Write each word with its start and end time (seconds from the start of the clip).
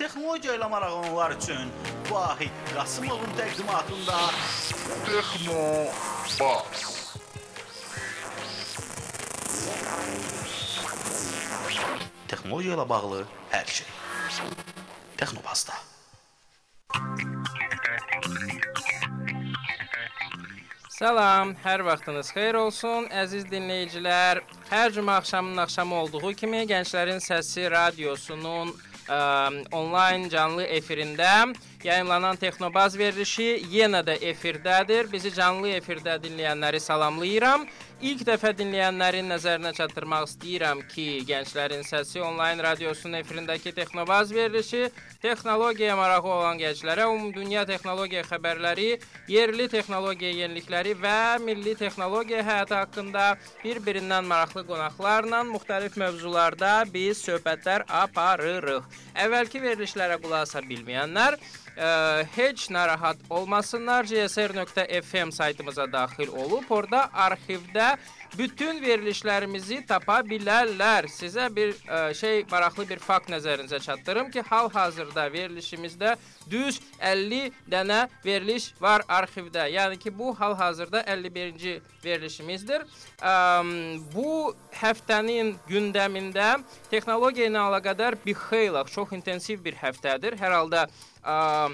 texnologiya 0.00 0.54
ilə 0.56 0.68
maraqlananlar 0.72 1.34
üçün 1.36 1.68
Vahid 2.08 2.54
Qasımovun 2.72 3.34
təqdimatında 3.36 4.20
Texno 5.04 5.64
Bas. 6.40 6.86
texnologiya 12.30 12.78
ilə 12.78 12.86
bağlı 12.88 13.20
hər 13.52 13.68
şey. 13.76 13.88
Texnobazda. 15.20 15.76
Salam, 21.00 21.56
hər 21.64 21.82
vaxtınız 21.84 22.30
xeyir 22.32 22.56
olsun, 22.60 23.08
əziz 23.22 23.44
dinləyicilər. 23.50 24.40
Hər 24.70 24.94
cümə 24.96 25.18
axşamının 25.20 25.64
axşamı 25.64 25.96
olduğu 26.04 26.32
kimi 26.40 26.62
Gənclərin 26.70 27.20
Səsi 27.24 27.66
radiosunun 27.72 28.72
ə, 29.10 29.20
onlayn 29.74 30.28
canlı 30.30 30.64
efirində 30.78 31.50
yayımlanan 31.84 32.38
Texnobaz 32.40 32.96
verilişi 32.98 33.64
yenə 33.72 34.04
də 34.06 34.16
efirdədir. 34.32 35.10
Bizi 35.12 35.34
canlı 35.34 35.74
efirdə 35.80 36.18
dinləyənləri 36.22 36.80
salamlayıram. 36.80 37.66
İlk 38.00 38.22
dəfə 38.24 38.54
dinləyənlərin 38.56 39.26
nəzərinə 39.28 39.74
çatdırmaq 39.76 40.22
istəyirəm 40.24 40.78
ki, 40.88 41.02
Gənclərin 41.28 41.82
Səsi 41.84 42.22
onlayn 42.24 42.62
radiosunun 42.64 43.18
efirindəki 43.18 43.74
Texnobaz 43.76 44.32
verilişi 44.32 44.86
texnologiyaya 45.20 45.98
marağı 45.98 46.30
olan 46.32 46.56
gənclərə 46.62 47.04
ümumdünya 47.12 47.66
texnologiya 47.68 48.24
xəbərləri, 48.24 48.88
yerli 49.28 49.68
texnologiya 49.68 50.32
yenilikləri 50.38 50.96
və 51.02 51.18
milli 51.44 51.76
texnologiya 51.76 52.40
həyatı 52.48 52.78
haqqında 52.78 53.26
bir-birindən 53.66 54.24
maraqlı 54.32 54.64
qonaqlarla 54.70 55.44
müxtəlif 55.52 56.00
mövzularda 56.00 56.78
biz 56.94 57.20
söhbətlər 57.28 57.84
aparırıq. 58.00 58.88
Əvvəlki 59.26 59.60
verilişlərə 59.60 60.16
qulaq 60.24 60.48
asa 60.48 60.64
bilməyənlər 60.64 61.36
ə, 61.80 62.24
heç 62.36 62.70
narahat 62.70 63.16
olmasınlar. 63.30 64.04
csr.fm 64.06 65.30
saytımıza 65.30 65.92
daxil 65.92 66.28
olub 66.28 66.70
orada 66.70 67.08
arxivdə 67.14 67.96
bütün 68.38 68.78
verilişlərimizi 68.82 69.80
tapa 69.86 70.20
bilərlər. 70.26 71.08
Sizə 71.10 71.48
bir 71.54 71.72
ə, 71.74 72.14
şey 72.14 72.44
maraqlı 72.50 72.86
bir 72.88 72.98
fakt 73.02 73.30
nəzərinizə 73.32 73.80
çatdırım 73.80 74.30
ki, 74.30 74.42
hal-hazırda 74.50 75.26
verilişimizdə 75.32 76.16
düz 76.50 76.80
50 77.00 77.50
dənə 77.70 78.00
veriliş 78.24 78.72
var 78.80 79.04
arxivdə. 79.08 79.66
Yəni 79.74 79.98
ki, 79.98 80.18
bu 80.18 80.34
hal-hazırda 80.40 81.02
51-ci 81.02 81.80
verilişimizdir. 82.04 82.86
Ə, 83.22 83.34
bu 84.14 84.54
həftənin 84.80 85.56
gündəmində 85.68 86.58
texnologiya 86.90 87.50
ilə 87.50 87.64
əlaqədar 87.70 88.18
bir 88.26 88.38
xeyli 88.48 88.84
çox 88.94 89.16
intensiv 89.16 89.64
bir 89.64 89.74
həftədir. 89.80 90.36
Hər 90.38 90.54
halda 90.54 90.86
ə, 91.24 91.70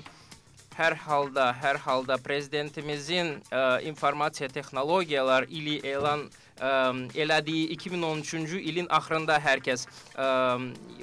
hər 0.77 0.97
halda, 1.07 1.51
hər 1.57 1.79
halda 1.87 2.19
prezidentimizin 2.21 3.39
ə, 3.49 3.63
informasiya 3.89 4.49
texnologiyalar 4.53 5.47
ili 5.49 5.79
elan 5.87 6.27
ə, 6.61 6.73
elədiyi 7.17 7.71
2013-cü 7.77 8.61
ilin 8.71 8.89
axırında 8.93 9.39
hər 9.41 9.63
kəs 9.65 9.87
ə, 9.87 10.27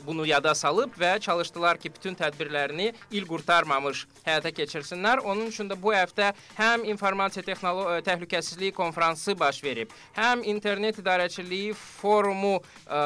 bunu 0.06 0.28
yada 0.30 0.54
salıb 0.58 0.94
və 1.00 1.16
çalışdılar 1.26 1.82
ki, 1.82 1.94
bütün 1.96 2.18
tədbirlərini 2.20 2.92
il 3.18 3.26
qurtarmamış 3.30 4.06
həyata 4.28 4.54
keçirsinlər. 4.54 5.24
Onun 5.26 5.50
üçün 5.50 5.72
də 5.72 5.80
bu 5.80 5.96
həftə 5.96 6.34
həm 6.60 6.86
informasiya 6.94 7.58
təhlükəsizliyi 8.06 8.76
konfransı 8.78 9.38
baş 9.40 9.64
verib, 9.64 9.90
həm 10.18 10.46
internet 10.54 11.02
idarəçiliyi 11.02 11.74
forumu 11.74 12.60
ə, 12.86 13.02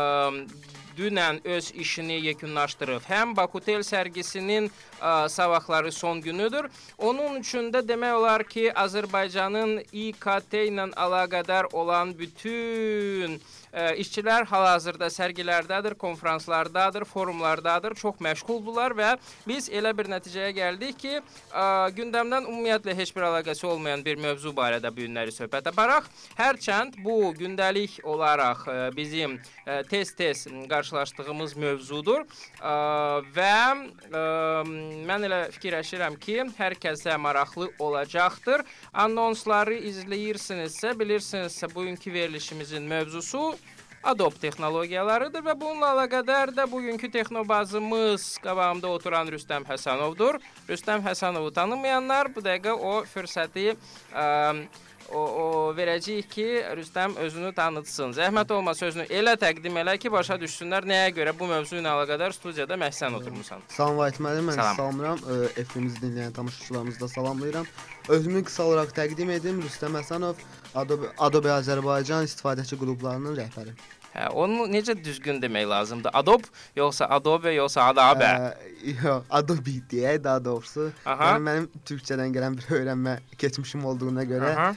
dünən 0.98 1.40
öz 1.46 1.72
işini 1.72 2.20
yekunlaşdırıb. 2.26 3.04
Həm 3.10 3.36
Bakutel 3.38 3.84
sərgisinin 3.86 4.70
ə, 4.70 5.30
sabahları 5.30 5.92
son 5.92 6.22
günüdür. 6.22 6.70
Onun 6.98 7.40
üçün 7.42 7.72
də 7.74 7.84
demək 7.88 8.14
olar 8.20 8.44
ki, 8.44 8.72
Azərbaycanın 8.74 9.80
İKT 9.92 10.64
ilə 10.72 10.90
əlaqədar 10.96 11.70
olan 11.74 12.18
bütün 12.20 13.40
işçilər 14.02 14.48
hal-hazırda 14.50 15.10
sərgilərdədir, 15.14 15.94
konfranslardadır, 16.00 17.06
forumlardadır, 17.06 17.94
çox 18.00 18.22
məşğuldurlar 18.24 18.96
və 18.98 19.12
biz 19.48 19.70
elə 19.70 19.92
bir 19.98 20.10
nəticəyə 20.12 20.54
gəldik 20.58 20.98
ki, 21.02 21.14
gündəmdən 21.98 22.48
ümumiyyətlə 22.50 22.96
heç 22.98 23.14
bir 23.16 23.28
əlaqəsi 23.30 23.68
olmayan 23.70 24.06
bir 24.06 24.18
mövzu 24.22 24.54
barədə 24.58 24.90
bu 24.94 25.06
günləri 25.06 25.36
söhbət 25.36 25.70
aparaq. 25.70 26.08
Hərçənd 26.40 26.98
bu 27.06 27.34
gündəlik 27.38 28.00
olaraq 28.04 28.66
bizim 28.98 29.38
tez-tez 29.92 30.48
qarşılaşdığımız 30.72 31.56
mövzudur 31.60 32.26
və 33.38 33.54
mən 35.08 35.30
elə 35.30 35.44
fikirləşirəm 35.54 36.18
ki, 36.24 36.40
hər 36.58 36.78
kəsə 36.82 37.18
maraqlı 37.22 37.70
olacaqdır. 37.80 38.66
Anonsları 38.94 39.78
izləyirsinizsə, 39.92 40.96
bilirsinizsə 40.98 41.70
bugünkü 41.76 42.14
verilişimizin 42.14 42.84
mövzusu 42.88 43.56
Adobe 44.08 44.40
texnologiyalarıdır 44.40 45.44
və 45.44 45.54
bununla 45.60 45.92
əlaqədar 45.92 46.54
da 46.56 46.64
bugünkü 46.72 47.10
texnobazımız 47.12 48.38
qabağımda 48.44 48.88
oturan 48.88 49.28
Rüstəm 49.28 49.68
Həsənovdur. 49.68 50.40
Rüstəm 50.70 51.04
Həsənovu 51.04 51.52
tanımayanlar 51.52 52.32
bu 52.36 52.44
dəqiqə 52.46 52.72
o 52.72 53.02
fürsəti 53.12 53.74
ə, 54.16 54.28
o, 55.12 55.20
o 55.20 55.46
verəcəyik 55.76 56.30
ki, 56.32 56.46
Rüstəm 56.80 57.18
özünü 57.24 57.52
tanıtsın. 57.56 58.16
Zəhmət 58.16 58.54
olmasa 58.56 58.88
özünü 58.88 59.10
elə 59.20 59.36
təqdim 59.40 59.76
elə 59.84 59.98
ki, 60.00 60.12
başa 60.12 60.40
düşsünlər 60.40 60.88
nəyə 60.88 61.12
görə 61.20 61.36
bu 61.40 61.52
mövzu 61.52 61.82
ilə 61.82 61.92
əlaqədar 61.98 62.36
studiyada 62.36 62.80
məhsən 62.80 63.20
oturmusan. 63.20 63.64
Salam 63.76 64.00
Vahid 64.00 64.22
müəllim, 64.24 64.52
mən 64.52 64.60
Salam. 64.60 64.80
Salam. 64.80 65.04
salamlayıram. 65.04 65.52
Efirimizi 65.58 66.02
dinləyən 66.06 66.34
tamaşaçılarımızı 66.40 67.00
da 67.00 67.08
salamlayıram. 67.08 67.68
Özümü 68.08 68.44
qısa 68.48 68.64
olaraq 68.64 68.96
təqdim 68.96 69.36
edim. 69.36 69.62
Rüstəm 69.68 70.00
Həsənov, 70.00 70.44
Adobe, 70.76 71.12
Adobe 71.18 71.52
Azərbaycan 71.52 72.28
istifadəçi 72.28 72.80
qruplarının 72.80 73.36
rəhbəri. 73.40 73.76
Hə, 74.14 74.30
onu 74.34 74.66
necə 74.72 74.96
düzgün 75.04 75.42
demək 75.42 75.68
lazımdır? 75.70 76.12
Adobe 76.14 76.50
yoxsa 76.76 77.06
Adobe 77.18 77.54
yoxsa 77.54 77.90
Adobe? 77.92 78.26
Ə, 78.26 78.96
yox, 79.04 79.28
Adobe 79.30 79.76
deyək 79.92 80.24
daha 80.24 80.44
doğrusu. 80.46 80.90
Aha. 81.06 81.34
Yəni 81.34 81.46
mənim 81.50 81.68
türkçədən 81.86 82.34
gələn 82.36 82.58
bir 82.58 82.72
öyrənmə 82.80 83.18
keçmişim 83.38 83.86
olduğuna 83.86 84.26
görə 84.30 84.52
Aha. 84.56 84.72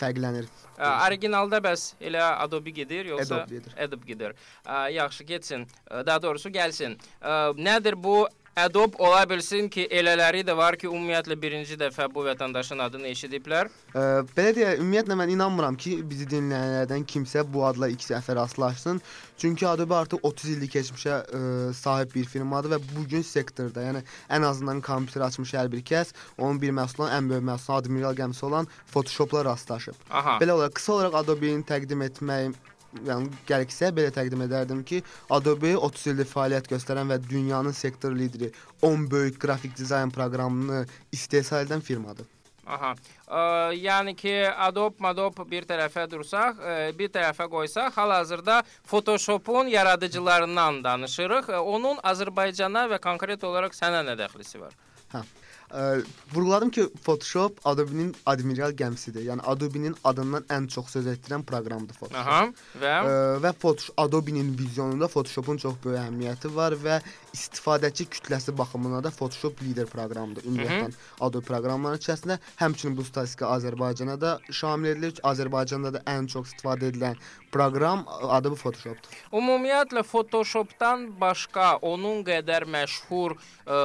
fərqlənir. 0.00 0.48
Ə, 0.78 0.90
Orijinalda 1.08 1.60
bəs 1.64 1.92
elə 2.00 2.22
Adobe 2.38 2.70
gedir 2.70 3.10
yoxsa 3.12 3.42
Adobe 3.42 3.58
gedir. 3.58 3.76
Adobe 3.84 4.06
gedir. 4.12 4.36
Ə, 4.64 4.84
yaxşı 4.94 5.24
getsin. 5.24 5.66
Ə, 5.90 6.04
Daha 6.06 6.22
doğrusu 6.22 6.52
gəlsin. 6.54 6.96
Ə, 7.20 7.38
Nədir 7.58 7.98
bu 7.98 8.22
Adobe 8.58 8.96
ola 8.98 9.22
bilsin 9.30 9.68
ki, 9.72 9.86
elələri 9.90 10.42
də 10.46 10.56
var 10.56 10.76
ki, 10.78 10.88
ümumiyyətlə 10.90 11.36
birinci 11.42 11.76
dəfə 11.78 12.08
bu 12.14 12.24
vətəndaşın 12.26 12.82
adını 12.84 13.10
eşidiblər. 13.12 13.70
Ə, 13.94 14.04
belə 14.36 14.54
deyək, 14.56 14.80
ümumiyyətlə 14.82 15.18
mən 15.20 15.32
inanmıram 15.34 15.78
ki, 15.78 15.98
bizi 16.10 16.26
dinləyənlərdən 16.32 17.06
kimsə 17.08 17.44
bu 17.46 17.64
adla 17.68 17.90
ilk 17.92 18.02
dəfə 18.08 18.36
rastlaşsın. 18.38 19.00
Çünki 19.38 19.68
Adobe 19.68 19.94
artıq 19.94 20.24
30 20.26 20.50
illik 20.56 20.74
keçmişə 20.74 21.18
ə, 21.22 21.42
sahib 21.78 22.14
bir 22.14 22.26
firmadır 22.26 22.74
və 22.74 22.80
bu 22.94 23.04
gün 23.10 23.22
sektorda, 23.22 23.84
yəni 23.90 24.02
ən 24.34 24.46
azından 24.48 24.80
kompüter 24.82 25.26
açmış 25.28 25.54
hər 25.54 25.70
bir 25.72 25.84
kəs 25.86 26.10
onun 26.38 26.58
bir 26.62 26.74
məhsulun 26.74 27.12
ən 27.14 27.30
böyük 27.30 27.46
məhsulu 27.52 27.76
admiral 27.78 28.18
gəmisi 28.18 28.44
olan 28.48 28.66
Photoshopla 28.90 29.44
rastlaşıb. 29.44 29.94
Aha. 30.10 30.38
Belə 30.42 30.58
olaraq 30.58 30.74
qısa 30.80 30.92
olaraq 30.96 31.22
Adobe-ni 31.22 31.62
təqdim 31.68 32.02
etmək 32.08 32.58
yəni 33.04 33.30
gəlirsə 33.48 33.90
belə 33.94 34.12
təqdim 34.14 34.42
edərdim 34.46 34.82
ki, 34.86 35.02
Adobe 35.34 35.74
30 35.76 36.06
ildir 36.12 36.28
fəaliyyət 36.30 36.70
göstərən 36.72 37.12
və 37.12 37.20
dünyanın 37.28 37.76
sektor 37.76 38.14
lideri 38.16 38.50
10 38.82 39.06
böyük 39.10 39.38
qrafik 39.42 39.76
dizayn 39.76 40.10
proqramını 40.14 40.86
istehsal 41.12 41.66
edən 41.66 41.84
firmadır. 41.84 42.26
Aha. 42.68 42.92
Ə, 43.24 43.42
yəni 43.80 44.12
ki, 44.16 44.32
Adobe, 44.44 45.00
Adobe 45.08 45.44
bir 45.48 45.64
tərəfə 45.68 46.04
dursaq, 46.12 46.60
ə, 46.60 46.74
bir 46.96 47.08
tərəfə 47.14 47.46
qoysaq, 47.48 47.94
hal-hazırda 47.96 48.60
Photoshopun 48.90 49.70
yaradıcılarından 49.72 50.82
danışırıq. 50.84 51.48
Ə, 51.48 51.62
Onun 51.64 52.00
Azərbaycana 52.04 52.84
və 52.92 53.00
konkret 53.00 53.44
olaraq 53.44 53.76
sənə 53.76 54.04
nə 54.04 54.18
dəxlisi 54.20 54.60
var? 54.60 54.76
Hə. 55.14 55.24
Ə, 55.68 56.00
vurğuladım 56.34 56.70
ki, 56.70 56.86
Photoshop 57.04 57.60
Adobe-nin 57.68 58.14
admiral 58.26 58.72
gəmisidir. 58.72 59.26
Yəni 59.28 59.44
Adobe-nin 59.44 59.96
adından 60.04 60.46
ən 60.48 60.68
çox 60.72 60.94
söz 60.96 61.06
etdirən 61.12 61.44
proqramdır 61.44 61.98
Photoshop. 62.00 62.22
Aha. 62.24 62.46
Və 62.80 62.94
Ə, 63.04 63.18
və 63.44 63.52
Photoshop 63.52 64.00
Adobe-nin 64.00 64.54
vizyonunda 64.58 65.08
Photoshopun 65.12 65.60
çox 65.60 65.76
böyük 65.84 66.00
əhəmiyyəti 66.00 66.54
var 66.54 66.76
və 66.84 67.00
istifadəçi 67.34 68.06
kütləsi 68.14 68.54
baxımından 68.58 69.04
da 69.04 69.10
Photoshop 69.14 69.60
lider 69.62 69.88
proqramdır. 69.90 70.46
Ümumiyyətlə 70.48 70.94
Adobe 71.20 71.46
proqramlarının 71.46 72.00
içərisində 72.00 72.38
həmçinin 72.60 72.96
bu 72.98 73.04
statistika 73.06 73.50
Azərbaycana 73.56 74.18
da 74.20 74.38
şamil 74.50 74.94
edilir. 74.94 75.20
Azərbaycanda 75.32 75.92
da 75.98 76.02
ən 76.10 76.28
çox 76.32 76.52
istifadə 76.52 76.90
edilən 76.92 77.20
proqram 77.52 78.04
Adobe 78.08 78.58
Photoshopdur. 78.60 79.20
Ümumiyyətlə 79.32 80.04
Photoshopdan 80.08 81.08
başqa 81.20 81.76
onun 81.82 82.24
qədər 82.26 82.68
məşhur 82.70 83.36
ə, 83.38 83.80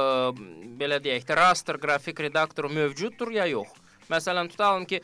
belə 0.80 1.00
deyək 1.04 1.28
də 1.28 1.40
raster 1.40 1.80
qrafik 1.82 2.20
redaktoru 2.28 2.72
mövcuddur 2.72 3.32
ya 3.34 3.48
yox? 3.50 3.83
Məsələn, 4.10 4.48
tutalım 4.52 4.84
ki, 4.90 5.00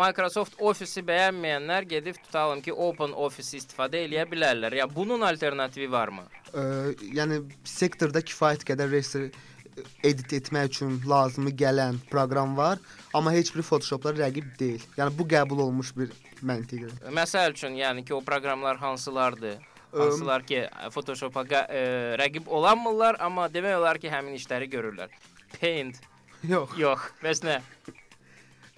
Microsoft 0.00 0.56
Office-i 0.58 1.02
bəyənməyənlər 1.04 1.86
gedib 1.90 2.16
tutalım 2.24 2.62
ki, 2.64 2.72
Open 2.72 3.12
Office 3.12 3.58
istifadə 3.58 4.00
eləyə 4.06 4.24
bilərlər. 4.30 4.78
Ya 4.80 4.86
bunun 4.88 5.20
alternativi 5.26 5.90
varmı? 5.92 6.24
Ə, 6.52 6.64
yəni 7.18 7.42
sektorda 7.68 8.22
kifayət 8.24 8.64
qədər 8.68 8.92
raster 8.94 9.30
edit 10.04 10.32
etmək 10.40 10.72
üçün 10.72 10.98
lazımı 11.08 11.52
gələn 11.56 12.00
proqram 12.10 12.56
var, 12.56 12.80
amma 13.14 13.32
heç 13.36 13.52
biri 13.54 13.64
Photoshopla 13.64 14.16
rəqib 14.18 14.52
deyil. 14.58 14.82
Yəni 14.98 15.14
bu 15.16 15.28
qəbul 15.30 15.62
olunmuş 15.66 15.94
bir 15.96 16.12
məntiqdir. 16.40 16.92
Məsəl 17.16 17.54
üçün, 17.54 17.76
yəni 17.78 18.04
ki, 18.04 18.14
o 18.16 18.20
proqramlar 18.24 18.80
hansılardır? 18.80 19.58
Hansılar 19.94 20.44
ki, 20.46 20.64
Photoshop-a 20.94 21.44
rəqib 22.20 22.48
olanmırlar, 22.48 23.20
amma 23.20 23.48
demək 23.52 23.78
olar 23.78 23.98
ki, 23.98 24.10
həmin 24.12 24.36
işləri 24.38 24.68
görürlər. 24.70 25.12
Paint 25.60 25.98
Yox, 26.46 26.72
yox, 26.80 27.02
bəs 27.20 27.42
nə? 27.44 27.58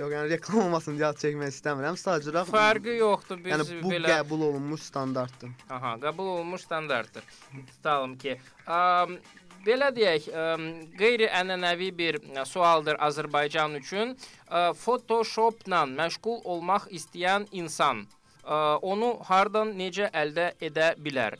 Yox, 0.02 0.12
yəni 0.16 0.32
reklam 0.32 0.62
olmasın 0.66 0.98
deyə 1.00 1.12
çəkmək 1.22 1.52
istəmirəm. 1.54 1.98
Sadəcə 2.00 2.32
olaraq 2.32 2.50
Fərqi 2.52 2.96
yoxdur. 2.98 3.38
Biz 3.44 3.54
yəni 3.54 3.66
bu 3.82 3.92
belə 3.94 4.16
qəbul 4.16 4.46
olunmuş 4.48 4.88
standartdır. 4.90 5.54
Aha, 5.70 5.94
qəbul 6.02 6.32
olunmuş 6.36 6.66
standartdır. 6.66 7.28
Tutalım 7.70 8.16
ki, 8.22 8.36
am, 8.66 9.14
belə 9.66 9.92
deyək, 9.94 10.26
qeyri-ənənəvi 10.98 11.92
bir 11.98 12.18
ə, 12.22 12.44
sualdır 12.48 12.98
Azərbaycan 13.08 13.78
üçün. 13.78 14.16
Ə, 14.48 14.72
Photoshopla 14.78 15.84
məşğul 15.92 16.42
olmaq 16.54 16.90
istəyən 16.90 17.46
insan 17.52 18.04
ə, 18.42 18.78
onu 18.82 19.14
hardan 19.30 19.74
necə 19.78 20.10
əldə 20.10 20.52
edə 20.60 20.92
bilər? 20.98 21.38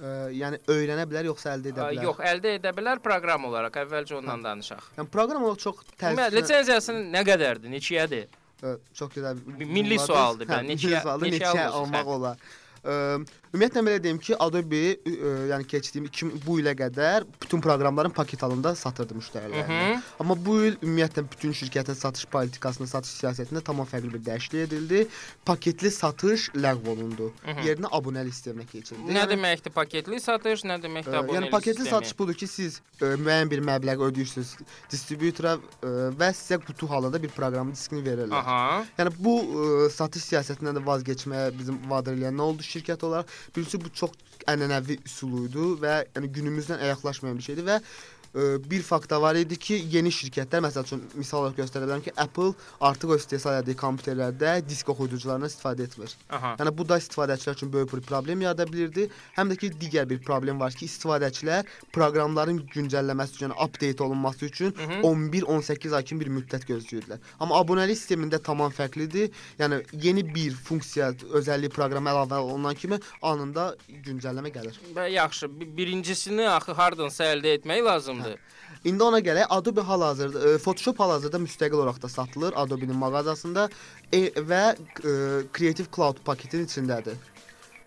Ə, 0.00 0.10
yəni 0.32 0.58
öyrənə 0.72 1.04
bilər 1.10 1.26
yoxsa 1.28 1.50
əldə 1.58 1.74
edə 1.74 1.82
bilər? 1.90 2.04
yox, 2.06 2.20
əldə 2.30 2.54
edə 2.56 2.70
bilər 2.76 3.00
proqram 3.04 3.44
olaraq. 3.50 3.74
Əvvəlcə 3.82 4.14
ondan 4.16 4.40
danışaq. 4.46 4.86
Yəni 4.96 5.10
proqram 5.12 5.44
olaraq 5.44 5.60
çox 5.60 5.82
Ümumiyyətlə 5.84 6.16
təəssüf 6.24 6.36
lisenziyası 6.38 6.94
nə 7.16 7.22
qədərdir? 7.28 7.72
Neçəyədir? 7.74 8.38
Ə, 8.64 8.72
çox 8.96 9.12
gözəl. 9.18 9.42
Milli 9.60 9.98
sualdır, 10.00 10.48
Hə, 10.48 10.62
milli 10.64 10.74
neçə- 10.78 11.02
sualdır, 11.04 11.26
neçə 11.28 11.36
neçə 11.36 11.50
almışıq, 11.52 11.76
almaq 11.82 12.08
hə. 12.08 12.16
olar. 12.16 12.36
Ə, 12.80 12.96
ümumiyyətlə 13.50 13.82
belə 13.82 14.00
deyim 14.02 14.18
ki, 14.22 14.36
Adobe 14.38 14.80
ə, 14.94 15.30
yəni 15.50 15.66
keçdiyim 15.70 16.06
2000 16.06 16.42
bu 16.44 16.58
ilə 16.62 16.74
qədər 16.78 17.24
bütün 17.42 17.62
proqramların 17.64 18.12
paket 18.14 18.42
halında 18.46 18.74
satırdı 18.78 19.16
müştərilərinə. 19.18 20.00
Amma 20.22 20.36
bu 20.38 20.56
il 20.68 20.76
ümumiyyətlə 20.78 21.24
bütün 21.32 21.54
şirkətin 21.58 21.98
satış 21.98 22.28
politikasında, 22.30 22.86
satış 22.92 23.16
siyasətində 23.18 23.62
tamam 23.66 23.88
fərqli 23.90 24.12
bir 24.14 24.22
dəyişiklik 24.28 24.68
edildi. 24.68 25.02
Paketli 25.46 25.90
satış 25.90 26.50
ləğv 26.54 26.86
olundu. 26.94 27.32
Mhm. 27.46 27.62
Yerinə 27.66 27.90
abunəli 27.98 28.30
sistemə 28.34 28.66
keçildi. 28.70 29.10
Nə 29.16 29.26
deməkdir 29.30 29.74
paketli 29.74 30.20
satış, 30.22 30.62
nə 30.70 30.78
deməkdir 30.82 31.18
abunəlik 31.18 31.40
Yəni 31.40 31.50
paketli 31.50 31.82
sistemi? 31.82 31.96
satış 31.96 32.18
budur 32.18 32.38
ki, 32.38 32.46
siz 32.46 32.78
ə, 33.00 33.16
müəyyən 33.18 33.50
bir 33.50 33.64
məbləğ 33.66 33.98
ödəyirsiniz 34.10 34.54
distributora 34.92 35.56
və 35.82 36.30
sizə 36.38 36.60
qutu 36.62 36.86
halında 36.90 37.18
bir 37.22 37.34
proqramın 37.34 37.74
diskini 37.74 38.04
verirlər. 38.06 38.38
Aha. 38.38 38.84
Yəni 38.98 39.14
bu 39.18 39.34
ə, 39.42 39.90
satış 39.90 40.30
siyasətindən 40.30 40.78
də 40.78 40.86
vaz 40.86 41.02
keçməyə 41.06 41.50
bizim 41.58 41.82
vadar 41.90 42.14
eləyən 42.14 42.36
nə 42.38 42.46
oldu 42.52 42.66
şirkət 42.66 43.02
olaraq? 43.06 43.39
Birincisi 43.54 43.80
bu 43.84 43.92
çox 44.02 44.16
ənənəvi 44.50 45.00
üsul 45.06 45.44
idi 45.46 45.66
və 45.82 45.96
yəni 46.14 46.32
günümüzdən 46.38 46.82
əyaqlaşmayan 46.86 47.40
bir 47.40 47.48
şeydir 47.50 47.68
və 47.68 47.80
bir 48.70 48.82
fakt 48.82 49.10
da 49.10 49.22
var 49.22 49.34
idi 49.34 49.56
ki, 49.58 49.74
yeni 49.90 50.08
şirkətlər 50.14 50.62
məsəl 50.62 50.84
üçün 50.86 51.00
misal 51.18 51.40
olaraq 51.42 51.56
göstərə 51.58 51.82
bilərəm 51.86 52.02
ki, 52.04 52.12
Apple 52.16 52.52
artıq 52.80 53.10
o 53.10 53.16
istehsal 53.18 53.56
etdiyi 53.62 53.76
kompüterlərdə 53.80 54.52
disk 54.68 54.88
oxuyucularından 54.92 55.50
istifadə 55.50 55.82
etmir. 55.88 56.14
Aha. 56.30 56.52
Yəni 56.60 56.72
bu 56.78 56.86
da 56.88 56.98
istifadəçilər 57.02 57.56
üçün 57.58 57.72
böyük 57.72 57.92
bir 57.96 58.00
problem 58.06 58.44
yarada 58.46 58.66
bilirdi. 58.70 59.08
Həm 59.36 59.50
də 59.50 59.56
ki, 59.58 59.72
digər 59.80 60.06
bir 60.10 60.20
problem 60.22 60.60
var 60.60 60.70
ki, 60.78 60.86
istifadəçilər 60.86 61.66
proqramların 61.92 62.62
güncəlləməsi 62.74 63.34
üçün, 63.40 63.48
yəni 63.48 63.58
update 63.66 64.04
olunması 64.04 64.44
üçün 64.46 64.74
Mhm. 64.78 65.02
11-18 65.02 65.92
ay 65.96 66.04
kimi 66.04 66.20
bir 66.20 66.30
müddət 66.36 66.68
gözləyirdilər. 66.70 67.18
Amma 67.40 67.58
abunəlik 67.58 67.98
sistemində 67.98 68.38
tamam 68.42 68.70
fərqlidir. 68.70 69.30
Yəni 69.58 69.82
yeni 69.92 70.22
bir 70.34 70.52
funksiya, 70.54 71.10
özəllik 71.34 71.74
proqrama 71.74 72.10
əlavə 72.14 72.38
olunan 72.38 72.74
kimi 72.74 72.98
anında 73.22 73.74
güncəlləmə 74.06 74.52
gəlir. 74.54 74.78
Və 74.94 75.08
yaxşı, 75.16 75.48
bi- 75.60 75.70
birincisini 75.76 76.46
axı 76.48 76.72
hardansa 76.72 77.24
əldə 77.34 77.56
etmək 77.58 77.84
lazımdır. 77.84 78.19
İndi 78.84 79.02
ona 79.04 79.18
gələk 79.20 79.50
Adobe 79.52 79.80
hal-hazırda 79.84 80.40
e, 80.48 80.58
Photoshop 80.58 81.00
hal-hazırda 81.00 81.36
müstəqil 81.44 81.76
olaraq 81.76 82.02
da 82.02 82.08
satılır 82.08 82.54
Adobe-nin 82.56 82.96
mağazasında 82.96 83.68
e, 84.12 84.20
və 84.52 84.62
e, 84.72 85.12
Creative 85.58 85.88
Cloud 85.96 86.22
paketin 86.24 86.64
içindədir. 86.64 87.18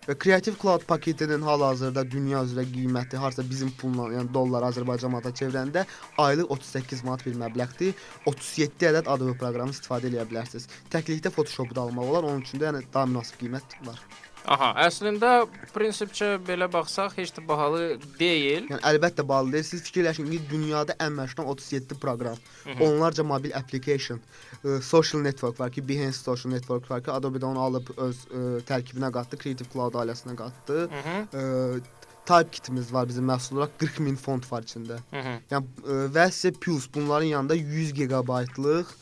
Və 0.04 0.14
Creative 0.24 0.56
Cloud 0.62 0.84
paketinin 0.86 1.42
hal-hazırda 1.42 2.04
dünya 2.12 2.42
üzrə 2.44 2.66
qiyməti 2.68 3.16
harsa 3.16 3.44
bizim 3.50 3.70
pulla, 3.80 4.10
yəni 4.12 4.28
dollar 4.34 4.66
Azərbaycan 4.68 5.14
manata 5.14 5.32
çevirəndə 5.38 5.86
aylıq 6.26 6.52
38 6.58 7.04
manat 7.08 7.24
bir 7.26 7.38
məbləğdir. 7.40 7.94
37 8.26 8.90
ədəd 8.90 9.08
Adobe 9.16 9.34
proqramı 9.40 9.72
istifadə 9.72 10.12
edə 10.12 10.28
bilərsiniz. 10.28 10.68
Təklikdə 10.92 11.32
Photoshop-u 11.32 11.74
da 11.74 11.88
almaq 11.88 12.12
olar. 12.12 12.28
Onun 12.30 12.44
üçün 12.44 12.60
də 12.60 12.70
yəni 12.70 12.84
daha 12.92 13.08
münasib 13.10 13.40
qiymət 13.40 13.78
var. 13.88 14.04
Aha, 14.44 14.70
əslində 14.84 15.46
prinsipcə 15.72 16.34
belə 16.44 16.66
baxsaq 16.72 17.16
heç 17.16 17.32
də 17.36 17.44
bahalı 17.48 17.96
deyil. 18.18 18.66
Yəni 18.68 18.82
əlbəttə 18.90 19.24
bağlı 19.26 19.54
deyil. 19.54 19.66
Siz 19.66 19.84
fikirləşin 19.86 20.28
ki, 20.28 20.40
dünyada 20.50 20.96
ən 21.00 21.16
məşhur 21.16 21.48
37 21.54 21.96
proqram, 22.02 22.40
onlarca 22.84 23.24
mobil 23.24 23.54
application, 23.56 24.20
ə, 24.60 24.80
social 24.84 25.24
network 25.24 25.60
var 25.60 25.72
ki, 25.72 25.84
Behance 25.88 26.20
social 26.20 26.52
network 26.52 26.90
var 26.90 27.00
ki, 27.04 27.12
Adobe 27.14 27.40
də 27.40 27.48
onu 27.48 27.62
alıb 27.64 27.92
öz 27.96 28.20
ə, 28.28 28.44
tərkibinə 28.68 29.10
qatdı, 29.16 29.40
Creative 29.40 29.72
Cloud 29.72 29.96
ailəsinə 30.02 30.36
qatdı. 30.40 30.88
Mhm. 30.92 31.28
Ə, 31.32 32.02
Type 32.24 32.54
kitimiz 32.56 32.88
var 32.88 33.04
bizim 33.04 33.26
məhsul 33.28 33.58
olaraq 33.58 33.74
40 33.82 33.98
min 34.00 34.14
font 34.16 34.46
var 34.48 34.64
içində. 34.64 34.96
Mhm. 35.12 35.40
Yəni 35.50 35.88
ə, 35.88 35.96
və 36.12 36.28
sizə 36.32 36.54
plus 36.56 36.86
bunların 36.92 37.32
yanında 37.32 37.56
100 37.60 37.92
GB-lıq 37.98 38.94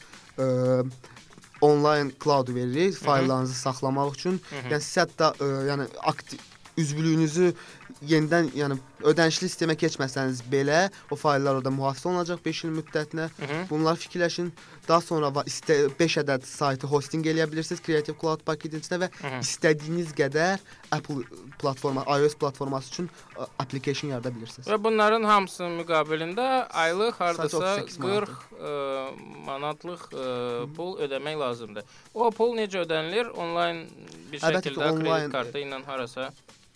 onlayn 1.63 2.13
cloud 2.25 2.49
veririk 2.55 2.97
fayllarınızı 3.07 3.55
saxlamaq 3.55 4.15
üçün. 4.17 4.41
Yəni 4.71 4.81
siz 4.83 4.97
hətta 5.05 5.33
ə, 5.39 5.51
yəni 5.71 5.87
aktiv 6.13 6.39
üzvlüyünüzü 6.77 7.53
yenidən, 8.09 8.51
yəni 8.57 8.77
ödənişli 9.03 9.49
sistemə 9.51 9.75
keçməsəniz 9.79 10.43
belə 10.53 10.91
o 11.11 11.17
fayllar 11.17 11.59
orada 11.59 11.71
mühafizə 11.75 12.09
olunacaq 12.11 12.39
5 12.45 12.65
il 12.65 12.71
müddətinə. 12.79 13.29
Mhm. 13.39 13.65
Bunlar 13.71 13.97
fikirləşin. 13.97 14.53
Daha 14.89 15.01
sonra 15.01 15.27
va- 15.31 15.45
istə 15.47 15.91
5 15.99 16.17
ədəd 16.23 16.45
saytı 16.47 16.87
hosting 16.91 17.27
eləyə 17.27 17.47
bilirsiniz 17.53 17.83
Creative 17.83 18.17
Cloud 18.21 18.43
paketin 18.45 18.81
içində 18.81 18.99
və 19.05 19.09
Mhm. 19.23 19.41
istədiyiniz 19.41 20.15
qədər 20.15 20.59
Apple 20.93 21.23
platforma, 21.59 22.05
iOS 22.19 22.35
platforması 22.35 22.89
üçün 22.91 23.11
application 23.59 24.11
yarada 24.11 24.35
bilirsiniz. 24.35 24.67
Və 24.69 24.85
bunların 24.85 25.23
hamısının 25.25 25.79
müqabilində 25.85 26.67
aylıq 26.69 27.13
hardasa 27.21 27.57
38 27.59 27.99
40 27.99 28.29
ə, 28.63 29.11
manatlıq 29.47 30.03
ə, 30.13 30.75
pul 30.77 30.99
ödəmək 30.99 31.39
lazımdır. 31.39 31.83
O 32.15 32.31
pul 32.31 32.57
necə 32.57 32.83
ödənilir? 32.87 33.31
Onlayn 33.31 33.87
bir 34.33 34.39
Əlbəttə 34.41 34.63
ki, 34.63 34.71
şəkildə 34.75 34.91
kredit 35.03 35.33
kartı 35.33 35.59
ilə 35.63 35.85
harasa. 35.87 36.31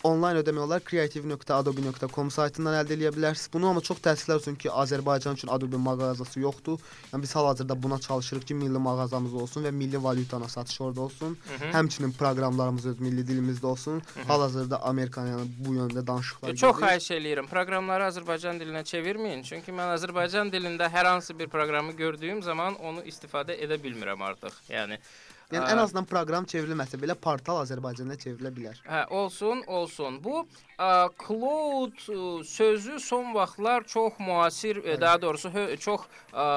Onlayn 0.05 0.37
ödəmək 0.37 0.61
olar 0.61 0.81
creative.adobe.com 0.85 2.27
saytından 2.31 2.75
əldə 2.83 2.93
edə 2.93 3.09
bilərsiniz. 3.15 3.49
Bunu 3.53 3.71
amma 3.71 3.81
çox 3.81 3.97
təəssüflər 4.05 4.37
olsun 4.37 4.55
ki, 4.61 4.69
Azərbaycan 4.69 5.33
üçün 5.39 5.49
Adobe 5.49 5.79
mağazası 5.81 6.39
yoxdur. 6.43 6.77
Yəni 7.11 7.23
biz 7.25 7.33
hal-hazırda 7.35 7.77
buna 7.83 7.97
çalışırıq 7.99 8.45
ki, 8.45 8.53
milli 8.53 8.77
mağazamız 8.77 9.33
olsun 9.33 9.65
və 9.65 9.71
milli 9.73 10.03
valyutana 10.03 10.47
satış 10.53 10.81
orada 10.81 11.01
olsun. 11.01 11.37
Mhm. 11.49 11.71
Həmçinin 11.73 12.13
proqramlarımız 12.19 12.85
öz 12.93 12.99
milli 12.99 13.25
dilimizdə 13.25 13.65
olsun. 13.65 14.01
Hal-hazırda 14.27 14.81
Amerikan 14.85 15.27
yəni 15.31 15.47
bu 15.65 15.73
yöndə 15.79 16.05
danışıqlar 16.07 16.55
Çox 16.55 16.77
gedir. 16.77 16.87
xahiş 16.87 17.09
eləyirəm. 17.17 17.47
Proqramları 17.49 18.03
Azərbaycan 18.11 18.61
dilinə 18.61 18.83
çevirməyin. 18.85 19.41
Çünki 19.49 19.71
mən 19.71 19.95
Azərbaycan 19.97 20.53
dilində 20.53 20.91
hər 20.93 21.05
hansı 21.09 21.39
bir 21.39 21.47
proqramı 21.47 21.91
gördüyüm 21.97 22.43
zaman 22.43 22.75
onu 22.75 23.01
istifadə 23.01 23.57
edə 23.57 23.81
bilmirəm 23.83 24.21
artıq. 24.23 24.53
Yəni 24.69 24.99
Yəni 25.47 25.63
Aa. 25.63 25.71
ən 25.77 25.79
azından 25.79 26.05
proqram 26.09 26.43
çevrilməsə 26.51 26.97
belə 26.99 27.15
portal 27.23 27.61
Azərbaycanda 27.61 28.17
çevrilə 28.19 28.49
bilər. 28.51 28.79
Hə, 28.83 29.05
olsun, 29.15 29.61
olsun. 29.71 30.17
Bu 30.23 30.41
ə, 30.43 31.07
cloud 31.23 31.95
ə, 32.03 32.17
sözü 32.43 32.97
son 32.99 33.31
vaxtlar 33.35 33.87
çox 33.87 34.19
müasir, 34.19 34.81
ə, 34.83 34.97
daha 34.99 35.21
doğrusu 35.23 35.53
hö, 35.53 35.63
çox 35.79 36.03
ə, 36.33 36.47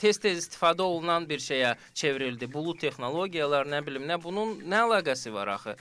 tez-tez 0.00 0.40
istifadə 0.40 0.80
olunan 0.86 1.28
bir 1.28 1.44
şeyə 1.44 1.74
çevrildi. 1.92 2.48
Bulut 2.54 2.80
texnologiyalar, 2.80 3.68
nə 3.68 3.82
bilim, 3.84 4.08
nə 4.08 4.16
bunun 4.24 4.56
nə 4.64 4.80
əlaqəsi 4.86 5.34
var 5.36 5.52
axı? 5.58 5.76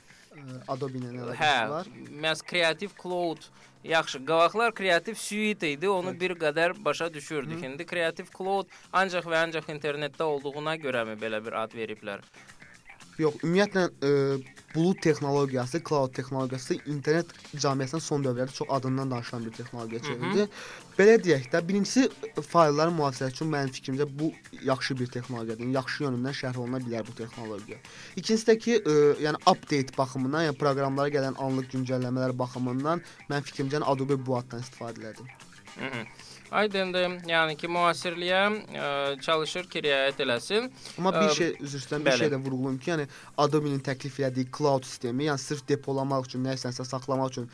Adobe-nin 0.68 1.16
Hə, 1.16 1.24
əlaqəsi 1.24 1.72
var. 1.78 1.92
məhz 2.28 2.44
Creative 2.52 2.92
Cloud 3.00 3.48
yaxşı, 3.84 4.26
qavaqlar 4.26 4.74
Creative 4.78 5.16
Suite 5.16 5.72
idi. 5.72 5.90
Onu 5.90 6.14
bir 6.20 6.32
qədər 6.32 6.76
başa 6.86 7.14
düşürdük. 7.14 7.64
İndi 7.64 7.86
Creative 7.86 8.28
Cloud 8.38 8.68
ancaq 8.94 9.26
və 9.26 9.44
ancaq 9.46 9.70
internetdə 9.74 10.24
olduğuna 10.24 10.76
görəmi 10.76 11.18
belə 11.22 11.46
bir 11.46 11.54
ad 11.64 11.74
veriblər? 11.78 12.22
Yox, 13.22 13.38
ümumiyyətlə 13.46 13.84
ə, 13.88 14.12
bulut 14.76 15.02
texnologiyası, 15.04 15.82
cloud 15.88 16.14
texnologiyası 16.16 16.78
internet 16.90 17.34
cəmiyyətinin 17.54 18.04
son 18.04 18.24
dövrlərdə 18.26 18.56
çox 18.56 18.72
adından 18.78 19.12
danışılan 19.12 19.46
bir 19.46 19.56
texnologiya 19.58 20.02
çevrildi. 20.08 20.48
Belə 20.98 21.18
deyək 21.26 21.50
də, 21.52 21.62
birincisi 21.68 22.08
faylların 22.48 22.96
mühafizəsi 22.98 23.36
üçün 23.36 23.52
mənim 23.52 23.74
fikrimcə 23.76 24.08
bu 24.20 24.32
yaxşı 24.66 24.98
bir 25.00 25.12
texnologiyadır. 25.18 25.72
Yaxşı 25.78 26.04
yönündən 26.08 26.38
şərh 26.42 26.60
oluna 26.64 26.82
bilər 26.86 27.08
bu 27.08 27.16
texnologiya. 27.20 27.78
İkincisi 28.16 28.52
də 28.52 28.58
ki, 28.66 28.80
ə, 28.80 28.98
yəni 29.28 29.44
update 29.46 29.98
baxımından, 29.98 30.50
yəni 30.50 30.60
proqramlara 30.64 31.16
gələn 31.18 31.40
anlıq 31.46 31.72
güncəlləmələr 31.76 32.38
baxımından 32.44 33.04
mənim 33.30 33.50
fikrimcə 33.52 33.84
Adobe 33.94 34.20
bu 34.26 34.38
addan 34.40 34.64
istifadə 34.64 35.04
elədi. 35.04 35.28
Hı 35.80 35.86
-hı. 35.86 36.06
Aydındır. 36.52 37.14
Yəni 37.32 37.56
ki, 37.56 37.68
müasirliyə 37.72 38.42
ə, 38.76 38.88
çalışır 39.24 39.70
ki, 39.72 39.82
riayət 39.86 40.20
eləsin. 40.26 40.68
Amma 41.00 41.14
bir 41.16 41.32
şey 41.38 41.54
üzr 41.64 41.80
istəyirəm, 41.80 42.06
bir 42.06 42.18
şey 42.20 42.32
də 42.34 42.40
vurğulayım 42.44 42.80
ki, 42.84 42.92
yəni 42.92 43.06
Adobe-nin 43.40 43.80
təklif 43.86 44.20
elədiyi 44.20 44.50
cloud 44.58 44.84
sistemi, 44.84 45.30
yəni 45.30 45.40
sırf 45.40 45.64
depolamaq 45.72 46.28
üçün, 46.28 46.44
nəysənsə 46.50 46.84
saxlamaq 46.90 47.32
üçün 47.32 47.48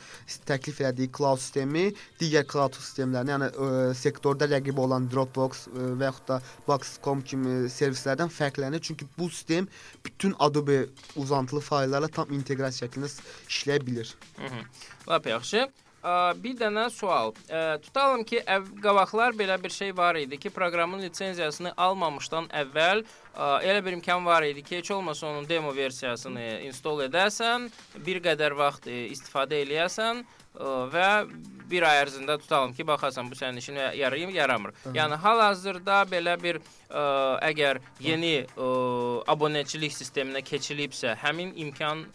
təklif 0.50 0.82
elədiyi 0.82 1.12
cloud 1.14 1.38
sistemi 1.38 1.86
digər 2.18 2.46
cloud 2.50 2.74
sistemlərinə, 2.74 3.36
yəni 3.36 3.50
ə, 3.54 3.94
sektorda 4.02 4.50
rəqib 4.50 4.82
olan 4.82 5.06
Dropbox 5.12 5.68
ə, 5.70 5.88
və 5.94 6.10
yaxud 6.10 6.30
da 6.34 6.42
Box.com 6.66 7.22
kimi 7.22 7.58
servislərdən 7.70 8.34
fərqlənir. 8.34 8.82
Çünki 8.82 9.06
bu 9.18 9.30
sistem 9.30 9.70
bütün 10.04 10.34
Adobe 10.38 10.86
uzantılı 11.16 11.60
fayllarla 11.60 12.10
tam 12.10 12.34
inteqrasiya 12.34 12.88
şəklində 12.88 13.14
işləyə 13.46 13.86
bilir. 13.86 14.16
Hı 14.38 14.46
-hı. 14.46 14.64
Lap 15.08 15.26
yaxşı. 15.26 15.68
Ə, 15.98 16.32
bir 16.38 16.54
dənə 16.54 16.86
sual. 16.94 17.32
Tutalım 17.82 18.22
ki, 18.28 18.44
qabaqlar 18.82 19.34
belə 19.38 19.56
bir 19.62 19.72
şey 19.74 19.96
var 19.96 20.14
idi 20.20 20.38
ki, 20.38 20.50
proqramın 20.54 21.02
lisenziyasını 21.02 21.72
almamışdan 21.76 22.46
əvvəl 22.54 23.02
elə 23.66 23.84
bir 23.84 23.96
imkan 23.98 24.22
var 24.26 24.46
idi 24.46 24.62
ki, 24.62 24.78
heç 24.78 24.90
olmasa 24.94 25.26
onun 25.26 25.48
demo 25.48 25.74
versiyasını 25.74 26.46
install 26.68 27.02
edəsən, 27.08 27.66
bir 28.06 28.22
qədər 28.22 28.54
vaxt 28.58 28.86
ə, 28.86 29.08
istifadə 29.10 29.58
eləyəsən 29.64 30.22
və 30.94 31.10
bir 31.70 31.84
ay 31.86 32.00
ərzində 32.04 32.38
tutalım 32.40 32.72
ki, 32.74 32.86
baxasan 32.86 33.28
bu 33.30 33.36
sənin 33.38 33.60
işinə 33.60 33.90
yarayır, 33.98 34.32
yaramır. 34.34 34.72
Yəni 34.94 35.18
hal-hazırda 35.22 36.00
belə 36.10 36.38
bir 36.42 36.58
ə, 36.62 37.02
əgər 37.50 37.82
yeni 38.02 38.32
ə, 38.46 38.70
abunəçilik 39.34 39.94
sisteminə 39.94 40.42
keçilibsə, 40.46 41.14
həmin 41.22 41.52
imkan 41.66 42.06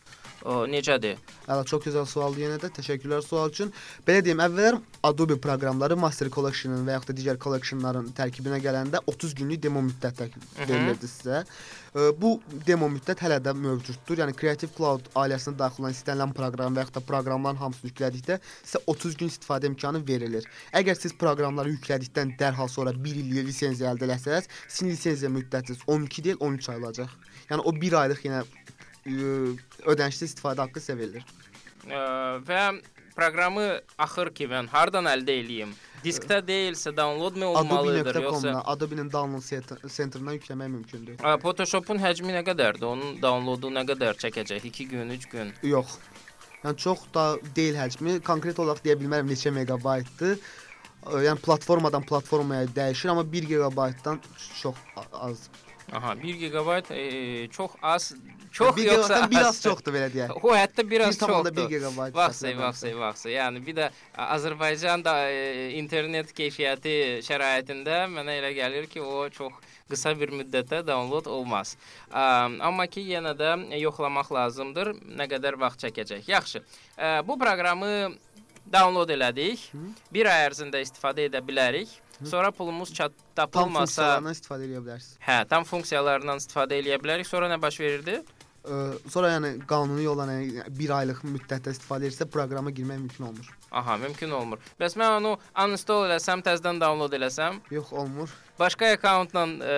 ə, 0.44 0.58
necədir? 0.70 1.20
Hələ 1.48 1.66
çox 1.70 1.86
gözəl 1.88 2.08
sualdır 2.10 2.46
yenə 2.46 2.60
də. 2.62 2.72
Təşəkkürlər 2.78 3.24
sual 3.26 3.52
üçün. 3.52 3.74
Belə 4.08 4.24
deyim, 4.26 4.44
əvvəllər 4.44 4.80
Adobe 5.04 5.40
proqramları 5.44 5.98
Master 6.00 6.30
Collection-ın 6.32 6.86
və 6.88 6.98
yaxud 6.98 7.12
da 7.12 7.18
digər 7.20 7.40
collection-ların 7.44 8.12
tərkibinə 8.18 8.62
gələndə 8.64 9.04
30 9.08 9.38
günlük 9.42 9.64
demo 9.64 9.84
müddət 9.84 10.24
verilirdi 10.60 11.10
sizə. 11.12 11.44
Ə, 11.44 11.74
Bu 11.94 12.40
demo 12.66 12.88
müddət 12.90 13.22
hələ 13.22 13.38
də 13.44 13.52
mövcuddur. 13.54 14.24
Yəni 14.24 14.34
Creative 14.38 14.72
Cloud 14.74 15.12
ailəsinə 15.20 15.54
daxil 15.60 15.84
olan 15.84 15.94
istənilən 15.94 16.34
proqram 16.34 16.74
və 16.74 16.82
yaxud 16.82 16.98
da 16.98 17.04
proqramların 17.06 17.60
hamısını 17.62 17.92
yüklədikdə 17.92 18.40
sizə 18.48 18.82
30 18.90 19.18
gün 19.20 19.30
istifadə 19.30 19.70
imkanı 19.70 20.02
verilir. 20.08 20.48
Əgər 20.74 20.98
siz 20.98 21.14
proqramları 21.22 21.76
yüklədikdən 21.76 22.34
dərhal 22.40 22.72
sonra 22.74 22.96
1 22.98 23.22
il 23.22 23.38
lisenziya 23.46 23.94
əldə 23.94 24.10
etsəz, 24.16 24.50
sizin 24.68 24.90
lisenziya 24.90 25.30
müddətiniz 25.38 25.86
12 25.86 26.26
deyil, 26.26 26.42
13 26.42 26.70
ay 26.74 26.82
olacaq. 26.82 27.14
Yəni 27.52 27.68
o 27.70 27.76
1 27.78 28.00
aylıq 28.02 28.26
yenə 28.26 28.42
ə, 28.42 28.63
ödənişsiz 29.06 30.32
istifadə 30.32 30.64
haqqı. 30.66 31.24
Ə, 31.84 32.04
və 32.48 32.62
proqramı 33.18 33.66
axır 34.00 34.32
ki, 34.34 34.48
mən 34.48 34.70
hardan 34.72 35.06
əldə 35.12 35.36
eləyim? 35.42 35.74
Diskdə 36.04 36.42
deyilsə 36.44 36.92
download 36.96 37.38
mu 37.40 37.46
olmalıdır 37.56 38.18
yoxsa 38.24 38.62
Adobe-nin 38.74 39.12
download 39.12 39.44
cent- 39.44 39.88
centerından 39.96 40.36
yükləmək 40.40 40.72
mümkündür. 40.76 41.16
Photoshop-un 41.44 42.00
həcmi 42.04 42.34
nə 42.36 42.42
qədərdir? 42.48 42.84
Onun 42.88 43.22
downloadu 43.22 43.72
nə 43.72 43.86
qədər 43.88 44.20
çəkəcək? 44.20 44.66
2 44.72 44.88
gün, 44.92 45.10
3 45.16 45.30
gün. 45.32 45.54
Yox. 45.64 45.98
Yəni 46.64 46.78
çox 46.78 47.06
da 47.14 47.38
deyil 47.56 47.76
həcmi. 47.76 48.20
Konkret 48.24 48.60
olaraq 48.60 48.84
deyə 48.84 48.98
bilmərəm 49.00 49.32
neçə 49.32 49.52
meqabaytdır. 49.56 50.36
Ə, 51.04 51.24
Yəni 51.28 51.40
platformadan 51.44 52.04
platformaya 52.08 52.68
dəyişir, 52.76 53.12
amma 53.12 53.24
1 53.32 53.44
gigabaytdan 53.52 54.20
çox 54.62 54.76
az. 55.14 55.50
Aha, 55.92 56.16
1 56.24 56.36
GB 56.40 56.92
e, 56.92 57.48
çox 57.48 57.72
az, 57.82 58.14
çox 58.52 58.76
1 58.76 58.86
yoxsa 58.92 59.28
biraz 59.32 59.48
az? 59.48 59.62
çoxdur 59.64 59.94
belə 59.94 60.08
deyək. 60.14 60.32
O 60.44 60.56
hətta 60.56 60.86
biraz 60.90 61.18
1,1 61.18 61.28
çoxdur. 61.28 61.70
gigabayt. 61.70 62.16
Vaxtsay, 62.16 62.58
vaxtsay, 62.58 62.96
vaxtsay. 63.00 63.34
Yəni 63.38 63.66
bir 63.66 63.76
də 63.82 63.90
Azərbaycan 64.18 65.04
da 65.06 65.16
e, 65.30 65.70
internet 65.78 66.34
keyfiyyəti 66.34 66.96
şəraitində 67.28 68.06
mənə 68.10 68.40
elə 68.40 68.54
gəlir 68.58 68.88
ki, 68.90 69.02
o 69.02 69.30
çox 69.30 69.54
qısa 69.90 70.14
bir 70.20 70.32
müddətdə 70.34 70.82
download 70.88 71.28
olmaz. 71.30 71.76
Amma 72.12 72.88
ki 72.88 73.04
yenə 73.14 73.36
də 73.38 73.56
yoxlamaq 73.82 74.32
lazımdır 74.34 74.94
nə 75.20 75.28
qədər 75.30 75.60
vaxt 75.62 75.84
çəkəcək. 75.86 76.24
Yaxşı. 76.32 76.64
Ə, 76.98 77.20
bu 77.28 77.38
proqramı 77.40 78.14
download 78.74 79.12
elədik. 79.14 79.68
Bir 80.14 80.30
ay 80.32 80.48
ərzində 80.48 80.82
istifadə 80.82 81.28
edə 81.30 81.44
bilərik. 81.46 81.92
Sonra 82.26 82.52
pulumuz 82.52 82.94
çat 82.94 83.12
Tam 83.36 83.50
tapılmasa, 83.52 83.86
funksiyalarından 83.86 84.34
istifadə 84.34 84.68
edə 84.70 84.82
bilərsiniz. 84.86 85.18
hə, 85.28 85.38
tam 85.48 85.64
funksiyalarından 85.64 86.38
istifadə 86.44 86.80
edə 86.82 87.00
bilərik. 87.04 87.28
Sonra 87.28 87.50
nə 87.52 87.62
baş 87.62 87.80
verirdi? 87.80 88.20
Ə, 88.64 88.76
Sonra 89.12 89.34
yəni 89.34 89.54
qanuni 89.68 90.04
yolla 90.06 90.26
yəni 90.30 90.68
1 90.80 90.94
aylıq 91.00 91.24
müddətdə 91.28 91.74
istifadə 91.76 92.08
edirsə 92.08 92.26
proqrama 92.32 92.72
girmək 92.72 93.00
mümkün 93.06 93.26
olmur. 93.28 93.50
Aha, 93.74 93.98
mümkün 93.98 94.30
olmur. 94.38 94.60
Bəs 94.80 94.94
mən 95.02 95.16
onu 95.18 95.32
uninstall 95.66 96.06
eləsəm, 96.06 96.44
təzədən 96.46 96.78
download 96.82 97.14
eləsəm, 97.18 97.56
Yox, 97.74 97.90
olmur. 97.98 98.30
başqa 98.60 98.92
akkauntla 98.94 99.44
ə, 99.50 99.78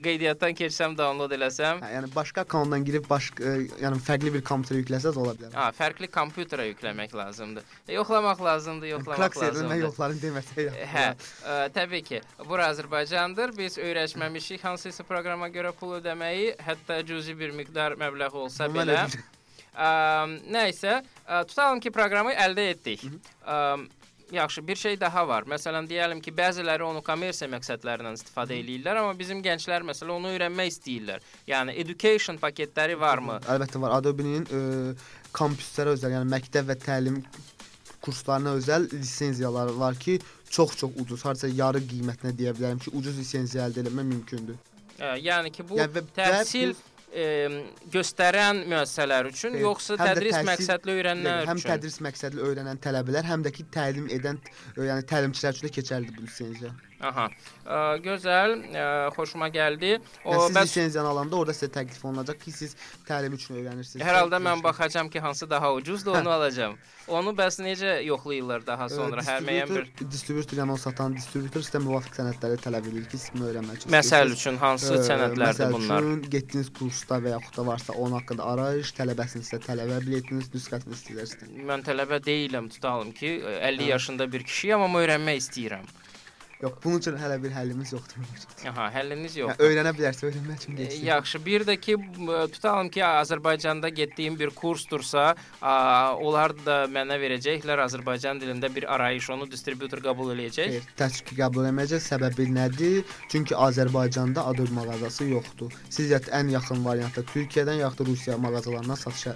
qeydiyyatdan 0.00 0.54
keçsəm, 0.56 0.94
download 0.96 1.34
eləsəm, 1.36 1.82
Hə, 1.84 1.90
yəni 1.98 2.08
başqa 2.14 2.46
akkauntdan 2.46 2.86
girib 2.88 3.04
başqa 3.10 3.44
ə, 3.44 3.52
yəni 3.82 4.00
fərqli 4.06 4.32
bir 4.38 4.44
kompüterə 4.48 4.80
yükləsəz 4.80 5.18
ola 5.20 5.34
bilər. 5.36 5.52
ha, 5.52 5.66
fərqli 5.76 6.08
kompüterə 6.16 6.64
yükləmək 6.70 7.12
lazımdır. 7.20 7.68
E, 7.84 7.92
yoxlamaq 7.98 8.40
lazımdır, 8.48 8.90
yoxlamaq 8.94 9.20
Klaks 9.20 9.42
lazımdır. 9.44 9.82
yoxların 9.84 10.22
deməsə. 10.24 10.66
Hə, 10.96 11.06
ə, 11.44 11.60
təbii 11.76 12.02
ki. 12.08 12.22
Bura 12.48 12.70
Azərbaycandır. 12.72 13.52
Biz 13.60 13.76
öyrəşməmişik 13.84 14.64
hansısa 14.64 15.04
proqrama 15.04 15.52
görə 15.52 15.76
pul 15.76 15.98
ödəməyi, 16.00 16.54
hətta 16.64 17.02
cüzi 17.04 17.36
bir 17.38 17.52
miqdar 17.52 18.00
məbləğ 18.00 18.32
olsa 18.32 18.72
belə. 18.72 19.04
Elə- 19.76 19.86
Ə, 19.86 20.50
nəysə, 20.56 21.02
ə, 21.28 21.44
tutalım 21.46 21.80
ki, 21.80 21.90
proqramı 21.90 22.32
əldə 22.34 22.70
etdik. 22.70 23.02
Ə, 23.46 23.88
yaxşı, 24.32 24.66
bir 24.66 24.76
şey 24.76 24.96
daha 25.00 25.28
var. 25.28 25.44
Məsələn, 25.44 25.86
deyəlim 25.86 26.20
ki, 26.20 26.32
bəziləri 26.32 26.82
onu 26.82 27.02
kommersiya 27.02 27.46
məqsədlərindən 27.52 28.16
istifadə 28.18 28.56
eləyirlər, 28.58 28.96
amma 29.02 29.12
bizim 29.18 29.42
gənclər 29.44 29.84
məsələn 29.86 30.10
onu 30.16 30.32
öyrənmək 30.34 30.72
istəyirlər. 30.72 31.20
Yəni 31.46 31.76
education 31.78 32.38
paketləri 32.38 32.96
varmı? 32.98 33.36
Əlbəttə 33.46 33.80
var. 33.80 33.94
Adobe-nin 34.00 34.48
kampüslərə 35.36 35.94
özəl, 35.94 36.16
yəni 36.16 36.30
məktəb 36.32 36.66
və 36.72 36.78
təlim 36.82 37.20
kurslarına 38.02 38.56
özəl 38.58 38.88
lisenziyaları 38.92 39.78
var 39.78 39.94
ki, 39.94 40.18
çox-çox 40.50 40.90
ucuz. 41.02 41.24
Hardasa 41.24 41.48
yarı 41.48 41.80
qiymətinə 41.86 42.32
deyə 42.38 42.52
bilərəm 42.56 42.78
ki, 42.82 42.90
ucuz 42.98 43.16
lisenziya 43.18 43.68
əldə 43.68 43.84
etmək 43.86 44.10
mümkündür. 44.10 44.58
Yəni 45.20 45.50
ki, 45.52 45.62
bu 45.68 45.76
Yəni 45.78 45.92
və- 45.92 46.04
təhsil 46.16 46.72
və 46.72 46.95
e, 47.16 47.26
göstərən 47.94 48.62
müəssisələr 48.70 49.30
üçün, 49.30 49.56
Xeyr, 49.56 49.64
yoxsa 49.64 49.96
həm 49.96 50.10
tədris 50.10 50.34
təhsil- 50.36 50.50
məqsədli 50.50 50.96
öyrənənlər 50.98 51.48
həm 51.50 51.60
üçün? 51.62 51.70
tədris 51.72 51.96
məqsədli 52.06 52.44
öyrənən 52.50 52.82
tələbələr, 52.84 53.24
həm 53.32 53.46
də 53.46 53.52
ki 53.56 53.66
təlim 53.76 54.10
edən, 54.18 54.40
yəni 54.76 55.06
təlimçilər 55.12 55.56
üçün 55.56 55.68
də 55.68 55.72
keçərlidir 55.78 56.16
bu 56.18 56.26
lisenziya. 56.28 56.74
Aha. 57.00 57.26
Ə, 57.66 57.78
gözəl, 58.00 58.52
ə, 58.72 58.84
xoşuma 59.16 59.48
gəldi. 59.52 59.98
O 60.24 60.32
Yəni 60.32 60.46
siz 60.46 60.54
bəs 60.56 60.68
lisenziyanı 60.70 61.08
alanda 61.10 61.36
orada 61.36 61.52
sizə 61.52 61.68
təklif 61.74 62.04
olunacaq 62.08 62.38
ki, 62.40 62.52
siz 62.56 62.76
təlim 63.08 63.34
üçün 63.36 63.58
öyrənirsiniz. 63.60 64.00
hər 64.06 64.16
halda 64.22 64.38
mən 64.40 64.62
baxacağam 64.64 65.10
ki, 65.12 65.20
hansı 65.20 65.50
daha 65.50 65.74
ucuzdur, 65.74 66.16
onu 66.22 66.30
alacağam. 66.36 66.78
Onu 67.08 67.30
bəs 67.38 67.60
necə 67.62 67.98
yoxlayırlar 68.02 68.64
daha 68.66 68.88
sonra 68.88 69.22
hər 69.22 69.44
müəyyən 69.44 69.74
bir 69.74 69.90
distributor, 70.10 70.56
yəni 70.58 70.72
o 70.72 70.76
satan 70.80 71.14
distributor 71.14 71.62
sizə 71.62 71.82
müvafiq 71.84 72.16
sənədləri 72.16 72.58
tələb 72.64 72.88
edir 72.90 73.04
ki, 73.12 73.18
siz 73.18 73.30
bunu 73.34 73.50
öyrənmək 73.52 73.82
üçün. 73.82 73.92
məsəl 73.94 74.32
üçün 74.34 74.56
hansı 74.64 74.94
Ə, 74.96 75.02
sənədlərdir 75.10 75.68
məsəl 75.68 75.76
bunlar? 75.76 76.02
üçün 76.08 76.30
getdiyiniz 76.32 76.72
kursda 76.80 77.20
və 77.22 77.36
yaxud 77.36 77.60
da 77.60 77.66
varsa 77.68 77.92
onun 77.92 78.16
haqqında 78.18 78.48
arayış, 78.54 78.90
tələbəsinizsə 78.98 79.60
tələbə 79.68 80.00
biletiniz, 80.06 80.48
nüsxəsini 80.56 80.96
istəyirsən. 80.98 81.54
Mən 81.70 81.84
tələbə 81.86 82.18
deyiləm, 82.26 82.72
tutalım 82.74 83.12
ki, 83.12 83.36
50 83.60 83.92
yaşında 83.92 84.32
bir 84.32 84.42
kişiyəm, 84.48 84.82
amma 84.88 85.04
öyrənmək 85.04 85.44
istəyirəm. 85.44 85.86
Yox, 86.62 86.72
bunun 86.84 87.02
üçün 87.02 87.16
hələ 87.20 87.36
bir 87.42 87.52
həllimiz 87.52 87.90
yoxdur. 87.92 88.22
Aha, 88.70 88.86
həlliniz 88.94 89.34
yoxdur. 89.36 89.66
öyrənə 89.66 89.90
bilərsə 89.98 90.24
öyrənmək 90.30 90.62
üçün 90.62 90.72
E, 90.72 90.84
getsin. 90.84 91.02
Yaxşı, 91.04 91.40
bir 91.46 91.64
də 91.68 91.74
ki, 91.76 91.96
tutalım 92.54 92.88
ki, 92.88 93.02
Azərbaycanda 93.04 93.90
getdiyim 93.92 94.38
bir 94.40 94.54
kursdursa, 94.56 95.34
a, 95.60 95.74
onlar 96.16 96.54
da 96.64 96.78
mənə 96.88 97.18
verəcəklər 97.20 97.84
Azərbaycan 97.84 98.40
dilində 98.40 98.72
bir 98.74 98.88
arayış, 98.94 99.28
onu 99.36 99.50
distributor 99.52 100.00
qəbul 100.00 100.32
eləyəcək. 100.32 100.72
Xeyr, 100.78 100.88
təsdiq 100.96 101.36
qəbul 101.42 101.68
etməyəcək. 101.68 102.04
Səbəbi 102.08 102.48
nədir? 102.56 103.04
Çünki 103.28 103.52
Azərbaycanda 103.68 104.48
Adobe 104.48 104.72
mağazası 104.80 105.28
yoxdur. 105.28 105.76
Siz 105.90 106.10
ya 106.10 106.24
ən 106.40 106.48
yaxın 106.56 106.80
variantda 106.88 107.20
Türkiyədən 107.34 107.82
yaxud 107.84 108.06
da 108.06 108.10
Rusiya 108.10 108.38
mağazalarından 108.40 108.94
satışa 109.04 109.34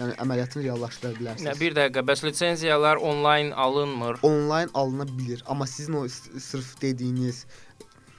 Yəni 0.00 0.14
əməliyyatını 0.24 0.62
reallaşdıra 0.64 1.12
Nə 1.12 1.18
bilərsiniz. 1.18 1.58
bir 1.60 1.74
dəqiqə, 1.76 2.04
bəs 2.08 2.22
lisenziyalar 2.24 2.96
onlayn 3.04 3.50
alınmır. 3.52 4.22
Onlayn 4.24 4.70
alına 4.74 5.04
bilər, 5.04 5.42
amma 5.46 5.66
sizin 5.66 5.98
o 6.00 6.06
sırf 6.08 6.80
dediyiniz 6.80 7.44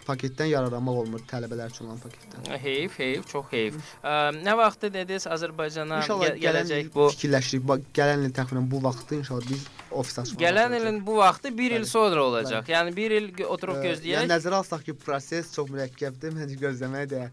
paketdən 0.06 0.50
yararlanmaq 0.52 1.02
olmur 1.04 1.22
tələbələr 1.30 1.74
üçün 1.74 1.88
olan 1.90 2.00
paketdən. 2.04 2.48
Heyf, 2.62 2.98
heyf, 3.00 3.28
çox 3.30 3.46
heyf. 3.52 3.78
Ə, 4.04 4.16
nə 4.46 4.56
vaxtı 4.58 4.90
dediniz 4.94 5.28
Azərbaycana 5.30 6.02
gələcək 6.42 6.92
bu? 6.94 7.10
fikirləşirik. 7.16 7.66
Bax, 7.70 7.86
gələn 7.98 8.26
il 8.28 8.34
təxminən 8.36 8.70
bu 8.72 8.82
vaxtda 8.84 9.20
inşallah 9.22 9.50
biz 9.50 9.66
ofis 9.91 10.19
açmalıyıq. 10.19 10.41
Gələn 10.41 10.75
ilin 10.77 11.00
bu 11.07 11.17
vaxtı 11.17 11.51
1 11.57 11.71
il 11.71 11.75
Bəli. 11.81 11.86
sonra 11.86 12.24
olacaq. 12.24 12.69
Yəni 12.69 12.95
1 12.95 13.12
il 13.12 13.27
oturuq 13.45 13.77
Yəni 13.77 13.88
gözləyək. 13.88 14.27
nəzərə 14.31 14.60
alsaq 14.62 14.83
ki, 14.88 14.93
proses 14.93 15.51
çox 15.55 15.69
mürəkkəbdir, 15.69 16.33
məncə 16.38 16.57
gözləməyə 16.62 17.10
dəyər. 17.12 17.31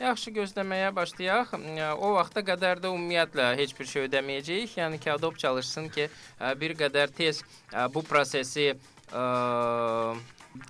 Yaxşı 0.00 0.30
gözləməyə 0.38 0.94
başlayaq. 0.96 1.54
O 1.98 2.12
vaxta 2.18 2.40
qədər 2.46 2.82
də 2.82 2.90
ümumiyyətlə 2.94 3.50
heç 3.58 3.74
bir 3.78 3.86
şey 3.92 4.08
ödəməyəcəyik. 4.08 4.76
Yəni 4.80 4.98
ki, 5.00 5.10
Adobe 5.12 5.38
çalışsın 5.38 5.88
ki, 5.88 6.08
ə, 6.40 6.54
bir 6.60 6.74
qədər 6.78 7.10
tez 7.14 7.42
ə, 7.72 7.88
bu 7.94 8.02
prosesi 8.02 8.72
ə, 9.12 10.16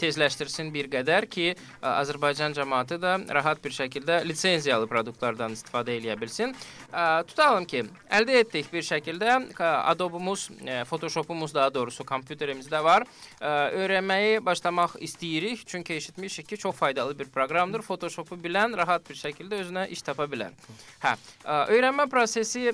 tezləşdirsin 0.00 0.70
bir 0.74 0.88
qədər 0.92 1.26
ki, 1.30 1.54
Azərbaycan 1.84 2.54
cəmaəti 2.56 2.96
də 3.02 3.14
rahat 3.36 3.60
bir 3.64 3.74
şəkildə 3.76 4.22
lisenziyalı 4.26 4.88
produktlardan 4.90 5.52
istifadə 5.56 5.96
edə 5.98 6.16
bilsin. 6.20 6.54
Tutalım 7.28 7.66
ki, 7.68 7.84
əldə 8.08 8.40
etdik 8.40 8.70
bir 8.72 8.84
şəkildə 8.86 9.36
Adobe-umuz, 9.60 10.48
Photoshop-umuz 10.90 11.54
daha 11.54 11.72
doğrusu 11.74 12.04
kompüterimizdə 12.08 12.82
var. 12.84 13.04
Öyrənməyi 13.40 14.40
başlamaq 14.44 14.96
istəyirik, 15.04 15.66
çünki 15.66 15.94
eşitmişik 15.94 16.48
ki, 16.48 16.56
çox 16.64 16.76
faydalı 16.76 17.18
bir 17.18 17.30
proqramdır. 17.34 17.82
Photoshop-u 17.82 18.38
bilən 18.40 18.76
rahat 18.76 19.04
bir 19.10 19.18
şəkildə 19.20 19.60
özünə 19.64 19.88
iş 19.92 20.02
tapa 20.06 20.24
bilər. 20.30 20.54
Hə, 21.04 21.16
öyrənmə 21.72 22.08
prosesi 22.10 22.72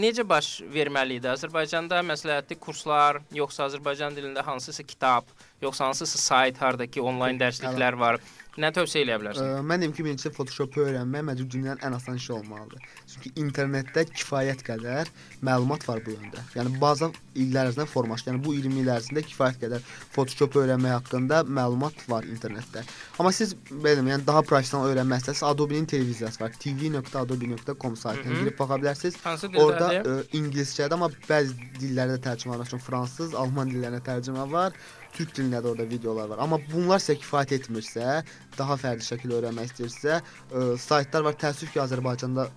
necə 0.00 0.26
baş 0.28 0.60
verməli 0.74 1.18
idi? 1.20 1.30
Azərbaycanda 1.34 2.02
məsləhətli 2.06 2.58
kurslar, 2.60 3.22
yoxsa 3.34 3.66
Azərbaycan 3.68 4.14
dilində 4.16 4.44
hansısa 4.46 4.82
kitab, 4.86 5.28
yoxsa 5.66 5.90
hansısa 5.90 6.22
sayt 6.28 6.62
hardakı 6.62 7.02
onlayn 7.02 7.40
dərsliklər 7.40 7.98
var? 8.00 8.20
Nə 8.54 8.68
tövsiyə 8.70 9.02
edə 9.02 9.16
Ə, 9.16 9.18
bilərsən? 9.18 9.48
Mən 9.66 9.82
deyim 9.82 9.92
ki, 9.96 10.04
birincisi 10.06 10.30
Photoshop-u 10.34 10.84
öyrənmək 10.84 11.24
məncə 11.26 11.46
dünyanın 11.50 11.80
ən 11.88 11.96
asan 11.96 12.20
işi 12.20 12.32
olmalıdır. 12.36 12.84
Çünki 13.10 13.32
internetdə 13.42 14.04
kifayət 14.12 14.62
qədər 14.68 15.10
məlumat 15.42 15.82
var 15.88 16.02
bu 16.06 16.14
yöndə. 16.14 16.44
Yəni 16.54 16.78
baza 16.78 17.08
illər 17.34 17.72
ərzində 17.72 17.88
formalaşdı. 17.90 18.30
Yəni 18.30 18.42
bu 18.46 18.54
20 18.54 18.80
il 18.84 18.92
ərzində 18.94 19.24
kifayət 19.26 19.58
qədər 19.64 19.90
Photoshop 20.14 20.60
öyrənmək 20.62 20.94
haqqında 21.00 21.42
məlumat 21.58 22.06
var 22.06 22.30
internetdə. 22.30 22.86
Amma 23.18 23.34
siz 23.34 23.56
belə 23.72 24.06
yəni 24.06 24.22
daha 24.28 24.46
professional 24.46 24.86
öyrənmək 24.92 25.24
istəsəniz 25.24 25.50
Adobe-nin 25.50 25.90
televiziyası 25.90 26.44
var. 26.44 26.54
tv.adobe.com 26.62 27.96
saytına 27.96 28.38
girib 28.38 28.58
baxa 28.58 28.78
bilərsiniz. 28.84 29.18
Dildədir? 29.50 30.06
ə, 30.06 30.18
ingiliscədə 30.38 30.94
amma 30.94 31.10
bəzi 31.26 31.58
dillərdə 31.80 32.22
tərcümə 32.28 32.54
var. 32.54 32.62
Məsələn, 32.62 32.86
fransız, 32.86 33.34
alman 33.34 33.74
dillərinə 33.74 34.04
tərcümə 34.06 34.46
var. 34.52 34.78
Türk 35.14 35.34
dilində 35.36 35.62
də 35.62 35.70
orada 35.72 35.86
videolar 35.90 36.30
var. 36.32 36.42
Amma 36.42 36.58
bunlar 36.72 37.02
sizə 37.02 37.16
kifayət 37.20 37.56
etmirsə, 37.60 38.20
daha 38.58 38.76
fərqli 38.80 39.06
şəkildə 39.06 39.40
öyrənmək 39.40 39.70
istəyirsə, 39.70 40.20
ə, 40.20 40.64
saytlar 40.80 41.26
var. 41.28 41.38
Təəssüf 41.44 41.70
ki, 41.74 41.82
Azərbaycanda 41.84 42.48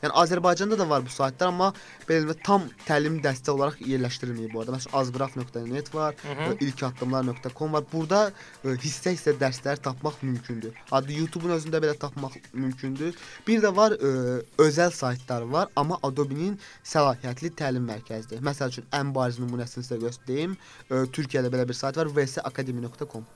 Yəni 0.00 0.14
Azərbaycanda 0.22 0.78
da 0.80 0.86
var 0.88 1.02
bu 1.04 1.12
saytlar, 1.12 1.50
amma 1.52 1.70
belə 2.08 2.34
tam 2.46 2.66
təlim 2.86 3.18
dəstə 3.24 3.52
olaraq 3.52 3.80
yerləşdirilməyib 3.84 4.54
bu 4.54 4.62
arada. 4.62 4.78
Məsələn, 4.78 4.94
azqraf.net 5.00 5.90
var, 5.94 6.16
ə, 6.24 6.54
ilkaddımlar.com 6.66 7.76
var. 7.76 7.84
Burada 7.92 8.20
ə, 8.30 8.76
hissə-hissə 8.80 9.34
dərslər 9.40 9.82
tapmaq 9.84 10.22
mümkündür. 10.24 10.76
Adı 10.96 11.18
YouTube-un 11.18 11.56
özündə 11.58 11.82
belə 11.84 11.96
tapmaq 12.00 12.38
mümkündür. 12.52 13.18
Bir 13.46 13.60
də 13.64 13.74
var 13.76 13.96
ə, 13.98 14.14
özəl 14.64 14.94
saytlar 14.96 15.44
var, 15.52 15.68
amma 15.76 16.00
Adobe-nin 16.06 16.56
səlahiyyətli 16.94 17.52
təlim 17.60 17.84
mərkəzidir. 17.90 18.40
Məsəl 18.46 18.72
üçün 18.72 18.88
ən 18.96 19.12
bariz 19.16 19.40
nümunəsini 19.42 19.84
sizə 19.84 20.00
göstəreyim. 20.00 20.56
Ə, 20.88 21.04
Türkiyədə 21.12 21.52
belə 21.52 21.68
bir 21.68 21.76
sayt 21.76 22.00
var, 22.00 22.08
vsacademy.com. 22.16 23.28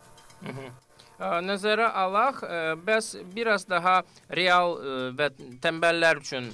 Nəzərə 1.21 1.87
alaq, 1.95 2.41
bəs 2.85 3.13
biraz 3.35 3.69
daha 3.71 4.01
real 4.35 4.75
və 5.15 5.29
tənbəllər 5.63 6.19
üçün 6.19 6.49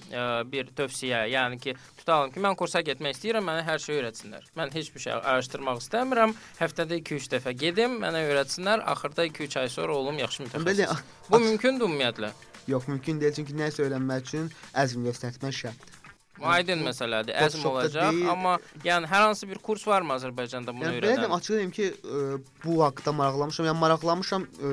bir 0.53 0.69
tövsiyə, 0.77 1.23
yəni 1.33 1.57
ki, 1.63 1.75
tutalım 2.03 2.35
ki, 2.35 2.43
mən 2.45 2.59
kursa 2.61 2.83
getmək 2.85 3.17
istəyirəm, 3.17 3.49
mənə 3.49 3.65
hər 3.65 3.81
şey 3.81 4.01
öyrətsinlər. 4.03 4.51
Mən 4.61 4.75
heç 4.77 4.93
bir 4.95 5.07
şey 5.07 5.17
araşdırmaq 5.17 5.81
istəmirəm. 5.81 6.37
Həftədə 6.61 7.01
2-3 7.01 7.31
dəfə 7.39 7.57
gedim, 7.57 7.97
mənə 8.05 8.27
öyrətsinlər, 8.29 8.85
axırda 8.93 9.31
2-3 9.31 9.59
ay 9.63 9.73
sonra 9.73 9.97
olum 9.97 10.21
yaxşı 10.21 10.45
mütəxəssis. 10.45 11.05
Bu 11.31 11.41
mümkündür 11.41 11.89
ümumiyyətlə. 11.89 12.35
yox, 12.69 12.89
mümkün 12.89 13.21
deyil 13.21 13.35
çünki 13.35 13.57
nəsə 13.57 13.87
öyrənmək 13.87 14.27
üçün 14.27 14.51
əzm 14.79 15.07
göstərmək 15.09 15.57
şərtdir. 15.63 16.00
Aydın 16.43 16.81
məsələdir, 16.87 17.35
əzm 17.45 17.65
olacaq, 17.69 18.13
deyil. 18.15 18.29
amma 18.33 18.55
yəni 18.85 19.09
hər 19.11 19.25
hansı 19.27 19.49
bir 19.49 19.59
kurs 19.65 19.87
varmı 19.87 20.15
Azərbaycanda 20.17 20.73
bunu 20.73 20.87
Yəni 20.87 20.97
belə 20.97 21.03
deyim, 21.03 21.19
öyrədən? 21.21 21.35
açıq 21.37 21.57
deyim 21.59 21.71
ki, 21.77 21.89
ə, 22.01 22.21
bu 22.65 22.77
haqqda 22.85 23.13
maraqlanmışam. 23.13 23.67
Yəni 23.69 23.79
maraqlanmışam, 23.83 24.47
ə, 24.49 24.71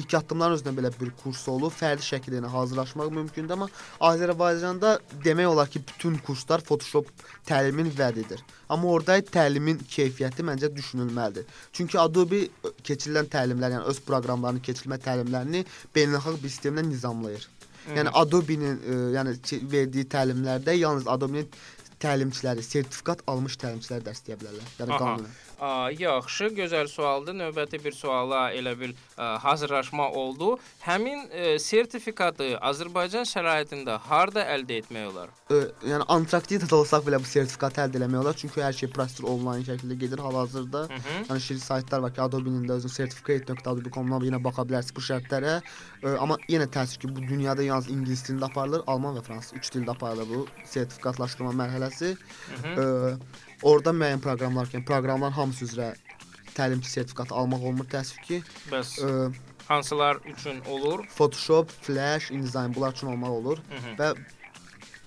ilk 0.00 0.14
addımların 0.20 0.56
özündə 0.56 0.72
belə 0.78 0.92
bir 1.00 1.10
kurs 1.22 1.42
olub, 1.52 1.74
fərdi 1.76 2.06
şəkildə 2.06 2.40
yəni 2.40 2.52
hazırlaşmaq 2.54 3.10
mümkündür, 3.18 3.58
amma 3.58 3.68
Azərbaycanda 4.10 4.94
demək 5.24 5.50
olar 5.52 5.68
ki, 5.68 5.82
bütün 5.92 6.16
kurslar 6.26 6.64
Photoshop 6.64 7.10
təlimin 7.48 7.90
vədidir. 7.92 8.40
Amma 8.68 8.88
orada 8.96 9.18
təlimin 9.20 9.78
keyfiyyəti 9.92 10.42
məncə 10.48 10.72
düşünülməlidir. 10.74 11.44
Çünki 11.76 12.00
Adobe 12.00 12.46
ə, 12.48 12.72
keçirilən 12.88 13.28
təlimlər, 13.32 13.76
yəni 13.76 13.92
öz 13.92 14.00
proqramlarının 14.08 14.64
keçirilmə 14.64 14.98
təlimlərini 15.04 15.64
beynəlxalq 15.94 16.40
bir 16.42 16.50
sistemlə 16.56 16.86
nizamlayır. 16.88 17.46
Yəni 17.94 18.12
Adobe-nin 18.22 18.78
ə, 18.82 19.00
yəni 19.14 19.36
verdiyi 19.70 20.06
təlimlərdə 20.10 20.74
yalnız 20.78 21.06
Adobe-nin 21.10 21.50
təlimçiləri, 22.02 22.64
sertifikat 22.64 23.22
almış 23.30 23.56
təlimçilər 23.62 24.02
dərs 24.04 24.24
deyə 24.26 24.36
bilərlər. 24.40 24.72
Yəni 24.80 24.96
Aha. 24.96 25.14
Yaxşı, 26.00 26.50
gözəl 26.56 26.88
sualdır. 26.88 27.34
Növbəti 27.34 27.80
bir 27.84 27.92
suala 27.92 28.50
elə 28.52 28.74
bil 28.78 28.92
ə, 29.16 29.36
hazırlaşma 29.40 30.10
oldu. 30.10 30.58
Həmin 30.84 31.26
ə, 31.30 31.58
sertifikatı 31.58 32.56
Azərbaycan 32.60 33.24
şəraitində 33.28 33.98
harda 34.08 34.44
əldə 34.54 34.80
etmək 34.82 35.08
olar? 35.10 35.32
Ə, 35.50 35.60
yəni 35.86 36.04
Antarktidada 36.12 36.76
olsaq 36.76 37.06
belə 37.06 37.20
bu 37.22 37.28
sertifikatı 37.30 37.84
əldə 37.86 38.02
etmək 38.02 38.20
olar, 38.20 38.36
çünki 38.36 38.62
hər 38.62 38.76
şey 38.76 38.92
prosesor 38.92 39.30
onlayn 39.32 39.64
şəkildə 39.66 39.98
gedir 40.04 40.22
hal-hazırda. 40.24 40.86
Yəni 41.30 41.40
şirkət 41.48 41.64
saytlar 41.64 42.04
var 42.04 42.14
ki, 42.14 42.22
Adobe-nin 42.26 42.68
də 42.68 42.78
özünün 42.80 42.96
certificate.adobe.com-dan 42.96 44.28
yenə 44.28 44.42
baxa 44.44 44.66
bilərsiniz 44.68 44.96
bu 44.96 45.06
şərtlərə. 45.08 45.58
Ə, 46.02 46.16
amma 46.20 46.38
yenə 46.52 46.68
təəssüf 46.68 47.00
ki, 47.02 47.12
bu 47.16 47.24
dünyada 47.24 47.64
yalnız 47.64 47.90
ingilis 47.92 48.26
dilində 48.28 48.50
aparılır, 48.50 48.84
alman 48.86 49.16
və 49.16 49.24
fransız 49.26 49.56
üç 49.60 49.72
dildə 49.74 49.96
aparılır 49.96 50.28
bu 50.30 50.46
sertifikatlaşdırma 50.64 51.56
mərhələsi. 51.64 52.16
Hı 52.16 52.62
-hı. 52.62 52.74
Ə, 52.76 53.45
orada 53.62 53.90
müəyyən 53.90 54.20
proqramlar 54.20 54.66
var 54.66 54.70
ki, 54.70 54.84
proqramların 54.84 55.32
hamısı 55.32 55.64
üzrə 55.64 55.94
təlimçi 56.56 56.90
sertifikatı 56.90 57.34
almaq 57.34 57.66
olmur 57.70 57.88
təəssüf 57.92 58.22
ki. 58.28 58.40
Bəs 58.70 58.96
Ə, 59.04 59.10
hansılar 59.68 60.20
üçün 60.32 60.62
olur? 60.70 61.04
Photoshop, 61.16 61.70
Flash, 61.82 62.30
InDesign 62.30 62.74
bunlar 62.74 62.92
üçün 62.92 63.06
olmaq 63.12 63.30
olur 63.40 63.58
Hı 63.58 63.80
-hı. 63.82 63.96
və 64.00 64.16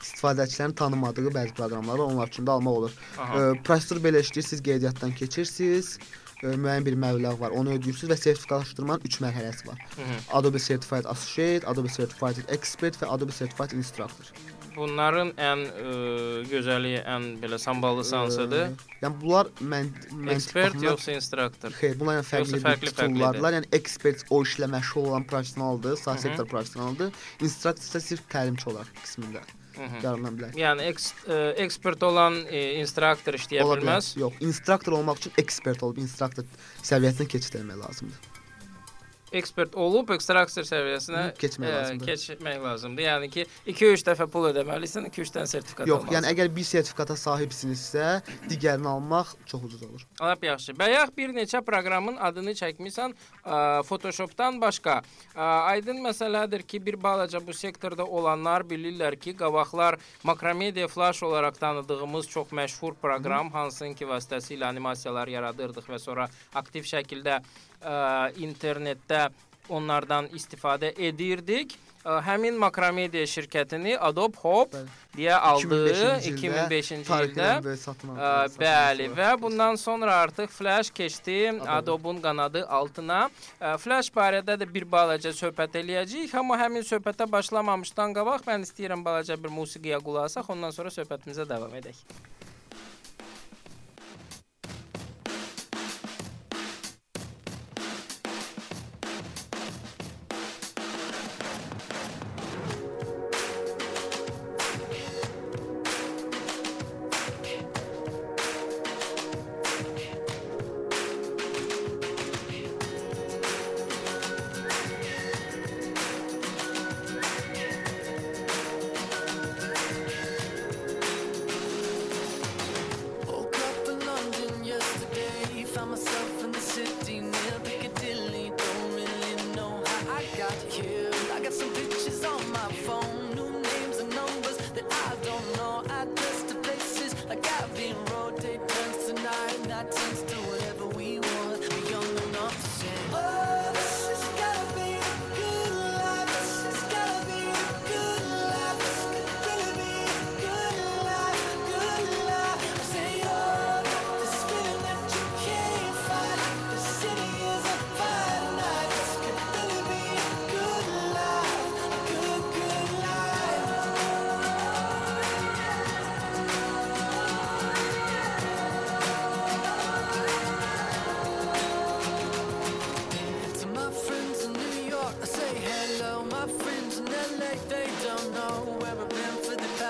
istifadəçilərin 0.04 0.76
tanımadığı 0.76 1.32
bəzi 1.36 1.54
proqramlar 1.54 2.00
var, 2.00 2.06
onlar 2.06 2.28
üçün 2.28 2.46
də 2.46 2.52
almaq 2.52 2.78
olur. 2.82 2.92
Aha. 3.18 3.40
Ə, 3.40 3.64
Prosesor 3.64 3.98
belə 3.98 4.24
işləyir, 4.26 4.48
siz 4.52 4.62
qeydiyyatdan 4.64 5.12
keçirsiniz, 5.22 5.98
ə, 6.44 6.54
müəyyən 6.54 6.86
bir 6.86 6.96
məbləğ 7.06 7.34
var, 7.40 7.52
onu 7.52 7.76
ödəyirsiniz 7.78 8.14
və 8.14 8.18
sertifikatlaşdırmanın 8.18 9.02
3 9.06 9.20
mərhələsi 9.26 9.68
var. 9.68 9.80
Hı 9.96 10.02
-hı. 10.02 10.20
Adobe 10.40 10.60
Certified 10.60 11.06
Associate, 11.06 11.68
Adobe 11.68 11.90
Certified 11.90 12.38
Expert 12.48 13.02
və 13.02 13.06
Adobe 13.16 13.32
Certified 13.32 13.72
Instructor. 13.72 14.26
Bunların 14.80 15.34
ən 15.36 15.62
ə, 15.68 15.94
gözəli, 16.50 16.94
ən 17.04 17.26
belə 17.42 17.60
samballısı 17.60 18.16
hansıdır? 18.16 18.70
Yəni 19.02 19.22
bunlar 19.22 19.50
mən 19.60 19.90
Ekspert 20.34 20.74
baxımdan- 20.74 20.88
yoxsa 20.90 21.12
instruktor? 21.18 21.76
Xeyr, 21.82 22.00
bunlar 22.00 22.20
yəni 22.20 22.28
fərqli, 22.32 22.62
fərqli- 22.64 22.94
titullarlar. 22.94 23.58
Yəni 23.60 23.72
expert 23.76 24.24
o 24.30 24.42
işlə 24.48 24.72
məşğul 24.72 25.10
olan 25.12 25.28
professionaldır, 25.28 25.98
hı. 26.06 26.18
sektor 26.26 26.48
professionaldır. 26.48 27.12
Instructor 27.42 27.84
isə 27.90 28.04
sırf 28.08 28.24
təlimçi 28.32 28.70
olaraq 28.72 28.94
qismində 29.04 29.44
yararlana 29.80 30.32
bilər. 30.36 30.56
Yəni 30.60 30.88
eks, 30.92 31.12
ə, 31.28 31.40
ekspert 31.66 32.04
olan 32.04 32.42
ə, 32.48 32.64
instruktor 32.82 33.38
işləyə 33.40 33.64
Ola 33.68 33.78
bilər. 33.78 34.00
bilməz. 34.00 34.12
Yox, 34.20 34.42
instruktor 34.44 34.98
olmaq 35.00 35.22
üçün 35.24 35.40
ekspert 35.44 35.84
olub 35.88 36.02
instruktor 36.04 36.48
səviyyəsinə 36.84 37.28
keçid 37.36 37.62
etmək 37.62 37.80
lazımdır. 37.86 38.29
Ekspert 39.36 39.76
olub 39.80 40.10
ekstraktor 40.16 40.66
səviyyəsinə 40.68 41.24
keçmək 41.40 41.70
ə, 41.70 41.74
lazımdır. 41.76 42.08
keçmək 42.10 42.60
lazımdır. 42.64 43.04
Yəni 43.06 43.30
ki 43.34 43.46
2-3 43.68 44.06
dəfə 44.10 44.28
pul 44.32 44.50
ödəməlisən, 44.52 45.08
2-3 45.12 45.34
dənə 45.36 45.52
sertifikat 45.52 45.88
Yox, 45.88 46.04
almalısan. 46.04 46.16
yəni 46.18 46.32
əgər 46.34 46.52
bir 46.56 46.68
sertifikata 46.70 47.18
sahibsinizsə, 47.20 48.08
digərini 48.50 48.90
almaq 48.90 49.34
çox 49.46 49.64
ucuz 49.70 49.84
olur. 49.84 50.06
Lap 50.22 50.44
yaxşı. 50.44 50.76
Bayaq 50.80 51.14
bir 51.18 51.34
neçə 51.36 51.62
proqramın 51.66 52.18
adını 52.30 52.56
çəkmisən 52.60 53.14
ə, 53.46 53.84
Photoshopdan 53.88 54.60
başqa. 54.62 55.00
Ə, 55.36 55.50
aydın 55.76 56.02
məsələdir 56.06 56.64
ki, 56.68 56.82
bir 56.86 57.00
balaca 57.04 57.42
bu 57.48 57.54
sektorda 57.54 58.06
olanlar 58.06 58.66
bilirlər 58.70 59.16
ki, 59.20 59.36
qabaqlar 59.40 60.00
Macromedia 60.24 60.88
Flash 60.88 61.24
olaraq 61.24 61.60
tanıdığımız 61.60 62.28
çox 62.28 62.52
məşhur 62.52 62.96
proqram, 63.02 63.52
hansının 63.54 63.94
ki 63.94 64.06
vasitəsilə 64.10 64.66
animasiyalar 64.70 65.28
yaradırdıq 65.28 65.88
və 65.90 66.00
sonra 66.00 66.30
aktiv 66.56 66.84
şəkildə 66.90 67.40
ə, 67.82 68.32
internetdə 68.42 69.30
onlardan 69.70 70.32
istifadə 70.34 70.94
edirdik. 70.98 71.76
Ə, 72.00 72.22
həmin 72.24 72.56
Makromedia 72.58 73.26
şirkətini 73.28 73.98
Adobe 74.00 74.40
Hop 74.40 74.72
deyə 75.18 75.36
aldı 75.36 75.82
2005-ci 76.30 76.96
ildə. 77.04 77.50
Ə, 78.16 78.32
bəli 78.56 79.10
və 79.18 79.34
bundan 79.42 79.76
sonra 79.78 80.16
artıq 80.24 80.50
Flash 80.56 80.94
keçdi 80.96 81.52
Adobe-un 81.68 82.22
qanadı 82.24 82.64
altına. 82.66 83.26
Ə, 83.60 83.76
Flash 83.84 84.10
barədə 84.16 84.56
də 84.62 84.70
bir 84.74 84.88
balaca 84.90 85.36
söhbət 85.36 85.76
eləyəcəyik, 85.84 86.34
amma 86.40 86.58
həmin 86.64 86.88
söhbətə 86.88 87.28
başlamamışdan 87.30 88.16
qabaq 88.16 88.48
mən 88.48 88.64
istəyirəm 88.66 89.04
balaca 89.06 89.36
bir 89.36 89.52
musiqiyə 89.60 90.00
qulaq 90.00 90.32
asaq, 90.32 90.50
ondan 90.56 90.72
sonra 90.72 90.96
söhbətimizə 90.96 91.46
davam 91.52 91.76
edək. 91.84 92.00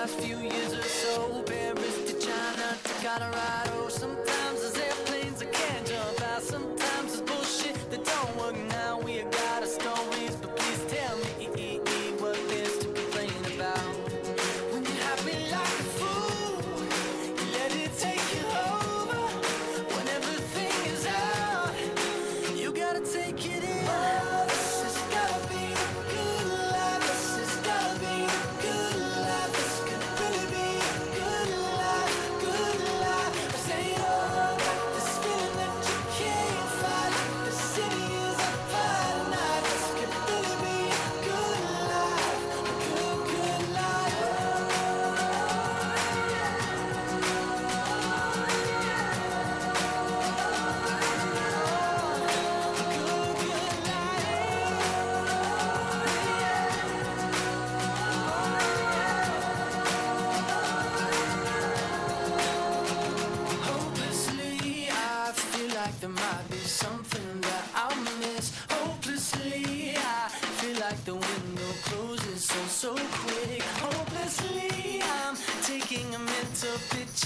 last 0.00 0.18
few 0.20 0.38
years 0.38 0.72
or 0.72 0.82
so, 0.82 1.42
Paris 1.42 1.96
to 2.06 2.18
China 2.26 2.74
to 2.84 3.06
Colorado, 3.06 3.88
sometimes. 3.90 4.59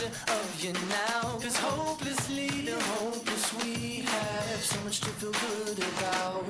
picture 0.05 0.33
of 0.33 0.65
you 0.65 0.73
now. 0.89 1.39
Cause 1.41 1.57
hopelessly, 1.57 2.49
the 2.49 2.81
hopeless 2.81 3.55
we 3.63 4.01
have 4.01 4.63
so 4.63 4.81
much 4.85 5.01
to 5.01 5.07
feel 5.07 5.33
good 5.33 5.79
about. 5.79 6.45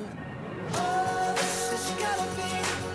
Oh, 0.73 1.33
this 1.35 1.71
has 1.71 1.89
gotta 1.99 2.89
be. 2.89 2.94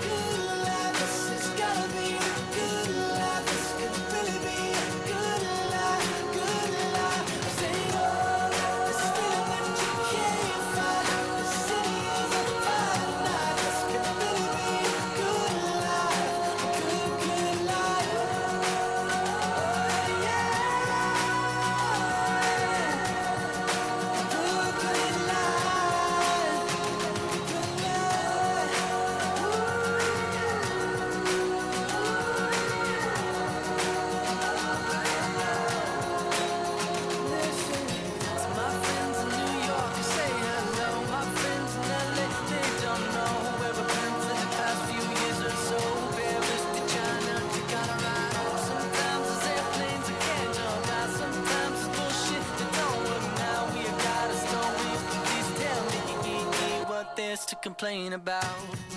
complain 57.80 58.12
about. 58.12 58.90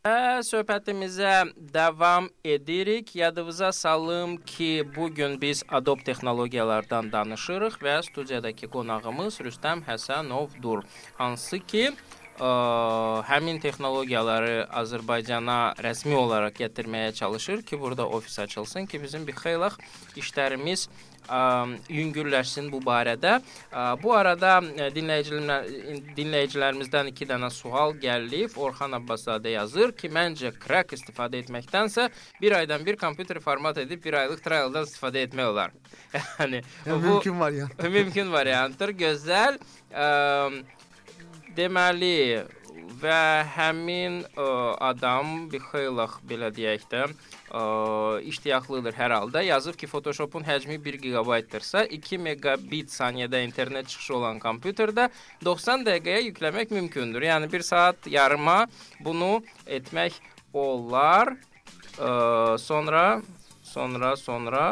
Və 0.00 0.40
söhbətimizə 0.48 1.52
davam 1.74 2.30
edirik. 2.44 3.14
Yadınıza 3.14 3.72
salım 3.72 4.36
ki, 4.36 4.88
bu 4.96 5.10
gün 5.14 5.40
biz 5.40 5.62
Adobe 5.68 6.02
texnologiyalardan 6.04 7.12
danışırıq 7.12 7.76
və 7.84 7.98
studiyadakı 8.06 8.70
qonağımız 8.72 9.38
Rüstəm 9.44 9.84
Həsənovdur. 9.84 10.82
Hansı 11.18 11.58
ki, 11.58 11.90
texnologiyaları 13.60 14.66
Azərbaycana 14.72 15.74
rəsmi 15.76 16.14
olaraq 16.14 16.56
gətirməyə 16.56 17.12
çalışır 17.14 17.62
ki, 17.62 17.80
burada 17.80 18.08
ofis 18.08 18.38
açılsın 18.38 18.86
ki, 18.86 19.02
bizim 19.02 19.26
bir 19.26 19.34
xeyli 19.34 19.70
işlərimiz 20.16 20.88
ə, 21.28 21.76
yüngülləşsin 21.88 22.70
bu 22.72 22.80
barədə. 22.80 23.40
Ə, 23.72 23.84
bu 24.02 24.14
arada 24.16 24.58
ə, 24.60 24.88
dinləyicilərimiz 24.94 26.14
dinləyicilərimizdən 26.16 27.12
2 27.12 27.28
dənə 27.30 27.50
sual 27.50 27.94
gəlib. 28.00 28.56
Orxan 28.56 28.96
Abbaszadə 28.96 29.54
yazır 29.54 29.92
ki, 29.92 30.08
məncə 30.08 30.54
crack 30.58 30.96
istifadə 30.96 31.42
etməkdənsə 31.44 32.08
bir 32.40 32.56
aydan 32.60 32.86
bir 32.86 32.96
kompüteri 32.96 33.40
format 33.40 33.78
edib 33.78 34.02
bir 34.04 34.18
aylıq 34.24 34.42
trialdan 34.44 34.88
istifadə 34.88 35.26
etmək 35.28 35.52
olar. 35.52 35.76
yəni 36.40 36.64
bu 36.86 36.98
mümkün 37.06 37.40
var 37.40 37.52
ya. 37.52 37.68
mümkün 37.78 38.32
variantdır. 38.32 38.96
Gözəl. 39.04 39.60
Ə, 39.92 40.79
deməli 41.56 42.44
və 43.00 43.44
həmin 43.54 44.20
ə, 44.36 44.46
adam 44.90 45.46
bir 45.50 45.62
xeyli 45.70 46.06
belə 46.28 46.50
deyək 46.54 46.86
də 46.90 47.02
ə, 47.06 47.62
iştiyaqlıdır 48.30 48.96
hər 48.96 49.14
halda. 49.16 49.42
Yazıb 49.46 49.78
ki, 49.80 49.88
Photoshopun 49.90 50.44
həcmi 50.46 50.78
1 50.84 50.98
GB-dırsa, 51.04 51.84
2 51.96 52.18
megabit 52.18 52.92
saniyədə 52.92 53.42
internet 53.46 53.88
çıxışı 53.88 54.16
olan 54.20 54.40
kompüterdə 54.42 55.08
90 55.44 55.86
dəqiqəyə 55.88 56.24
yükləmək 56.28 56.74
mümkündür. 56.76 57.28
Yəni 57.30 57.50
1 57.52 57.66
saat 57.72 58.10
yarıma 58.10 58.64
bunu 59.04 59.40
etmək 59.66 60.20
olar. 60.52 61.36
Ə, 61.98 62.58
sonra 62.58 63.20
sonra 63.70 64.16
sonra 64.16 64.64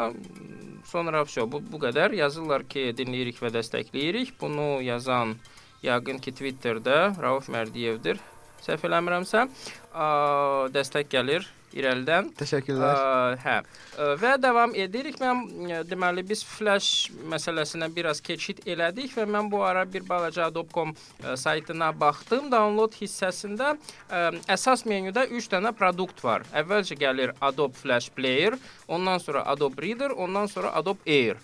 sonra 0.89 1.21
vəsə 1.23 1.45
bu 1.47 1.61
bu 1.71 1.79
qədər 1.79 2.15
yazırlar 2.17 2.65
ki, 2.67 2.89
dinləyirik 2.97 3.39
və 3.41 3.53
dəstəkləyirik. 3.53 4.33
Bunu 4.41 4.81
yazan 4.83 5.37
yəqin 5.85 6.19
ki, 6.23 6.35
Twitterdə 6.39 6.99
Rauf 7.21 7.49
Mərdiyevdir. 7.51 8.19
Səhv 8.65 8.83
eləmirəmsə, 8.89 9.45
dəstək 10.75 11.07
gəlir 11.11 11.47
irəlidən. 11.75 12.29
Təşəkkürlər. 12.39 12.99
Ə, 12.99 13.35
hə. 13.43 13.55
Ə, 13.61 14.07
Və 14.21 14.33
davam 14.41 14.73
edirik. 14.77 15.19
Mən 15.21 15.41
ə, 15.69 15.81
deməli 15.87 16.23
biz 16.27 16.41
flash 16.47 17.09
məsələsinə 17.29 17.89
biraz 17.93 18.21
keçid 18.25 18.63
elədik 18.69 19.13
və 19.17 19.27
mən 19.29 19.51
bu 19.51 19.61
ara 19.65 19.85
bir 19.89 20.05
balaca 20.07 20.47
adobe.com 20.49 20.93
ə, 20.95 21.35
saytına 21.39 21.91
baxdım. 21.99 22.49
Download 22.53 22.95
hissəsində 22.99 23.75
ə, 23.75 24.23
əsas 24.55 24.85
menyuda 24.89 25.27
3 25.27 25.51
dənə 25.53 25.73
produkt 25.77 26.23
var. 26.25 26.47
Əvvəlcə 26.57 26.97
gəlir 26.99 27.35
Adobe 27.41 27.77
Flash 27.77 28.09
Player, 28.15 28.57
ondan 28.87 29.21
sonra 29.21 29.45
Adobe 29.53 29.85
Reader, 29.85 30.15
ondan 30.17 30.49
sonra 30.51 30.73
Adobe 30.79 31.05
Air. 31.05 31.39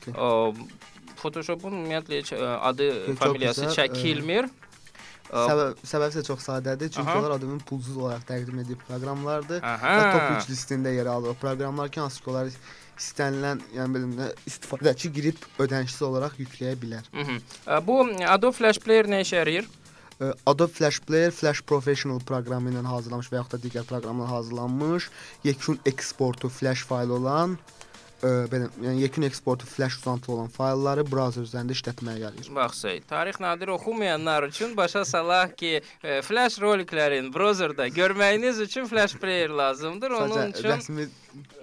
Okay. 0.00 0.14
Ə, 0.14 0.99
Photoshopun 1.22 1.76
ümumiyyətlə 1.78 2.20
ə, 2.36 2.50
adı, 2.70 2.90
çox 3.06 3.20
familiyası 3.22 3.64
gözəl, 3.66 3.76
çəkilmir. 3.78 4.50
Ə, 5.30 5.44
Səbəb 5.46 5.82
səbəb 5.86 6.14
isə 6.14 6.22
çox 6.26 6.46
sadədir. 6.48 6.90
Çünki 6.90 7.06
Aha. 7.06 7.18
onlar 7.20 7.36
adının 7.38 7.60
pulsuz 7.66 7.96
olaraq 7.96 8.24
təqdim 8.28 8.62
etdiyi 8.64 8.78
proqramlardır. 8.86 9.62
Aha. 9.62 9.96
Və 9.96 10.06
top 10.14 10.44
3 10.44 10.52
listində 10.52 10.94
yer 10.94 11.10
alır. 11.10 11.34
O 11.34 11.40
proqramlar 11.42 11.92
ki, 11.92 12.00
hansı 12.02 12.22
ki, 12.22 12.30
onlar 12.32 12.50
istənilən, 13.00 13.60
yəni 13.76 13.96
belə 13.96 14.30
istifadəçi 14.50 15.12
girib 15.14 15.44
ödənişsiz 15.62 16.02
olaraq 16.08 16.40
yükləyə 16.42 16.74
bilər. 16.82 17.06
Mhm. 17.12 17.44
Ə, 17.66 17.82
Bu 17.86 18.00
Adobe 18.28 18.56
Flash 18.56 18.82
Player 18.82 19.08
nə 19.10 19.22
işə 19.26 19.44
yarayır? 19.44 19.68
Adobe 20.46 20.72
Flash 20.72 21.00
Player 21.00 21.30
Flash 21.30 21.62
Professional 21.62 22.20
proqramı 22.20 22.74
ilə 22.74 22.82
hazırlanmış 22.84 23.30
və 23.32 23.38
yaxud 23.40 23.54
da 23.54 23.60
digər 23.62 23.86
proqramlarla 23.88 24.34
hazırlanmış 24.36 25.08
yekun 25.44 25.78
eksportu 25.86 26.48
Flash 26.48 26.84
faylı 26.84 27.14
olan 27.14 27.58
ə, 28.22 28.30
belə, 28.52 28.68
yəni 28.84 29.02
yekun 29.04 29.26
eksportu 29.28 29.66
Flash 29.66 29.96
uzantılı 30.00 30.34
olan 30.36 30.50
faylları 30.54 31.04
brauzer 31.10 31.46
üzərində 31.46 31.76
işlətməyə 31.76 32.18
yarayır. 32.24 32.50
Baxsay, 32.56 33.00
tarix 33.08 33.40
nadir 33.40 33.72
oxumayanlar 33.74 34.48
üçün 34.50 34.76
başa 34.76 35.04
salaq 35.04 35.56
ki, 35.60 35.80
e, 36.04 36.20
flash 36.22 36.58
roliklərin 36.62 37.32
browserda 37.34 37.88
görməyiniz 37.88 38.60
üçün 38.66 38.86
flash 38.90 39.14
player 39.20 39.50
lazımdır. 39.50 40.10
Onun 40.20 40.36
Sadəcə 40.36 40.58
üçün 40.58 40.70
rəsmi 40.70 41.08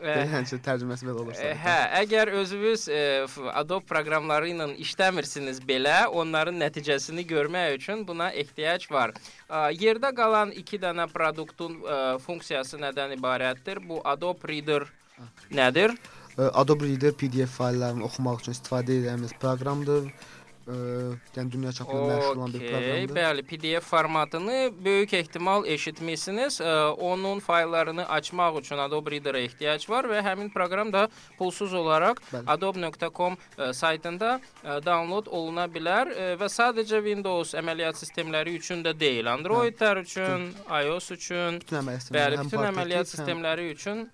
e, 0.02 0.18
yəni 0.34 0.60
tərcüməsi 0.68 1.08
belə 1.10 1.22
olursa. 1.24 1.42
e, 1.44 1.54
hə, 1.64 1.78
əgər 2.04 2.34
özünüz 2.42 2.88
f- 3.28 3.50
Adobe 3.54 3.86
proqramları 3.90 4.50
ilə 4.54 4.70
işləmirsiniz 4.86 5.62
belə, 5.68 6.06
onların 6.08 6.58
nəticəsini 6.62 7.26
görmək 7.28 7.78
üçün 7.80 8.06
buna 8.08 8.32
ehtiyac 8.32 8.90
var. 8.92 9.14
A, 9.50 9.68
Yerdə 9.72 10.14
qalan 10.16 10.52
2 10.56 10.80
dənə 10.82 11.06
produktun 11.14 11.82
e, 11.84 11.98
funksiyası 12.26 12.80
nədən 12.82 13.18
ibarətdir? 13.20 13.84
Bu 13.90 14.02
Adobe 14.08 14.48
Reader 14.48 14.88
nədir? 15.52 15.94
Adobe 16.38 16.86
Reader 16.86 17.14
PDF 17.18 17.50
fayllarını 17.58 18.06
oxumaq 18.06 18.44
üçün 18.44 18.54
istifadə 18.54 18.94
edəcəyimiz 18.94 19.32
proqramdır. 19.42 20.04
Ə, 20.68 20.74
yəni 21.38 21.52
dünya 21.52 21.72
çapında 21.72 22.16
məşhur 22.18 22.36
olan 22.36 22.54
bir 22.54 22.60
proqramdır. 22.60 23.14
bəli, 23.16 23.44
PDF 23.48 23.86
formatını 23.88 24.72
böyük 24.86 25.14
ehtimal 25.14 25.66
eşitmisiniz. 25.66 26.62
Onun 27.00 27.40
fayllarını 27.40 28.10
açmaq 28.10 28.60
üçün 28.60 28.78
Adobe 28.78 29.12
Reader-a 29.12 29.40
ehtiyac 29.40 29.90
var 29.90 30.06
və 30.12 30.20
həmin 30.26 30.50
proqram 30.52 30.92
da 30.94 31.08
pulsuz 31.38 31.74
olaraq 31.74 32.20
adobe.com 32.48 33.38
ə, 33.58 33.74
saytında 33.74 34.42
ə, 34.64 34.84
download 34.86 35.32
oluna 35.32 35.70
bilər 35.72 36.12
ə, 36.12 36.28
və 36.42 36.52
sadəcə 36.52 37.00
Windows 37.06 37.56
əməliyyat 37.56 37.96
sistemləri 38.04 38.58
üçün 38.60 38.84
də 38.84 38.92
deyil, 39.00 39.32
Android-lər 39.32 40.04
üçün, 40.04 40.52
iOS 40.84 41.12
üçün 41.16 41.62
bütün 41.64 41.80
əməliyyat 41.80 42.12
Bəli, 42.20 42.44
bütün 42.44 42.68
əməliyyat 42.74 43.16
sistemləri 43.16 43.72
üçün 43.72 44.10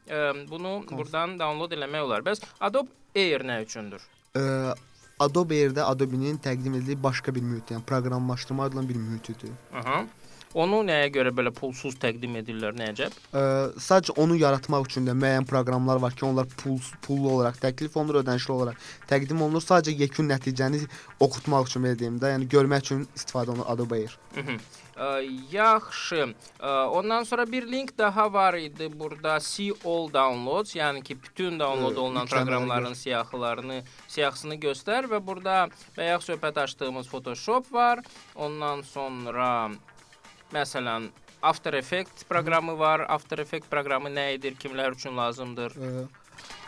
bunu 0.50 0.84
burdan 0.92 1.40
download 1.40 1.74
eləmək 1.74 2.06
olar. 2.06 2.22
Bəs 2.22 2.46
Adobe 2.62 2.94
Air 3.16 3.42
nə 3.42 3.64
üçündür? 3.66 4.02
Ə, 4.38 4.76
Adobe 5.20 5.56
Air-də 5.56 5.82
Adobe-nin 5.82 6.38
təqdim 6.38 6.76
etdiyi 6.80 7.04
başqa 7.04 7.36
bir 7.36 7.42
mühit, 7.42 7.72
yəni 7.72 7.84
proqramlaşdırma 7.90 8.64
adlanan 8.64 8.90
bir 8.90 8.96
mühitidir. 8.96 9.52
Aha. 9.74 10.06
Onu 10.54 10.84
nəyə 10.86 11.08
görə 11.14 11.32
belə 11.34 11.50
pulsuz 11.56 11.96
təqdim 12.02 12.36
edirlər, 12.38 12.76
nə 12.78 12.92
əcəb? 12.92 13.16
Ə, 13.34 13.44
sadəcə 13.82 14.14
onu 14.22 14.38
yaratmaq 14.38 14.86
üçün 14.86 15.08
də 15.10 15.16
müəyyən 15.18 15.48
proqramlar 15.50 16.02
var 16.04 16.14
ki, 16.14 16.28
onlar 16.28 16.46
pul 16.62 16.78
pullu 17.02 17.32
olaraq 17.38 17.58
təklif 17.64 17.98
olunur, 17.98 18.22
ödənişli 18.22 18.54
olaraq 18.54 18.86
təqdim 19.10 19.42
olunur. 19.42 19.64
Sadəcə 19.66 19.96
yekun 20.04 20.30
nəticəni 20.30 20.84
oxutmaq 21.24 21.70
üçün 21.72 21.88
belə 21.88 21.98
deyim 21.98 22.20
də, 22.22 22.36
yəni 22.36 22.50
görmək 22.54 22.86
üçün 22.86 23.08
istifadə 23.18 23.56
olunur 23.56 23.72
Adobe 23.74 24.04
Air. 24.04 24.18
Mhm. 24.38 24.60
Ə, 24.94 25.08
yaxşı. 25.50 26.28
Ə, 26.62 26.74
ondan 27.00 27.26
sonra 27.26 27.48
bir 27.50 27.66
link 27.66 27.98
daha 27.98 28.28
var 28.34 28.54
idi 28.54 28.92
burada 29.00 29.40
See 29.40 29.72
All 29.86 30.06
Downloads, 30.14 30.76
yəni 30.76 31.02
ki, 31.04 31.18
bütün 31.24 31.58
download 31.60 31.98
olunan 31.98 32.30
proqramların 32.30 32.94
siyahılarını, 32.94 33.82
siyahısını 34.08 34.60
göstər 34.62 35.10
və 35.10 35.18
burada 35.26 35.66
bayaq 35.98 36.22
söhbət 36.22 36.62
açdığımız 36.68 37.10
Photoshop 37.10 37.74
var. 37.74 38.06
Ondan 38.36 38.82
sonra 38.82 39.72
məsələn 40.54 41.10
After 41.44 41.74
Effects 41.74 42.24
proqramı 42.30 42.80
var. 42.80 43.06
After 43.10 43.40
Effects 43.44 43.68
proqramı 43.72 44.10
nə 44.10 44.30
edir, 44.38 44.56
kimlər 44.56 44.96
üçün 44.96 45.18
lazımdır? 45.18 45.74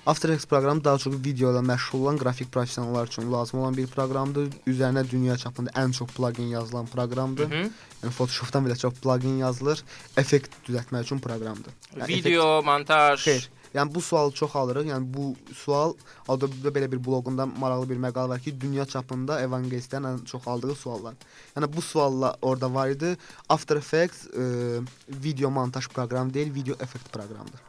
After 0.06 0.30
Effects 0.30 0.50
proqramı 0.52 0.84
daha 0.84 0.98
çox 0.98 1.16
video 1.26 1.54
ilə 1.54 1.62
məşğul 1.66 2.04
olan 2.04 2.18
qrafik 2.20 2.52
professionallar 2.52 3.08
üçün 3.08 3.32
lazım 3.34 3.60
olan 3.60 3.78
bir 3.78 3.88
proqramdır. 3.88 4.52
Üzərinə 4.68 5.06
dünya 5.12 5.38
çapında 5.38 5.72
ən 5.80 5.96
çox 5.96 6.12
plugin 6.18 6.52
yazılan 6.52 6.86
proqramdır. 6.92 7.48
Mhm. 7.48 7.72
Yəni 8.04 8.14
Photoshopdan 8.20 8.68
belə 8.68 8.78
çox 8.78 9.00
plugin 9.02 9.38
yazılır. 9.38 9.84
Effekt 10.18 10.52
düzəltmək 10.68 11.08
üçün 11.08 11.20
proqramdır. 11.20 11.74
Yəni 11.96 12.08
Video, 12.08 12.62
montaj. 12.64 13.20
Xeyr. 13.24 13.50
Yəni 13.76 13.96
bu 13.96 14.02
sualı 14.02 14.32
çox 14.32 14.56
alırıq. 14.56 14.88
Yəni 14.88 15.10
bu 15.14 15.36
sual 15.54 15.94
Adobe-də 16.32 16.72
belə 16.78 16.88
bir 16.92 17.02
bloqunda 17.04 17.46
maraqlı 17.46 17.90
bir 17.90 18.00
məqalə 18.08 18.30
var 18.30 18.40
ki, 18.40 18.56
dünya 18.62 18.86
çapında 18.86 19.42
evangelistlərin 19.44 20.08
ən 20.12 20.24
çox 20.26 20.48
aldığı 20.48 20.76
suallar. 20.76 21.14
Yəni 21.56 21.72
bu 21.76 21.82
sualla 21.82 22.36
orada 22.42 22.74
var 22.74 22.96
idi. 22.96 23.18
After 23.50 23.78
Effects 23.78 24.26
ə, 24.32 24.86
video 25.10 25.52
montaj 25.52 25.90
proqramı 25.92 26.34
deyil, 26.34 26.54
video 26.56 26.76
effekt 26.80 27.12
proqramıdır. 27.14 27.62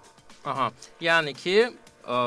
Aha. 0.45 0.71
Yəni 1.03 1.35
ki, 1.35 1.59
ə, 2.07 2.19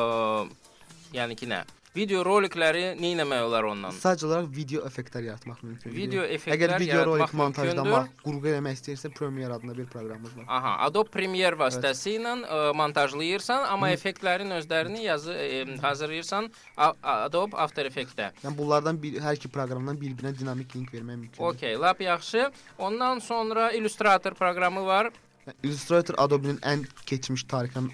yəni 1.16 1.40
ki 1.40 1.48
nə? 1.48 1.64
Video 1.98 2.20
rolikləri 2.22 2.84
nə 3.02 3.10
etmək 3.16 3.40
olar 3.48 3.66
ondan? 3.66 3.96
Sadəcə 3.98 4.28
olaraq 4.28 4.50
video 4.54 4.84
effektlər 4.86 5.24
yaratmaq 5.26 5.62
mümkündür. 5.66 5.96
Video 5.98 6.22
Əgər 6.22 6.36
effektlər 6.36 6.74
video 6.84 7.06
rolik 7.08 7.32
montajlamaq, 7.40 8.12
qurğu 8.22 8.52
eləmək 8.52 8.76
istəyirsə 8.78 9.10
Premiere 9.18 9.56
adında 9.56 9.74
bir 9.78 9.88
proqramımız 9.90 10.36
var. 10.38 10.46
Aha, 10.60 10.74
Adobe 10.86 11.10
Premiere 11.16 11.58
vasitəsilə 11.58 12.36
ə, 12.46 12.60
montajlayırsan, 12.78 13.66
amma 13.74 13.90
effektlərin 13.96 14.54
özlərini 14.60 15.02
yazı 15.08 15.34
ə, 15.34 15.80
hazırlayırsan 15.82 16.52
A- 16.78 16.92
A- 17.02 17.16
Adobe 17.26 17.58
After 17.58 17.90
Effects-də. 17.90 18.30
Yəni 18.46 18.58
bunlardan 18.62 19.02
bir 19.02 19.18
hər 19.26 19.42
iki 19.42 19.50
proqramdan 19.50 19.98
bir-birinə 19.98 20.36
dinamik 20.38 20.76
link 20.78 20.94
vermək 20.94 21.24
mümkündür. 21.24 21.42
Okay, 21.50 21.74
lap 21.76 22.02
yaxşı. 22.06 22.52
Ondan 22.78 23.20
sonra 23.20 23.72
Illustrator 23.72 24.38
proqramı 24.38 24.86
var. 24.86 25.10
Yəni, 25.48 25.58
Illustrator 25.64 26.22
Adobe-nin 26.22 26.62
ən 26.62 26.86
keçmiş 27.10 27.48
tarixən 27.50 27.90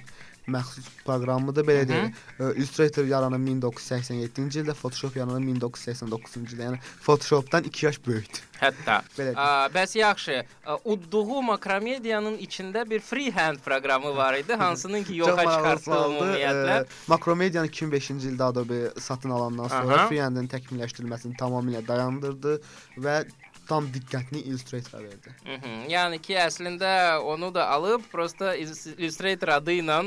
məxsus 0.51 0.87
proqramıdır. 1.05 1.65
Belə 1.67 1.85
deyək. 1.89 2.19
Illustrator 2.55 3.07
yaranıb 3.09 3.47
1987-ci 3.47 4.61
ildə, 4.63 4.75
Photoshop 4.77 5.17
yaranıb 5.17 5.47
1989-cu 5.55 6.43
ildə. 6.43 6.67
Yəni 6.69 6.81
Photoshopdan 7.05 7.69
2 7.71 7.85
yaş 7.85 7.99
böyükdür. 8.07 8.43
Hətta. 8.59 8.99
Belə. 9.17 9.33
Ə, 9.33 9.47
bəs 9.75 9.95
yaxşı. 9.99 10.41
Ə, 10.65 10.77
Udduğu 10.93 11.41
Makromediyanın 11.49 12.37
içində 12.43 12.85
bir 12.89 13.03
freehand 13.03 13.63
proqramı 13.65 14.15
var 14.15 14.37
idi, 14.39 14.53
hansının 14.63 15.03
ki 15.07 15.21
yoxa 15.23 15.47
çıxartdı 15.49 16.01
ümumiyyətlə. 16.09 16.77
Ə, 16.83 16.99
Macromedianı 17.11 17.71
2005-ci 17.71 18.31
ildə 18.31 18.51
Adobe 18.51 18.81
satın 18.99 19.35
alandan 19.35 19.67
sonra 19.67 20.01
Aha. 20.01 20.07
Freehand'ın 20.11 20.47
təkmilləşdirilməsini 20.51 21.37
tamamilə 21.41 21.83
dayandırdı 21.87 22.59
və 23.01 23.23
tam 23.67 23.87
diqqətini 23.93 24.43
Illustrator 24.45 25.03
verdi. 25.03 25.33
Mhm. 25.45 25.89
Yəni 25.89 26.21
ki, 26.21 26.33
əslində 26.45 27.19
onu 27.23 27.51
da 27.53 27.67
alıb 27.75 28.01
prosta 28.11 28.55
Illus- 28.55 28.93
Illustrator 28.97 29.47
adı 29.59 29.71
ilə 29.81 29.99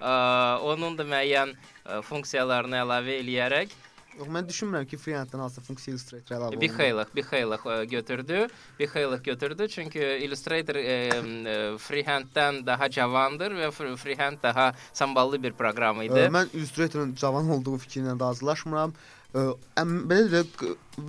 ə, 0.00 0.58
onun 0.60 0.96
da 0.98 1.04
müəyyən 1.04 1.54
ə, 1.56 2.02
funksiyalarını 2.02 2.82
əlavə 2.84 3.18
eləyərək 3.22 3.70
Yox, 4.12 4.28
mən 4.28 4.44
düşünmürəm 4.44 4.84
ki, 4.90 4.98
freehanddən 5.00 5.40
hansısa 5.40 5.62
funksiya 5.64 5.94
Illustrator 5.94 6.34
əlavə 6.36 6.50
olunur. 6.58 6.74
xeylıq, 6.76 7.12
bir 7.16 7.24
xeylıq 7.30 7.62
ə, 7.64 7.76
götürdü. 7.88 8.40
Bir 8.78 8.86
xeylıq 8.92 9.22
götürdü 9.24 9.68
çünki 9.72 10.02
Illustrator 10.26 10.76
ə, 10.76 11.78
freehanddən 11.80 12.60
daha 12.66 12.90
cavandır 12.92 13.54
və 13.56 13.70
fr- 13.72 13.96
freehand 13.96 14.42
daha 14.42 14.74
samballı 14.92 15.40
bir 15.42 15.52
proqram 15.56 16.02
idi. 16.04 16.26
Mən 16.28 16.52
Illustratorun 16.52 17.14
cavan 17.14 17.48
olduğu 17.56 17.78
fikri 17.86 18.04
ilə 18.04 18.18
razılaşmıram. 18.20 18.92
Əm- 18.92 19.21
Belə 19.32 20.26
də 20.32 20.42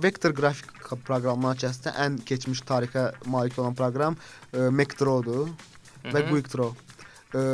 vektor 0.00 0.32
qrafik 0.36 0.70
proqramlarına 1.04 1.58
kəsdə 1.60 1.92
ən 2.06 2.16
keçmiş 2.24 2.62
tarixə 2.68 3.10
malik 3.28 3.58
olan 3.60 3.76
proqram 3.76 4.16
ə, 4.16 4.70
Mectrodur 4.72 5.50
və. 6.04 6.24
Quickdraw. 6.30 6.72
Ə, 7.36 7.44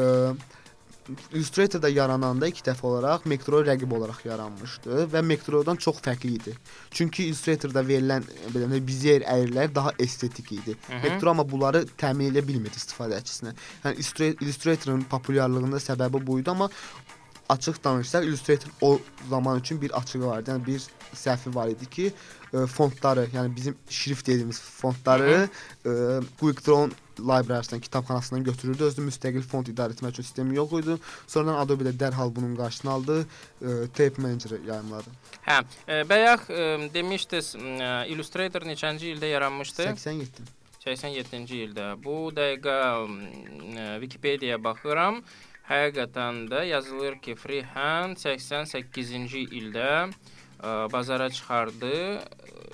Illustratorda 1.34 1.88
yarananda 1.90 2.46
ilk 2.46 2.60
dəfə 2.68 2.84
olaraq 2.86 3.24
Mectro 3.26 3.64
rəqib 3.66 3.90
olaraq 3.96 4.20
yaranmışdı 4.28 5.08
və 5.10 5.22
Mectrodan 5.26 5.80
çox 5.82 5.98
fərqli 6.04 6.36
idi. 6.36 6.52
Çünki 6.94 7.24
Illustratorda 7.32 7.82
verilən 7.88 8.22
belə 8.54 8.68
də 8.70 8.78
bizyer 8.86 9.24
əyirlər 9.26 9.72
daha 9.74 9.90
estetik 9.98 10.52
idi. 10.60 10.76
Mectro 11.02 11.32
amma 11.32 11.42
bunları 11.50 11.82
təmin 11.98 12.30
edə 12.30 12.44
bilmirdi 12.46 12.78
istifadəçisinə. 12.78 13.56
Yəni 13.82 13.98
Illustra- 13.98 14.36
Illustratorun 14.38 15.02
populyarlığında 15.10 15.82
səbəbi 15.82 16.22
bu 16.26 16.38
idi, 16.44 16.50
amma 16.54 16.70
açıq 17.54 17.82
danışsaq 17.84 18.24
Illustrator 18.24 18.70
o 18.80 19.00
zaman 19.28 19.58
üçün 19.58 19.82
bir 19.82 19.90
açığı 19.98 20.26
vardı. 20.26 20.50
Yəni 20.50 20.66
bir 20.66 20.82
səhvi 21.14 21.54
var 21.54 21.68
idi 21.72 21.86
ki, 21.90 22.12
ə, 22.52 22.66
fontları, 22.66 23.26
yəni 23.34 23.54
bizim 23.56 23.76
şrift 23.90 24.26
dediyimiz 24.26 24.60
fontları 24.60 25.48
ə, 25.84 25.94
QuickDraw 26.40 26.90
library-sindən, 27.20 27.80
kitabxanasından 27.80 28.44
götürürdü. 28.44 28.84
Özü 28.84 29.04
müstəqil 29.08 29.42
font 29.42 29.68
idarə 29.68 29.96
etmək 29.96 30.14
üçün 30.14 30.28
sistemi 30.28 30.56
yox 30.56 30.76
idi. 30.78 30.96
Sonradan 31.26 31.58
Adobe 31.64 31.88
də 31.88 31.94
dərhal 32.04 32.30
bunun 32.36 32.54
qarşısını 32.56 32.90
aldı. 32.90 33.18
Ə, 33.24 33.74
Tape 33.88 34.22
Manager 34.22 34.56
yayımladı. 34.68 35.12
Hə, 35.48 35.58
ə, 35.88 36.00
bayaq 36.08 36.46
ə, 36.48 36.70
demişdiniz, 36.94 37.52
ə, 37.58 37.92
Illustrator 38.14 38.66
neçənci 38.70 39.12
ildə 39.16 39.34
yaranmışdı? 39.34 39.90
87. 39.90 40.48
87-ci 40.80 41.64
ildə. 41.66 41.92
Bu 42.00 42.30
dəqiqə 42.32 42.76
m, 43.04 43.86
Wikipedia-ya 44.00 44.62
baxıram. 44.64 45.20
Həqiqətən 45.70 46.48
də 46.50 46.64
yazılır 46.66 47.20
ki, 47.22 47.36
Freehand 47.38 48.18
88-ci 48.18 49.44
ildə 49.60 49.90
ə, 50.10 50.90
bazara 50.90 51.28
çıxardı. 51.30 51.92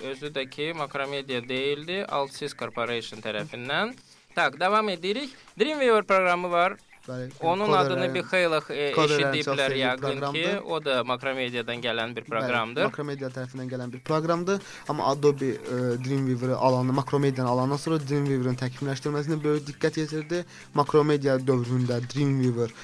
Özü 0.09 0.31
də 0.33 0.47
ki, 0.49 0.71
Macromedia 0.77 1.43
deyildi, 1.45 1.99
Altsys 2.05 2.57
Corporation 2.57 3.21
tərəfindən. 3.21 3.93
Tak, 4.35 4.59
davam 4.59 4.89
edirik. 4.89 5.29
Dreamweaver 5.59 6.03
proqramı 6.09 6.51
var. 6.51 6.77
Bəli. 7.07 7.29
Onun 7.39 7.71
adını 7.71 8.07
bir 8.13 8.25
xeyli 8.27 8.57
eşidiblər 8.75 9.75
yəqin 9.79 10.23
ki, 10.33 10.43
o 10.59 10.79
da 10.83 11.03
Macromedia-dan 11.07 11.79
gələn 11.85 12.15
bir 12.15 12.25
Bəli, 12.25 12.31
proqramdır. 12.33 12.89
Macromedia 12.89 13.29
tərəfindən 13.31 13.69
gələn 13.71 13.93
bir 13.93 14.01
proqramdır. 14.09 14.59
Amma 14.91 15.07
Adobe 15.13 15.53
ə, 15.55 15.77
Dreamweaver-ı 16.03 16.57
alanı, 16.57 16.93
Macromedia-nı 16.99 17.49
alandan 17.49 17.79
sonra 17.79 17.99
Dreamweaver-ın 18.03 18.59
təkmilləşdirməsinə 18.63 19.39
böyük 19.43 19.69
diqqət 19.69 20.01
yetirdi. 20.01 20.43
Macromedia 20.75 21.37
dövründə 21.39 22.01
Dreamweaver 22.11 22.75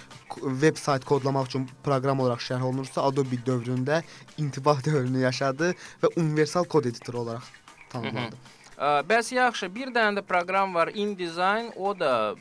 veb 0.64 0.80
sayt 0.80 1.06
kodlamaq 1.06 1.52
üçün 1.52 1.68
proqram 1.84 2.24
olaraq 2.24 2.42
şərh 2.48 2.64
olunursa, 2.70 3.04
Adobe 3.04 3.42
dövründə 3.46 4.02
intibah 4.38 4.80
dövrünü 4.88 5.26
yaşadı 5.28 5.74
və 6.04 6.16
universal 6.16 6.64
kod 6.64 6.88
editoru 6.94 7.26
olaraq 7.26 7.52
tanınırdı. 7.92 8.40
Ə, 8.78 8.96
Bəs 9.10 9.36
yaxşı, 9.36 9.70
bir 9.76 9.92
dənə 9.94 10.22
də 10.22 10.26
proqram 10.26 10.74
var 10.74 10.96
InDesign, 10.96 11.74
o 11.76 11.94
da 12.00 12.36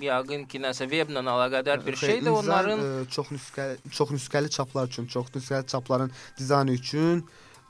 yəqin 0.00 0.46
ki, 0.48 0.58
nəsə 0.62 0.86
weblə 0.90 1.20
əlaqədar 1.22 1.84
bir 1.86 1.96
şeydir. 1.96 2.30
Onların 2.30 2.78
ə, 2.80 3.08
çox 3.10 3.28
nüsxəli 3.34 3.76
çox 3.90 4.10
nüsxəli 4.16 4.48
çaplar 4.50 4.86
üçün, 4.88 5.06
çox 5.06 5.26
nüsxəli 5.34 5.66
çapların 5.66 6.10
dizaynı 6.38 6.72
üçün 6.72 7.24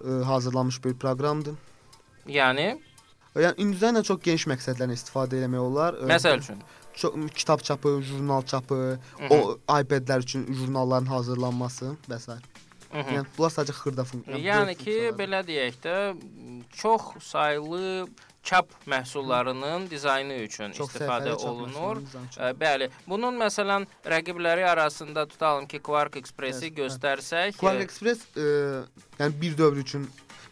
ə, 0.04 0.22
hazırlanmış 0.22 0.84
bir 0.84 0.94
proqramdır. 0.94 1.54
yəni 2.28 2.78
Yəni 3.36 3.54
InDesign-dan 3.64 4.02
çox 4.04 4.18
geniş 4.20 4.44
məqsədlərlə 4.46 4.92
istifadə 4.92 5.38
etmək 5.40 5.58
olar. 5.64 5.94
Ə, 5.94 6.04
məsəl 6.10 6.38
üçün 6.42 6.58
çox 6.94 7.14
kitab 7.34 7.60
çapı, 7.64 8.02
jurnal 8.04 8.42
çapı, 8.42 8.98
Mhm. 9.20 9.30
o 9.32 9.56
iPad-lər 9.80 10.20
üçün 10.20 10.44
jurnalların 10.54 11.06
hazırlanması 11.06 11.96
və 12.10 12.18
s. 12.20 12.36
Mhm. 12.92 13.08
Yəni 13.14 13.26
bunlar 13.38 13.50
sadəcə 13.50 13.72
xırda 13.72 14.04
funksiya. 14.04 14.36
Yəni 14.36 14.74
ki, 14.76 14.96
belə 15.16 15.40
deyək 15.48 15.78
də 15.86 15.96
çox 16.76 17.02
saylı 17.20 18.06
çap 18.42 18.68
məhsullarının 18.86 19.86
dizaynı 19.90 20.34
üçün 20.46 20.74
istifadə 20.74 21.34
olunur. 21.34 22.00
Ə, 22.36 22.52
Bəli, 22.58 22.88
bunun 23.08 23.38
məsələn 23.38 23.86
rəqibləri 24.04 24.66
arasında 24.66 25.26
tutalım 25.26 25.66
ki, 25.66 25.78
Quark 25.78 26.16
Express-i 26.16 26.66
Evet, 26.66 26.78
göstərsək, 26.78 27.56
Quark 27.60 27.80
ə, 27.80 27.86
Express 27.86 28.26
ə, 28.34 28.48
yəni 29.20 29.40
bir 29.40 29.56
dövr 29.58 29.82
üçün 29.84 30.08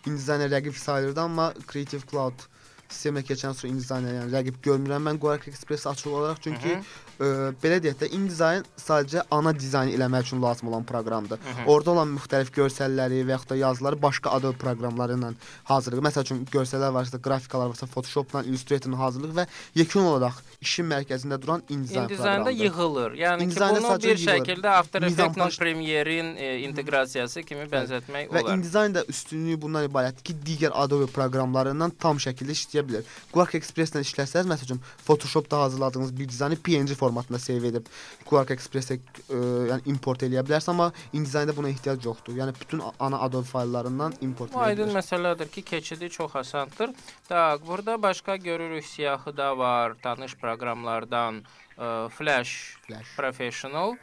InDesign-ə 0.07 0.49
rəqib 0.53 0.79
sayılırdı, 0.79 1.21
amma 1.21 1.53
Creative 1.73 2.07
Cloud 2.11 2.47
sisteminə 2.91 3.23
keçən 3.27 3.55
sonra 3.57 3.73
InDesign-ə 3.73 4.15
yəni 4.19 4.33
rəqib 4.35 4.61
görmürəm 4.67 5.07
mən 5.09 5.19
Quark 5.23 5.49
Express 5.49 5.87
açıq 5.87 6.11
olaraq 6.13 6.41
çünki 6.45 6.77
Mhm. 6.77 6.85
ə, 7.21 7.27
belə 7.63 7.79
deyək 7.85 7.99
də 8.01 8.09
InDesign 8.17 8.65
sadəcə 8.81 9.23
ana 9.31 9.53
dizayn 9.53 9.89
eləmək 9.93 10.23
üçün 10.27 10.43
lazım 10.43 10.69
olan 10.69 10.85
proqramdır. 10.85 11.39
Mhm. 11.39 11.67
Orada 11.69 11.91
olan 11.91 12.09
müxtəlif 12.17 12.51
görsəlləri 12.57 13.25
və 13.29 13.31
yaxud 13.37 13.51
da 13.51 13.57
yazıları 13.57 14.03
başqa 14.03 14.31
Adobe 14.31 14.59
proqramları 14.59 15.13
ilə 15.19 15.33
hazırlıq. 15.65 16.03
Məsəl 16.09 16.23
üçün 16.25 16.45
görsəllər 16.53 16.93
varsa, 16.95 17.19
qrafikalar 17.23 17.67
varsa, 17.69 17.87
Photoshop-la 17.87 18.43
Illustrator-la 18.43 18.99
hazırlıq 18.99 19.35
və 19.37 19.47
yekun 19.75 20.03
olaraq 20.05 20.41
işin 20.61 20.87
mərkəzində 20.91 21.41
duran 21.43 21.63
InDesign 21.69 22.07
proqramıdır. 22.09 22.53
yığılır. 22.65 23.13
Yəni 23.21 23.39
ki, 23.39 23.45
InDesign-da 23.45 23.83
bunu 23.83 24.03
bir 24.03 24.19
yığılır. 24.19 24.27
şəkildə 24.27 24.69
After 24.69 25.03
Effects-la 25.03 25.49
Premiere-in 25.59 26.37
e, 26.37 26.59
inteqrasiyası 26.69 27.43
kimi 27.43 27.65
bənzətmək 27.65 28.29
Və 28.33 28.43
olar. 28.43 28.55
InDesign 28.57 28.95
da 28.95 29.05
üstünlüyü 29.05 29.61
bundan 29.63 29.85
ibarətdir 29.89 30.23
ki, 30.25 30.35
digər 30.47 30.73
Adobe 30.75 31.07
proqramlarından 31.07 31.91
tam 32.01 32.17
şəkildə 32.17 32.53
işləyə 32.81 32.87
bilər. 32.89 33.05
Quark 33.33 33.55
Express-lə 33.59 34.03
işləsəz, 34.05 34.49
məsəl 34.49 34.65
üçün 34.65 34.81
Photoshop-da 35.05 35.61
hazırladığınız 35.63 36.17
bir 36.19 36.29
dizaynı 36.29 36.57
PNG 36.57 36.95
formatında 36.95 37.39
save 37.39 37.69
edib 37.69 37.87
Quark 38.25 38.51
Express-ə 38.51 38.97
ə, 38.97 39.41
yəni 39.71 39.83
import 39.87 40.23
eləyə 40.23 40.45
bilərsiniz, 40.45 40.71
amma 40.71 40.93
InDesign-da 41.13 41.57
buna 41.57 41.69
ehtiyac 41.69 42.05
yoxdur. 42.05 42.37
Yəni 42.37 42.55
bütün 42.61 42.83
ana 42.99 43.21
Adobe 43.21 43.47
fayllarından 43.47 44.15
import 44.21 44.53
edə 44.53 44.65
aydın 44.71 44.95
məsələdir 44.95 45.51
ki, 45.51 45.63
keçidi 45.63 46.11
çox 46.11 46.37
asandır. 46.37 46.91
Tak, 47.29 47.67
burada 47.67 48.03
başqa 48.03 48.37
görürük 48.37 48.85
siyahı 48.87 49.37
da 49.37 49.59
var, 49.59 49.95
tanış 50.03 50.37
proqramlardan 50.37 51.43
ə, 51.79 52.09
Flash, 52.09 52.77
Flash. 52.87 53.17
Professional. 53.17 53.97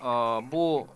Ə, 0.00 0.12
bu 0.52 0.86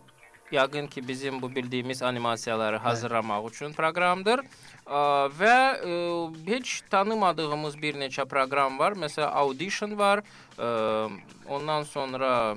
yəqin 0.53 0.87
ki, 0.89 1.03
bizim 1.09 1.43
bu 1.43 1.51
bildiyimiz 1.55 2.03
animasiyaları 2.03 2.77
hazırlamaq 2.77 3.49
üçün 3.51 3.73
proqramdır. 3.73 4.41
Və 4.87 5.57
heç 6.46 6.83
tanımadığımız 6.90 7.75
bir 7.83 7.99
neçə 7.99 8.27
proqram 8.31 8.79
var. 8.79 8.94
Məsələn, 8.94 9.33
Audition 9.35 9.99
var. 9.99 10.22
Ondan 11.49 11.83
sonra 11.83 12.55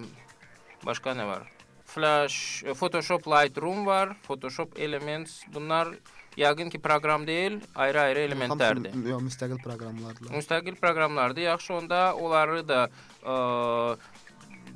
başqa 0.86 1.18
nə 1.18 1.26
var? 1.28 1.48
Flash, 1.90 2.64
Photoshop 2.78 3.26
Lightroom 3.28 3.86
var, 3.86 4.14
Photoshop 4.28 4.78
Elements. 4.78 5.42
Bunlar 5.54 5.90
yəqin 6.38 6.70
ki, 6.70 6.78
proqram 6.80 7.26
deyil, 7.26 7.58
ayrı-ayrı 7.76 8.20
elementlərdir. 8.28 8.94
Yox, 9.10 9.24
müstəqil 9.26 9.58
proqramlardır. 9.64 10.30
Müstəqil 10.30 10.78
proqramlardır. 10.78 11.42
Yaxşı, 11.42 11.74
onda 11.74 12.14
onları 12.14 12.62
da 12.68 12.84
ə, 13.24 13.98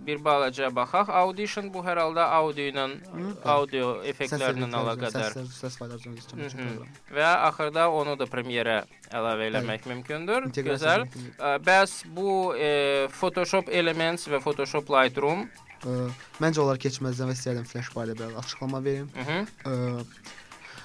bir 0.05 0.21
balaca 0.25 0.69
baxaq. 0.75 1.09
Audition 1.09 1.69
bu 1.73 1.83
hər 1.85 2.01
halda 2.03 2.27
audio 2.39 2.67
ilə, 2.71 2.85
audio 3.55 3.89
effektlərlə 4.11 4.67
əlaqədar. 4.67 5.35
Səs, 5.37 5.57
səs 5.61 5.79
proqram. 5.79 6.87
Və 7.13 7.27
axırda 7.49 7.89
onu 7.89 8.15
da 8.19 8.27
Premiere 8.29 8.83
əlavə 9.11 9.49
eləmək 9.51 9.89
mümkündür. 9.91 10.49
Gözəl. 10.53 11.05
mümkündür. 11.07 11.35
Ə, 11.39 11.57
Bəs 11.65 11.97
bu 12.15 12.53
e, 12.57 12.71
Photoshop 13.19 13.69
Elements 13.69 14.27
və 14.27 14.41
Photoshop 14.43 14.89
Lightroom, 14.93 15.47
Ə, 15.83 16.07
Məncə 16.39 16.61
onlar 16.63 16.77
keçməzdən 16.79 17.27
və 17.27 17.35
istəyirəm 17.35 17.65
Flash 17.67 17.91
barədə 17.91 18.15
biraz 18.15 18.37
açıqlama 18.45 18.79
verim. 18.85 19.09
hı 19.15 19.23
-hı. 19.27 19.39
Ə, 19.65 20.05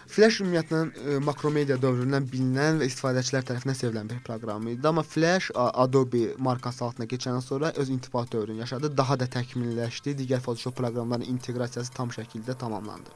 Flash 0.09 0.39
ümumiyyətlə 0.41 0.79
ə, 0.89 1.17
Macromedia 1.21 1.77
dövründən 1.81 2.25
bilinən 2.33 2.79
və 2.81 2.87
istifadəçilər 2.89 3.45
tərəfindən 3.51 3.77
sevilən 3.77 4.09
bir 4.09 4.23
proqram 4.25 4.65
idi. 4.73 4.81
Amma 4.89 5.03
Flash 5.05 5.51
Adobe 5.55 6.31
markası 6.39 6.85
altına 6.87 7.05
keçəndən 7.11 7.45
sonra 7.45 7.73
öz 7.77 7.91
intibah 7.93 8.25
dövrünü 8.33 8.63
yaşadı, 8.65 8.91
daha 8.97 9.19
da 9.21 9.29
təkmilləşdi. 9.37 10.15
Digər 10.23 10.41
Photoshop 10.41 10.77
proqramlarının 10.81 11.29
inteqrasiyası 11.35 11.93
tam 11.93 12.09
şəkildə 12.15 12.57
tamamlandı. 12.59 13.13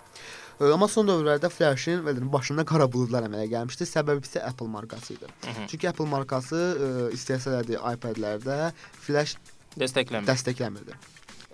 Ə, 0.61 0.73
Amma 0.75 0.89
son 0.89 1.09
dövrlərdə 1.09 1.49
Flash-in 1.51 2.05
və 2.05 2.17
başında 2.33 2.67
qara 2.69 2.87
buludlar 2.93 3.25
əmələ 3.29 3.49
gəlmişdi. 3.55 3.89
Səbəbi 3.89 4.29
isə 4.29 4.45
Apple 4.49 4.69
markası 4.69 5.15
idi. 5.17 5.31
Mhm. 5.49 5.67
Çünki 5.73 5.89
Apple 5.89 6.11
markası 6.13 6.61
ə, 6.61 6.91
istəsələr 7.17 7.65
də 7.73 7.81
iPad-lərdə 7.95 8.73
Flash 9.07 9.39
dəstəkləmir. 9.81 10.29
dəstəkləmirdi. 10.29 10.99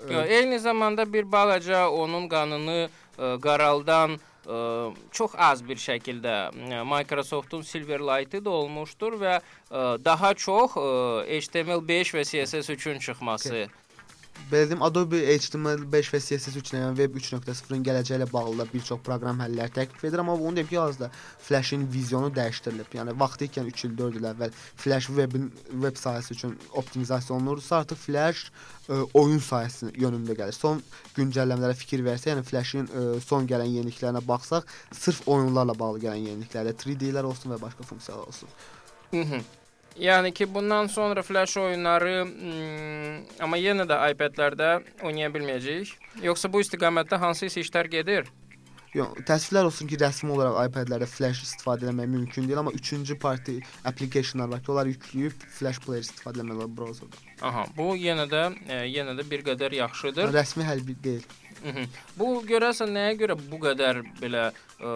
Eyni 0.08 0.58
zamanda 0.62 1.06
bir 1.12 1.26
balaca 1.32 1.88
onun 1.90 2.28
qanını 2.30 2.88
ə, 2.88 3.38
qaraldan 3.42 4.18
ə, 4.48 4.60
çox 5.12 5.36
az 5.36 5.62
bir 5.68 5.80
şəkildə 5.82 6.36
Microsoft-un 6.88 7.62
Silverlight-ı 7.62 8.40
da 8.44 8.50
olmuşdur 8.50 9.18
və 9.20 9.34
ə, 9.38 9.42
daha 10.04 10.32
çox 10.34 10.78
ə, 10.80 10.88
HTML5 11.28 12.16
və 12.16 12.24
CSS3-ün 12.32 13.04
çıxması. 13.04 13.54
Belə 13.68 13.87
deyim, 14.50 14.82
Adobe 14.82 15.18
HTML5 15.36 16.08
və 16.14 16.20
CSS3 16.24 16.70
ilə 16.72 16.80
yəni 16.80 16.96
Web 16.98 17.16
3.0-ın 17.20 17.82
gələcəyi 17.84 18.18
ilə 18.20 18.28
bağlı 18.32 18.66
bir 18.72 18.84
çox 18.86 19.02
proqram 19.04 19.42
həlləri 19.44 19.74
təklif 19.76 20.04
edir, 20.08 20.22
amma 20.22 20.36
bunu 20.40 20.56
deyim 20.56 20.70
ki, 20.70 20.78
hazırda 20.78 21.10
Flash-in 21.48 21.84
vizyonu 21.92 22.30
dəyişdirilib. 22.36 22.94
Yəni 22.98 23.14
vaxtı 23.20 23.48
ikən 23.48 23.68
3 23.72 23.84
il, 23.88 23.92
4 23.98 24.18
il 24.20 24.30
əvvəl 24.30 24.56
Flash 24.84 25.10
webin 25.18 25.50
web 25.68 26.00
sahəsi 26.00 26.34
üçün 26.36 26.56
optimizasiya 26.82 27.36
olunursa, 27.36 27.82
artıq 27.82 28.02
Flash 28.06 28.48
ə, 28.88 29.02
oyun 29.12 29.44
sahəsi 29.50 29.92
yönündə 30.00 30.38
gəlir. 30.40 30.56
Son 30.56 30.82
güncəlləmələrə 31.18 31.76
fikir 31.76 32.04
versək, 32.08 32.32
yəni 32.32 32.48
Flash-in 32.48 32.88
ə, 32.88 33.06
son 33.24 33.46
gələn 33.50 33.70
yeniliklərinə 33.76 34.24
baxsaq, 34.28 34.66
sırf 34.96 35.22
oyunlarla 35.28 35.76
bağlı 35.78 36.04
gələn 36.08 36.32
yeniliklərdə 36.32 36.76
3D-lər 36.78 37.28
olsun 37.28 37.52
və 37.54 37.62
başqa 37.68 37.84
funksiyalar 37.92 38.26
olsun. 38.32 38.48
-hı. 39.12 39.42
Yəni 39.98 40.32
ki, 40.34 40.46
bundan 40.54 40.86
sonra 40.86 41.22
flash 41.22 41.56
oyunları, 41.56 42.24
hmm, 42.24 43.22
amma 43.42 43.58
yenə 43.58 43.86
də 43.88 43.96
iPad-lərdə 44.12 44.68
oynaya 45.02 45.30
bilməyəcəyik. 45.34 45.94
Yoxsa 46.22 46.52
bu 46.52 46.62
istiqamətdə 46.62 47.18
hansısa 47.18 47.64
işlər 47.64 47.90
gedir? 47.90 48.28
Yox, 48.96 49.18
təəssüflər 49.28 49.66
olsun 49.68 49.88
ki, 49.90 49.98
rəsmi 50.00 50.32
olaraq 50.32 50.70
iPad-lərdə 50.70 51.08
flash 51.10 51.42
istifadə 51.44 51.90
etmək 51.90 52.08
mümkün 52.14 52.46
deyil, 52.48 52.60
amma 52.62 52.72
üçüncü 52.72 53.18
parti 53.20 53.58
applicationlar 53.84 54.48
var 54.52 54.62
ki, 54.62 54.72
onlar 54.72 54.88
yükləyib 54.88 55.44
flash 55.58 55.80
player 55.84 56.06
istifadə 56.06 56.40
etmək 56.40 56.56
olar 56.56 56.70
browserda. 56.78 57.20
Aha, 57.44 57.66
bu 57.76 57.90
yenə 58.00 58.24
də 58.30 58.44
e, 58.68 58.78
yenə 58.94 59.16
də 59.18 59.26
bir 59.28 59.44
qədər 59.50 59.76
yaxşıdır. 59.82 60.32
Rəsmi 60.38 60.64
həll 60.68 60.86
deyil. 60.88 61.26
Hı 61.62 61.74
-hı. 61.74 61.84
Bu 62.16 62.30
görəsən 62.48 62.94
nəyə 62.96 63.18
görə 63.22 63.36
bu 63.50 63.60
qədər 63.66 64.02
belə 64.22 64.48
ə, 64.80 64.94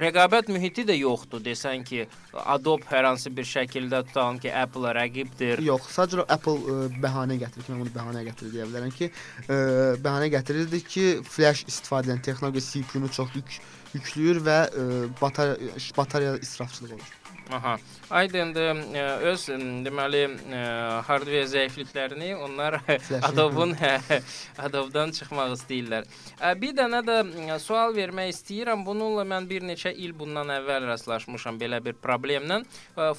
rəqabət 0.00 0.50
mühiti 0.52 0.84
də 0.88 0.96
yoxdur 0.98 1.42
desən 1.44 1.84
ki, 1.86 2.06
Adobe 2.44 2.86
hər 2.90 3.08
hansı 3.10 3.32
bir 3.36 3.48
şəkildə 3.48 4.02
tutalım 4.08 4.40
ki, 4.42 4.52
Apple-a 4.52 4.92
rəqibdir. 4.96 5.62
Yox, 5.66 5.88
sadəcə 5.96 6.26
Apple 6.36 6.56
ə, 6.60 6.76
bəhanə 7.02 7.38
gətirir 7.42 7.66
ki, 7.66 7.72
mən 7.72 7.84
bunu 7.84 7.94
bəhanə 7.96 8.24
gətirir 8.28 8.54
deyə 8.56 8.68
bilərəm 8.70 8.94
ki, 8.96 9.10
ə, 9.46 9.60
bəhanə 10.04 10.30
gətirirdi 10.36 10.82
ki, 10.86 11.06
flash 11.36 11.64
istifadə 11.70 12.10
edən 12.10 12.24
texnologiya 12.28 12.68
CPU-nu 12.70 13.12
çox 13.18 13.36
yük 13.38 13.58
yükləyir 13.96 14.42
və 14.44 14.58
ə, 14.66 14.88
batarya 15.20 15.72
batarya 15.96 16.36
israfçılığı 16.44 16.94
olur. 16.98 17.14
Aha. 17.52 17.76
Aydındır. 18.10 18.80
Ə, 18.90 19.04
Öz 19.30 19.44
deməli 19.86 20.22
ə, 20.26 20.62
hardver 21.06 21.44
zəifliklərini 21.50 22.32
onlar 22.42 22.80
Adobe-un 23.28 23.74
Adobe-dan 24.66 25.12
çıxmaq 25.16 25.54
istəyirlər. 25.54 26.08
Ə, 26.40 26.54
Bir 26.58 26.74
dənə 26.74 27.02
də 27.06 27.18
sual 27.62 27.94
vermək 27.94 28.32
istəyirəm. 28.34 28.82
Bununla 28.86 29.22
mən 29.28 29.46
bir 29.50 29.62
neçə 29.66 29.92
il 29.94 30.14
bundan 30.16 30.50
əvvəl 30.56 30.88
rastlaşmışam 30.90 31.58
belə 31.60 31.78
bir 31.84 31.94
problemlə. 32.02 32.62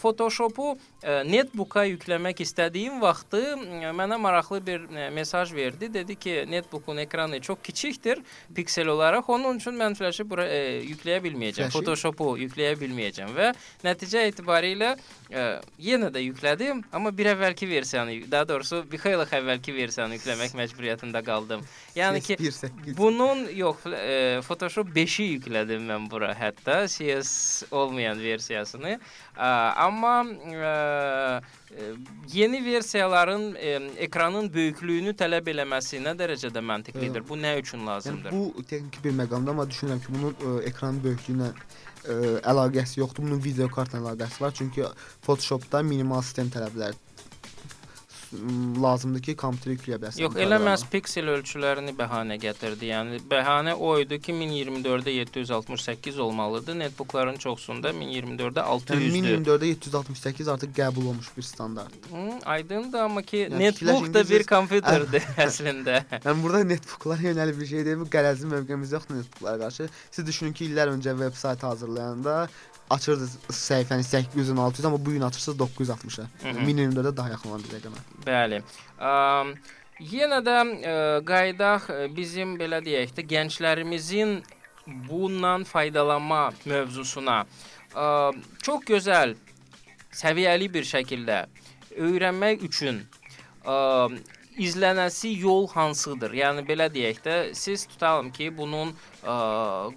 Photoshop-u 0.02 0.74
netbook-a 1.28 1.86
yükləmək 1.88 2.42
istədiyim 2.44 3.00
vaxtı 3.02 3.42
mənə 3.96 4.18
maraqlı 4.22 4.60
bir 4.68 4.86
mesaj 5.16 5.54
verdi. 5.56 5.92
Dedi 5.94 6.16
ki, 6.20 6.36
netbook-un 6.52 6.98
ekranı 7.06 7.40
çox 7.42 7.62
kiçikdir 7.64 8.20
piksel 8.56 8.88
olaraq. 8.92 9.30
Onun 9.32 9.62
üçün 9.62 9.78
mən 9.80 9.96
flaşı 9.96 10.28
bura 10.28 10.48
ə, 10.50 10.62
yükləyə 10.84 11.22
bilməyəcəm. 11.24 11.72
Photoshop-u 11.74 12.34
yükləyə 12.44 12.76
bilməyəcəm 12.82 13.34
və 13.38 13.52
nəticə 13.86 14.17
etibarilə 14.28 14.94
ə, 15.32 15.46
yenə 15.82 16.10
də 16.14 16.22
yüklədim, 16.26 16.84
amma 16.96 17.12
bir 17.16 17.32
əvvəlki 17.34 17.70
versiyanı, 17.70 18.18
daha 18.32 18.48
doğrusu 18.50 18.84
bir 18.92 19.02
xeyli 19.04 19.28
əvvəlki 19.40 19.76
versiyanı 19.76 20.18
yükləmək 20.18 20.56
məcburiyyətində 20.58 21.24
qaldım. 21.26 21.64
Yəni 21.98 22.22
ki, 22.26 22.38
1.8. 22.42 22.96
bunun 22.98 23.46
yox, 23.56 23.86
ə, 23.90 24.42
Photoshop 24.48 24.90
5-i 24.96 25.30
yüklədim 25.38 25.88
mən 25.90 26.10
bura 26.12 26.34
hətta 26.38 26.84
CS 26.92 27.68
olmayan 27.72 28.20
versiyasını. 28.22 28.98
Ə, 29.38 29.52
amma 29.86 30.16
ə, 30.26 31.42
yeni 32.34 32.62
versiyaların 32.66 33.50
ə, 33.56 33.74
ekranın 34.08 34.50
böyüklüyünü 34.54 35.14
tələb 35.20 35.50
eləməsi 35.54 36.02
nə 36.04 36.16
dərəcədə 36.20 36.64
məntiqlidir? 36.64 37.26
Bu 37.28 37.38
nə 37.40 37.58
üçün 37.62 37.78
Yəni 37.78 37.88
lazımdır? 37.88 38.32
bu 38.32 38.64
texniki 38.64 39.04
bir 39.04 39.12
məqamdır, 39.22 39.52
amma 39.54 39.66
düşünürəm 39.70 40.00
ki, 40.06 40.14
bunun 40.16 40.34
ə, 40.34 40.54
ekranın 40.72 41.04
böyüklüyünə 41.04 41.52
ə, 42.08 42.38
əlaqəsi 42.52 43.02
yoxdur. 43.02 43.28
Bunun 43.28 43.44
video 43.44 43.70
kartla 43.74 44.02
əlaqəsi 44.04 44.44
var. 44.44 44.56
Çünki 44.58 44.88
Photoshopda 45.26 45.84
minimal 45.86 46.24
sistem 46.26 46.50
tələbləri 46.54 47.07
lazımdır 48.82 49.22
ki, 49.26 49.36
kompüterə 49.40 49.76
yükləyə 49.76 49.98
biləsən. 50.02 50.22
Yox, 50.24 50.36
elə 50.44 50.60
məhz 50.62 50.84
piksel 50.92 51.30
ölçülərini 51.32 51.94
bəhanə 51.98 52.38
gətirdi. 52.42 52.90
Yəni 52.92 53.20
bəhanə 53.30 53.74
o 53.74 53.94
idi 54.02 54.20
ki, 54.22 54.36
1024-də 54.38 55.14
768 55.16 56.20
olmalıdır. 56.20 56.78
Netbookların 56.84 57.38
çoxsunda 57.44 57.92
1024-də 57.96 58.64
Yəni 58.64 58.78
600-dür. 58.78 59.46
1024-də 59.48 59.72
768 59.72 60.48
artıq 60.56 60.76
qəbul 60.78 61.10
olmuş 61.14 61.32
bir 61.38 61.48
standartdır. 61.48 62.12
Hı, 62.12 62.40
aydındır 62.46 63.00
amma 63.00 63.22
ki, 63.22 63.44
Yəni 63.48 63.64
netbook 63.64 64.14
da 64.14 64.24
bir 64.30 64.48
kompüterdir 64.54 65.28
əslində. 65.48 66.04
Yəni 66.26 66.44
burada 66.44 66.64
netbooklara 66.64 67.30
yönəlib 67.32 67.62
bir 67.62 67.72
şey 67.74 67.86
deyil, 67.86 68.02
bu 68.04 68.10
qərəzli 68.12 68.52
mövqeyimiz 68.54 68.96
yoxdur 68.98 69.22
netbooklara 69.22 69.64
qarşı. 69.66 69.90
Siz 70.12 70.28
düşünün 70.28 70.54
ki, 70.54 70.72
illər 70.72 70.92
öncə 70.96 71.16
veb 71.20 71.36
sayt 71.38 71.64
hazırlayanda 71.64 72.48
açırdınız 72.90 73.38
səhifəni 73.50 74.04
800-ün 74.04 74.58
600 74.58 74.86
amma 74.86 75.06
bu 75.06 75.12
gün 75.12 75.22
açırsınız 75.22 75.58
960-a. 75.58 76.24
Hı 76.44 76.50
hı. 76.50 76.62
Minimumda 76.62 77.18
daha 77.18 77.30
yaxın 77.30 77.50
olan 77.50 77.64
bir 77.64 77.78
rəqəmə. 77.78 78.04
Bəli. 78.26 78.62
Am, 79.00 79.54
yenə 80.00 80.40
də 80.46 80.58
ə, 80.62 80.96
qaydaq 81.26 81.90
ə, 81.90 81.98
bizim 82.16 82.56
belə 82.60 82.80
deyək 82.86 83.16
də 83.18 83.26
gənclərimizin 83.34 84.40
bundan 85.10 85.64
faydalanma 85.64 86.52
mövzusuna 86.66 87.44
ə, 87.96 88.32
çox 88.64 88.88
gözəl 88.88 89.36
səviyyəli 90.16 90.72
bir 90.74 90.88
şəkildə 90.88 91.46
öyrənmək 91.98 92.64
üçün 92.70 93.04
ə, 93.66 94.10
izlənəsi 94.58 95.34
yol 95.42 95.68
hansıdır? 95.72 96.34
Yəni 96.38 96.66
belə 96.68 96.90
deyək 96.94 97.22
də, 97.26 97.36
siz 97.58 97.86
tutalım 97.92 98.32
ki, 98.36 98.50
bunun 98.58 98.94
ə, 99.22 99.38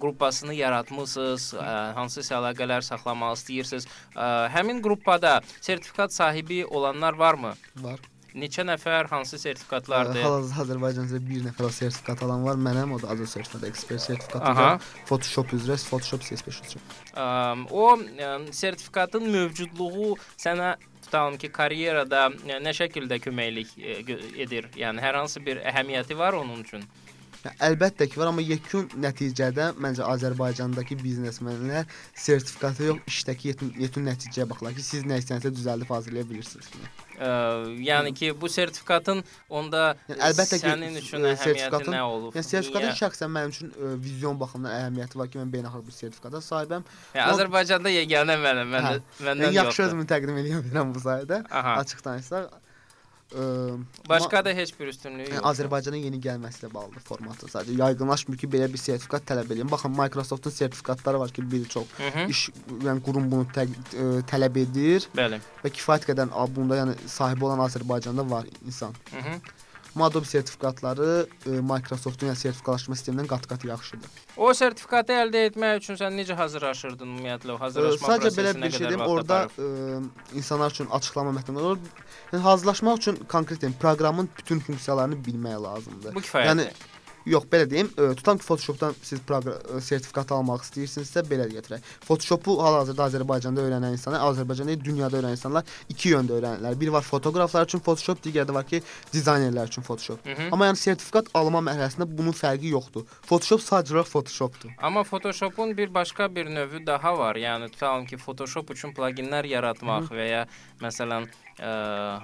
qrupasını 0.01 0.55
yaratmısınız, 0.59 1.51
ə, 1.57 1.67
hansısa 1.97 2.37
əlaqələr 2.39 2.85
saxlamaq 2.85 3.37
istəyirsiniz. 3.39 3.89
Ə, 4.15 4.29
həmin 4.55 4.83
qrupada 4.85 5.39
sertifikat 5.59 6.13
sahibi 6.13 6.65
olanlar 6.65 7.19
varmı? 7.19 7.55
Var. 7.75 8.10
Neçə 8.35 8.63
nəfər 8.63 9.09
hansı 9.11 9.35
sertifikatlardır? 9.41 10.21
Hal-hazırda 10.23 10.63
Azərbaycanda 10.63 11.19
bir 11.27 11.41
nəfər 11.49 11.67
o 11.67 11.71
sertifikat 11.75 12.21
alan 12.23 12.45
var. 12.45 12.55
Mənəm 12.55 12.93
o 12.95 12.99
da 13.01 13.09
Adobe 13.11 13.27
sertifikat 13.27 13.65
ekspert 13.67 14.01
sertifikatı 14.05 14.51
Aha. 14.53 14.67
var. 14.69 14.85
Photoshop 15.09 15.51
üzrə, 15.57 15.75
Photoshop 15.89 16.23
CS5 16.23 16.61
üzrə. 16.63 16.83
O 17.75 17.89
ə, 17.97 18.31
sertifikatın 18.55 19.27
mövcudluğu 19.35 20.15
sənə 20.39 20.77
tutalım 21.03 21.35
ki, 21.41 21.51
karyerada 21.51 22.29
ə, 22.31 22.61
nə 22.63 22.75
şəkildə 22.77 23.19
köməklik 23.25 23.75
gö- 24.07 24.21
edir? 24.45 24.71
Yəni 24.79 25.03
hər 25.03 25.19
hansı 25.19 25.43
bir 25.45 25.59
əhəmiyyəti 25.67 26.17
var 26.17 26.39
onun 26.39 26.63
üçün? 26.63 26.87
Əlbəttə 27.49 28.05
ki, 28.09 28.19
var, 28.21 28.29
amma 28.29 28.43
yekun 28.45 28.87
nəticədə 29.01 29.71
məncə 29.81 30.05
Azərbaycandakı 30.05 30.97
biznesmenlər 31.01 31.87
sertifikata 32.13 32.85
yox, 32.91 32.99
işdəki 33.09 33.49
yetun, 33.51 33.71
yetun 33.81 34.05
nəticəyə 34.05 34.45
baxırlar 34.51 34.75
ki, 34.77 34.83
siz 34.85 35.07
nə 35.09 35.17
istəsəniz 35.21 35.55
düzəldib 35.57 35.89
hazırlaya 35.89 36.27
bilirsiniz. 36.29 36.69
Ə, 37.21 37.31
yəni 37.85 38.13
ki, 38.17 38.31
bu 38.41 38.49
sertifikatın 38.49 39.23
onda 39.49 39.95
Yəni, 40.09 40.19
əlbəttə 40.29 40.57
ki, 40.61 40.65
sənin 40.67 41.01
üçün 41.01 41.25
ə, 41.25 41.33
əhəmiyyəti 41.35 41.91
nə 41.93 42.01
olub? 42.05 42.37
Yəni 42.37 42.47
sertifikatın 42.47 42.87
Niyə? 42.89 42.97
şəxsən 43.01 43.33
mənim 43.35 43.53
üçün 43.55 43.73
ə, 43.73 43.91
vizyon 44.05 44.39
baxımından 44.41 44.77
əhəmiyyəti 44.79 45.21
var 45.21 45.29
ki, 45.33 45.41
mən 45.41 45.53
beynəlxalq 45.57 45.85
bir 45.89 45.97
sertifikata 45.97 46.41
sahibəm. 46.45 46.85
Yəni, 47.17 47.27
Azərbaycanda 47.35 47.93
yeganə 47.93 48.37
mənəm, 48.41 48.73
mən 48.73 48.87
Hə. 48.89 48.95
məndən 49.27 49.47
Yəni, 49.49 49.59
yaxşı 49.61 49.81
yoxdur. 49.81 49.91
özümü 49.91 50.09
təqdim 50.13 50.41
edə 50.41 50.61
bilirəm 50.65 50.93
bu 50.95 51.03
sayədə. 51.05 51.43
Aha. 51.51 51.77
Açıq 51.83 52.05
danışsaq. 52.05 52.60
Ə, 53.31 53.43
Başqa 54.09 54.43
da 54.45 54.51
heç 54.55 54.73
bir 54.79 54.87
üstünlüyü 54.91 55.27
Yəni 55.27 55.37
yoxdur. 55.37 55.49
Azərbaycana 55.51 55.99
yeni 56.01 56.19
gəlməsi 56.23 56.65
ilə 56.65 56.73
bağlıdır 56.73 57.05
formatı. 57.07 57.47
Sadəcə 57.53 57.77
yaygınlaşmır 57.79 58.37
ki, 58.41 58.49
belə 58.51 58.67
bir 58.73 58.81
sertifikat 58.81 59.23
tələb 59.29 59.53
edin. 59.55 59.71
Baxın, 59.71 59.95
Microsoftun 59.95 60.51
sertifikatları 60.51 61.19
var 61.19 61.29
ki, 61.29 61.45
bir 61.51 61.65
çox 61.65 61.87
Hı 61.97 62.03
-hı. 62.03 62.29
iş 62.29 62.49
yəni 62.87 63.01
qurum 63.01 63.31
bunu 63.31 63.47
tə, 63.55 63.67
ə, 63.67 64.21
tələb 64.31 64.61
edir 64.63 65.07
Bəli. 65.15 65.39
və 65.63 65.69
kifayət 65.77 66.09
qədər 66.11 66.55
bunda 66.55 66.75
yəni 66.75 66.95
sahibi 67.07 67.45
olan 67.45 67.59
Azərbaycanda 67.59 68.29
var 68.29 68.45
insan. 68.65 68.93
Hı 69.11 69.17
-hı. 69.17 69.35
Adobe 69.99 70.25
sertifikatları 70.25 71.07
ə, 71.45 71.57
Microsoftun 71.67 72.29
yəni 72.31 72.39
sertifikatlaşma 72.39 72.95
sistemindən 72.95 73.27
qat-qat 73.27 73.65
yaxşıdır. 73.67 74.13
O 74.37 74.53
sertifikatı 74.55 75.17
əldə 75.19 75.41
etmək 75.49 75.81
üçün 75.81 75.99
sən 75.99 76.15
necə 76.15 76.37
hazırlaşırdın 76.39 77.09
ümumiyyətlə? 77.09 77.57
Ə, 77.57 77.59
hazırlaşma 77.59 78.07
Sadəcə 78.07 78.21
prosesi 78.21 78.39
belə 78.39 78.53
bir 78.63 78.71
şey 78.77 78.87
deyim, 78.87 79.01
orada 79.01 79.39
aparır? 79.49 79.67
ə, 79.99 80.37
insanlar 80.39 80.71
üçün 80.71 80.87
açıqlama 80.99 81.35
mətni 81.39 81.57
var. 81.59 81.77
Yəni 82.31 82.41
hazırlaşmaq 82.47 82.97
üçün 83.03 83.19
konkret 83.35 83.61
deyim, 83.61 83.75
proqramın 83.81 84.29
bütün 84.37 84.59
funksiyalarını 84.59 85.19
bilmək 85.27 85.59
lazımdır. 85.67 86.15
Bu 86.15 86.23
kifayətdir. 86.23 86.49
Yəni 86.49 86.69
Yox, 87.25 87.45
belə 87.51 87.69
deyim, 87.69 87.89
e, 87.97 88.13
tutam 88.15 88.37
ki, 88.37 88.45
Photoshopdan 88.45 88.95
siz 89.03 89.21
proqram 89.27 89.81
sertifikat 89.81 90.31
almaq 90.35 90.63
istəyirsinizsə 90.65 91.23
belə 91.29 91.47
gətirək. 91.51 91.83
Photoshopu 92.07 92.55
hal-hazırda 92.63 93.07
Azərbaycanda 93.09 93.65
öyrənən 93.65 93.95
insanlar, 93.97 94.23
Azərbaycanda 94.31 94.77
dünyada 94.81 95.19
öyrənən 95.19 95.37
insanlar 95.37 95.67
iki 95.89 96.13
yöndə 96.15 96.39
öyrənirlər. 96.39 96.79
Bir 96.81 96.93
var 96.95 97.05
fotoqraflar 97.05 97.67
üçün 97.69 97.83
Photoshop, 97.85 98.23
digəri 98.25 98.49
də 98.49 98.55
var 98.57 98.65
ki, 98.71 98.81
dizaynerlər 99.13 99.69
üçün 99.69 99.85
Photoshop. 99.85 100.25
Hı 100.25 100.33
-hı. 100.33 100.49
Amma 100.51 100.71
yəni 100.71 100.81
sertifikat 100.81 101.29
alma 101.33 101.61
mərhələsində 101.67 102.09
bunun 102.17 102.33
fərqi 102.33 102.73
yoxdur. 102.73 103.05
Photoshop 103.29 103.61
sadəcə 103.61 103.93
olaraq 103.93 104.09
Photoshopdur. 104.15 104.71
Amma 104.77 105.03
Photoshopun 105.03 105.77
bir 105.77 105.93
başqa 105.93 106.35
bir 106.35 106.45
növü 106.45 106.85
daha 106.85 107.17
var. 107.17 107.35
Yəni 107.35 107.69
tutalım 107.69 108.05
ki, 108.05 108.17
Photoshop 108.17 108.71
üçün 108.71 108.93
pluginlər 108.93 109.45
yaratmaq 109.47 110.11
və 110.11 110.25
ya 110.29 110.47
məsələn 110.81 111.27
ə, 111.61 111.71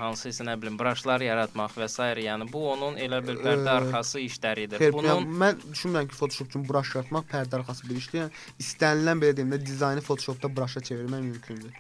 hansısa 0.02 0.44
nə 0.48 0.56
bilim 0.62 0.78
brushlar 0.80 1.22
yaratmaq 1.22 1.76
və 1.78 1.88
s. 1.90 1.98
yəni 2.26 2.48
bu 2.52 2.64
onun 2.74 2.98
elə 2.98 3.20
bir 3.28 3.38
pərdə 3.44 3.70
arxası 3.78 4.20
işləridir. 4.26 4.82
Xeyr, 4.82 4.94
Bunun 4.96 5.10
yəni, 5.12 5.38
mən 5.44 5.62
düşünmürəm 5.68 6.10
ki, 6.10 6.18
Photoshop 6.18 6.50
üçün 6.52 6.66
brush 6.68 6.96
yaratmaq 6.96 7.30
pərdə 7.32 7.60
arxası 7.62 7.88
bir 7.90 8.02
işdir. 8.02 8.24
Yəni 8.26 8.66
istənilən 8.66 9.22
belə 9.24 9.38
deyim 9.38 9.54
də 9.56 9.62
dizaynı 9.66 10.02
Photoshopda 10.10 10.50
brusha 10.58 10.82
çevirmək 10.90 11.24
mümkündür. 11.30 11.72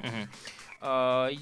Ə, 0.77 0.91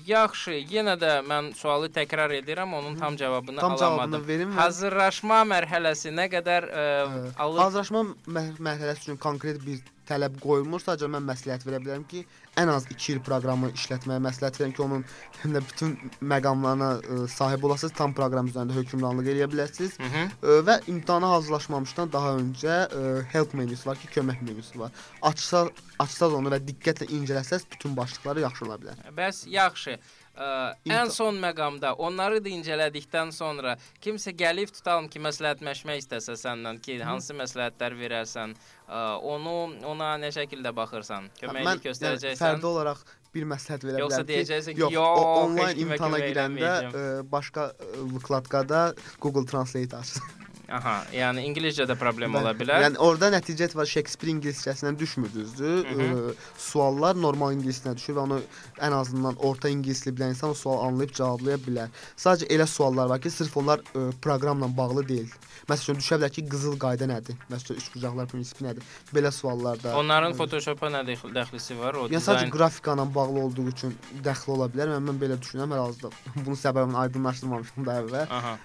yaxşı, 0.08 0.54
yenə 0.72 0.94
də 1.00 1.18
mən 1.28 1.50
sualı 1.60 1.90
təkrar 1.92 2.32
edirəm, 2.38 2.72
onun 2.78 2.96
tam 2.96 3.18
cavabını 3.20 3.60
Tam 3.60 3.74
alamadım. 3.76 4.24
verim. 4.28 4.54
Hazırlaşma 4.56 5.42
mərhələsi 5.52 6.14
nə 6.16 6.30
qədər 6.32 6.70
ə, 6.72 6.86
Ə, 7.04 7.26
alır? 7.44 7.60
Hazırlaşma 7.66 8.06
mər 8.32 8.54
mərhələsi 8.70 9.10
üçün 9.10 9.18
konkret 9.20 9.60
bir 9.66 9.84
tələb 10.10 10.40
qoyulmur. 10.44 10.82
Sadəcə 10.84 11.10
mən 11.12 11.26
məsləhət 11.30 11.66
verə 11.68 11.80
bilərəm 11.84 12.06
ki, 12.10 12.24
ən 12.62 12.72
az 12.72 12.88
2 12.92 13.16
il 13.16 13.22
proqramı 13.26 13.72
işlətməyə 13.76 14.22
məsləhət 14.26 14.60
verirəm 14.60 14.76
ki, 14.76 14.84
onun 14.86 15.06
həm 15.42 15.56
də 15.56 15.64
bütün 15.70 15.96
məqamlarına 16.34 16.90
ə, 16.98 17.20
sahib 17.32 17.66
olasınız, 17.70 17.96
tam 17.98 18.14
proqram 18.18 18.52
üzərində 18.52 18.78
hökmranlıq 18.78 19.32
eləyə 19.34 19.50
biləsiniz. 19.54 19.98
Hı 20.00 20.12
-hı. 20.14 20.26
Ə, 20.28 20.60
və 20.70 20.78
imtahana 20.94 21.32
hazırlaşmamışdan 21.36 22.12
daha 22.12 22.36
öncə 22.40 22.78
ə, 22.88 23.26
help 23.34 23.54
menüsü 23.54 23.90
var 23.90 23.98
ki, 23.98 24.12
kömək 24.20 24.42
menüsü 24.42 24.80
var. 24.80 24.92
Açsa 25.22 25.68
açsaz 26.00 26.34
onu 26.36 26.52
və 26.52 26.60
diqqətlə 26.68 27.08
incələsəz 27.18 27.66
bütün 27.72 27.96
başlıqları 27.98 28.44
yaxşı 28.46 28.66
ola 28.66 28.76
bilər. 28.82 29.02
Bəs 29.16 29.46
yaxşı. 29.48 30.00
Ə, 30.36 30.48
ən 30.92 31.12
son 31.16 31.38
məqamda 31.40 31.94
onları 32.04 32.42
da 32.44 32.52
incələdikdən 32.52 33.32
sonra 33.36 33.78
kimsə 34.04 34.34
gəlib 34.36 34.74
tutalım 34.76 35.08
ki, 35.12 35.22
məsləhətləşmək 35.24 36.02
istəsə 36.04 36.36
səndən 36.42 36.82
ki, 36.84 36.98
hansı 37.08 37.36
məsləhətlər 37.40 37.96
verərsən, 38.02 38.56
ə, 38.88 39.04
onu 39.24 39.56
ona 39.88 40.16
nə 40.20 40.34
şəkildə 40.36 40.76
baxırsan? 40.76 41.30
Köməklik 41.40 41.70
yəni, 41.70 41.86
göstərəcəksən? 41.88 42.42
fərdi 42.42 42.68
olaraq 42.72 43.06
bir 43.36 43.48
məsləhət 43.52 43.88
verə 43.88 44.04
Yoxsa 44.04 44.24
bilərəm 44.24 44.28
ki, 44.28 44.34
deyəcəksən 44.34 44.76
ki, 44.76 44.84
yox, 44.84 44.98
yox, 44.98 45.22
o, 45.24 45.38
onlayn 45.46 45.84
imtahana 45.86 46.20
girəndə 46.26 46.74
ə, 46.76 47.06
başqa 47.32 47.70
ə, 47.72 47.94
vkladkada 48.20 48.84
Google 49.24 49.48
Translate 49.48 50.04
aç. 50.04 50.18
Aha, 50.72 50.96
yəni 51.14 51.44
ingiliscədə 51.50 51.96
problem 52.00 52.34
Bəli. 52.34 52.42
ola 52.42 52.54
bilər. 52.58 52.84
Yəni 52.88 52.98
orada 53.06 53.30
nəticə 53.34 53.68
var 53.78 53.86
Shakespeare 53.90 54.34
ingiliscəsindən 54.34 54.98
düşmür 54.98 55.34
düzdür? 55.34 55.84
Hı 55.86 55.96
hı. 56.00 56.08
Ə, 56.32 56.36
suallar 56.58 57.18
normal 57.20 57.54
ingiliscəsinə 57.54 57.96
düşür 58.00 58.18
və 58.18 58.24
onu 58.24 58.40
ən 58.82 58.96
azından 58.98 59.38
orta 59.46 59.70
ingilisli 59.70 60.14
bilən 60.16 60.34
insan 60.34 60.56
o 60.56 60.58
sual 60.58 60.82
anlayıb 60.88 61.14
cevablaya 61.18 61.60
bilər. 61.68 61.94
Sadəcə 62.18 62.50
elə 62.56 62.68
suallar 62.70 63.12
var 63.14 63.22
ki, 63.22 63.30
sırf 63.30 63.58
onlar 63.62 63.84
ə, 63.94 64.08
proqramla 64.26 64.72
bağlı 64.78 65.06
deyil. 65.08 65.30
Məsələn, 65.70 66.02
düşə 66.02 66.20
bilər 66.20 66.34
ki, 66.34 66.46
qızıl 66.50 66.78
qayda 66.82 67.10
nədir? 67.10 67.38
Məsələn, 67.50 67.80
üçbucaqlar 67.82 68.30
prinsipi 68.30 68.66
nədir? 68.66 68.94
Belə 69.14 69.32
suallarda. 69.34 69.96
Onların 69.98 70.34
ə, 70.34 70.40
Photoshopa 70.42 70.92
nə 70.94 71.02
dəxli- 71.08 71.34
dəxlisi 71.34 71.78
var? 71.80 71.98
O 71.98 72.08
Yəni 72.10 72.22
sadəcə 72.26 72.52
qrafika 72.54 72.94
ilə 72.98 73.08
bağlı 73.16 73.46
olduğu 73.48 73.68
üçün 73.74 73.96
dəxli 74.26 74.54
ola 74.58 74.70
bilər. 74.70 74.94
Mən, 74.98 75.10
mən 75.10 75.22
belə 75.22 75.40
düşünürəm 75.42 75.74
hər-halda. 75.74 76.14
Bunun 76.46 76.60
səbəbini 76.62 77.02
aydınlaşdırmamışdım 77.06 77.88
da 77.90 78.00
əvvəl. 78.04 78.34
Aha. 78.40 78.58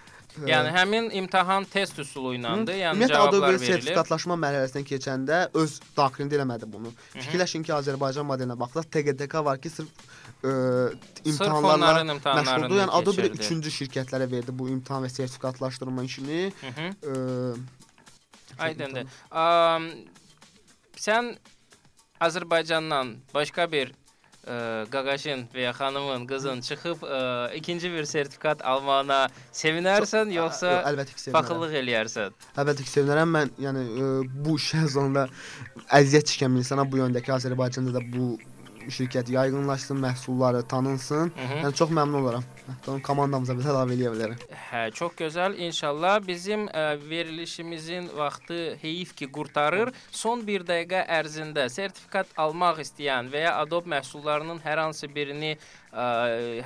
Yəni 0.48 0.70
həmin 0.74 1.10
imtahan 1.20 1.64
test 1.68 1.98
üsulu 2.00 2.32
ilədir. 2.36 2.78
Yəni 2.80 2.96
Ümumiyyətlə 2.96 3.40
verilir. 3.42 3.66
sertifikatlaşma 3.66 4.36
mərhələsindən 4.44 4.86
keçəndə 4.88 5.40
öz 5.60 5.74
daxilində 5.96 6.38
eləmədi 6.38 6.68
bunu. 6.72 6.92
Fikirləşin 7.16 7.66
ki, 7.66 7.74
Azərbaycan 7.76 8.26
modelinə 8.28 8.56
baxsaq, 8.60 8.88
TQDK 8.94 9.44
var 9.44 9.60
ki, 9.60 9.70
sırf 9.74 9.90
ə, 10.42 10.54
imtahanlarla 11.24 11.74
onların 11.74 12.14
imtahanlarını 12.16 12.66
məşğuldur. 12.68 12.80
Yəni 12.80 12.90
keçirdi. 13.20 13.42
üçüncü 13.44 13.74
şirkətlərə 13.78 14.30
verdi 14.30 14.56
bu 14.56 14.68
imtahan 14.72 15.04
və 15.04 15.12
sertifikatlaşdırma 15.12 16.04
işini. 16.08 16.42
Ə, 16.72 17.56
Aydındır. 18.58 19.06
Sən 21.00 21.34
Azərbaycandan 22.20 23.14
başqa 23.34 23.72
bir 23.72 23.92
ə, 24.46 24.86
qaqaşın 24.92 25.46
və 25.54 25.66
ya 25.66 25.72
xanımın, 25.76 26.26
qızın 26.30 26.60
çıxıb 26.66 27.02
ə, 27.04 27.20
ikinci 27.58 27.90
bir 27.92 28.08
sertifikat 28.08 28.64
almağına 28.64 29.20
sevinərsən 29.52 30.32
yoxsa 30.34 30.70
Yox, 30.76 30.86
əlbəttə 30.92 31.16
ki, 31.16 31.22
sevinərəm. 31.24 31.36
paxıllıq 31.38 31.76
eləyərsən? 31.82 32.38
Əlbəttə 32.56 32.86
ki, 32.86 32.92
sevinərəm. 32.94 33.34
Mən 33.36 33.52
yəni 33.66 33.84
ə, 33.86 34.12
bu 34.46 34.56
işə 34.60 34.86
sonunda 34.92 35.26
əziyyət 36.00 36.32
çəkən 36.34 36.56
insana 36.62 36.86
bu 36.88 37.02
yöndəki 37.02 37.34
Azərbaycanda 37.36 37.94
da 37.98 38.04
bu 38.14 38.32
şirkət 38.88 39.30
yaygınlaşsın, 39.30 39.98
məhsulları 40.02 40.62
tanınsın. 40.68 41.32
Hı 41.36 41.46
-hı. 41.46 41.60
Yəni 41.64 41.74
çox 41.74 41.90
məmnun 41.90 42.22
olaram. 42.22 42.44
Hətta 42.68 43.02
komandamıza 43.02 43.56
bir 43.58 43.64
əlavə 43.72 43.94
eləyə 43.96 44.10
bilərəm. 44.14 44.38
Hə, 44.70 44.90
çox 44.92 45.12
gözəl. 45.18 45.56
İnşallah 45.56 46.26
bizim 46.26 46.66
ə, 46.66 47.10
verilişimizin 47.10 48.10
vaxtı 48.16 48.76
heyif 48.82 49.16
ki 49.16 49.32
qurtarır. 49.32 49.92
Son 50.10 50.46
1 50.46 50.64
dəqiqə 50.70 51.06
ərzində 51.06 51.68
sertifikat 51.68 52.26
almaq 52.36 52.78
istəyən 52.86 53.32
və 53.32 53.44
ya 53.46 53.56
Adobe 53.58 53.90
məhsullarının 53.90 54.60
hər 54.64 54.78
hansı 54.78 55.14
birini 55.14 55.58
ə, 55.92 56.06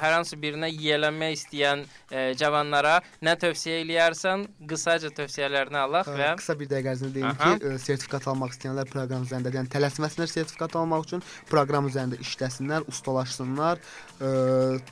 hər 0.01 0.17
hansı 0.19 0.39
birinə 0.41 0.71
yiyələnmək 0.73 1.37
istəyən 1.39 1.85
ə, 1.85 2.25
cavanlara 2.41 2.99
nə 3.25 3.37
tövsiyə 3.41 3.81
eləyərsən? 3.85 4.47
Qısaca 4.71 5.13
tövsiyələrini 5.19 5.81
alaq 5.85 6.11
və 6.15 6.33
Qısa 6.41 6.59
bir 6.61 6.71
dəqiqə 6.73 6.95
ərzində 6.95 7.15
deyim 7.19 7.31
Aha. 7.33 7.55
ki, 7.59 7.71
ə, 7.75 7.79
sertifikat 7.85 8.29
almaq 8.33 8.57
istəyənlər 8.57 8.91
proqram 8.93 9.29
üzərində, 9.29 9.55
yəni 9.59 9.73
tələsməsinlər 9.75 10.33
sertifikat 10.33 10.77
almaq 10.81 11.09
üçün 11.09 11.25
proqram 11.51 11.89
üzərində 11.91 12.21
işləsinlər, 12.25 12.89
ustalaşsınlar. 12.93 13.81
Ə, 14.21 14.35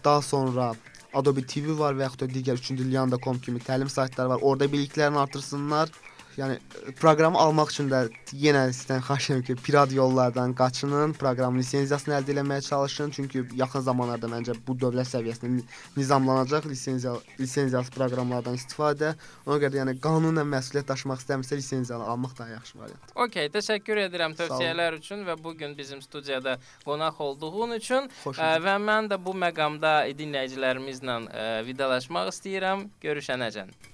Daha 0.03 0.23
sonra 0.23 0.73
Adobe 1.15 1.45
TV 1.45 1.75
var 1.77 1.97
və 1.97 2.07
yaxud 2.07 2.25
da 2.25 2.29
digər 2.33 2.61
3-cü 2.61 2.87
Lian.com 2.89 3.41
kimi 3.45 3.61
təlim 3.61 3.91
saytları 3.93 4.33
var. 4.33 4.41
Orada 4.43 4.69
biliklərini 4.73 5.21
artırsınlar. 5.21 5.93
Yəni 6.39 6.55
ə, 6.57 6.93
proqramı 6.97 7.37
almaq 7.39 7.71
üçün 7.75 7.91
də 7.93 7.99
yenə 8.33 8.63
sizdən 8.73 9.03
xahiş 9.05 9.27
edirəm 9.31 9.43
ki, 9.45 9.57
pirad 9.67 9.91
yollardan 9.93 10.55
qaçının, 10.57 11.13
proqramın 11.21 11.61
lisenziyasını 11.61 12.17
əldə 12.19 12.37
etməyə 12.41 12.65
çalışın, 12.69 13.13
çünki 13.17 13.43
yaxın 13.59 13.85
zamanlarda 13.89 14.31
məncə 14.33 14.57
bu 14.67 14.77
dövlət 14.81 15.11
səviyyəsində 15.13 15.51
ni- 15.59 15.67
nizamlanacaq 15.97 16.71
lisenziya 16.71 17.15
lisenziyası 17.41 17.93
proqramlardan 17.99 18.57
istifadə. 18.57 19.13
Ona 19.47 19.61
görə 19.61 19.75
də 19.75 19.83
yəni 19.83 19.97
qanunla 20.01 20.47
məsuliyyət 20.55 20.89
daşımaq 20.89 21.21
istəmirsə 21.21 21.61
lisenziyanı 21.61 22.09
almaq 22.15 22.39
daha 22.39 22.57
yaxşı 22.57 22.79
variantdır. 22.79 23.15
Okay, 23.27 23.53
təşəkkür 23.53 24.03
edirəm 24.09 24.39
tövsiyələr 24.41 24.99
üçün 25.03 25.27
və 25.29 25.37
bu 25.45 25.55
gün 25.57 25.77
bizim 25.79 26.03
studiyada 26.03 26.59
qonaq 26.87 27.21
olduğun 27.21 27.77
üçün 27.77 28.09
Xoş 28.25 28.41
ə, 28.41 28.57
və 28.65 28.81
mən 28.81 29.13
də 29.13 29.21
bu 29.21 29.37
məqamda 29.37 29.95
dinləyicilərimizlə 30.17 31.21
ə, 31.29 31.49
vidalaşmaq 31.69 32.33
istəyirəm. 32.33 32.89
Görüşənəcən. 33.05 33.92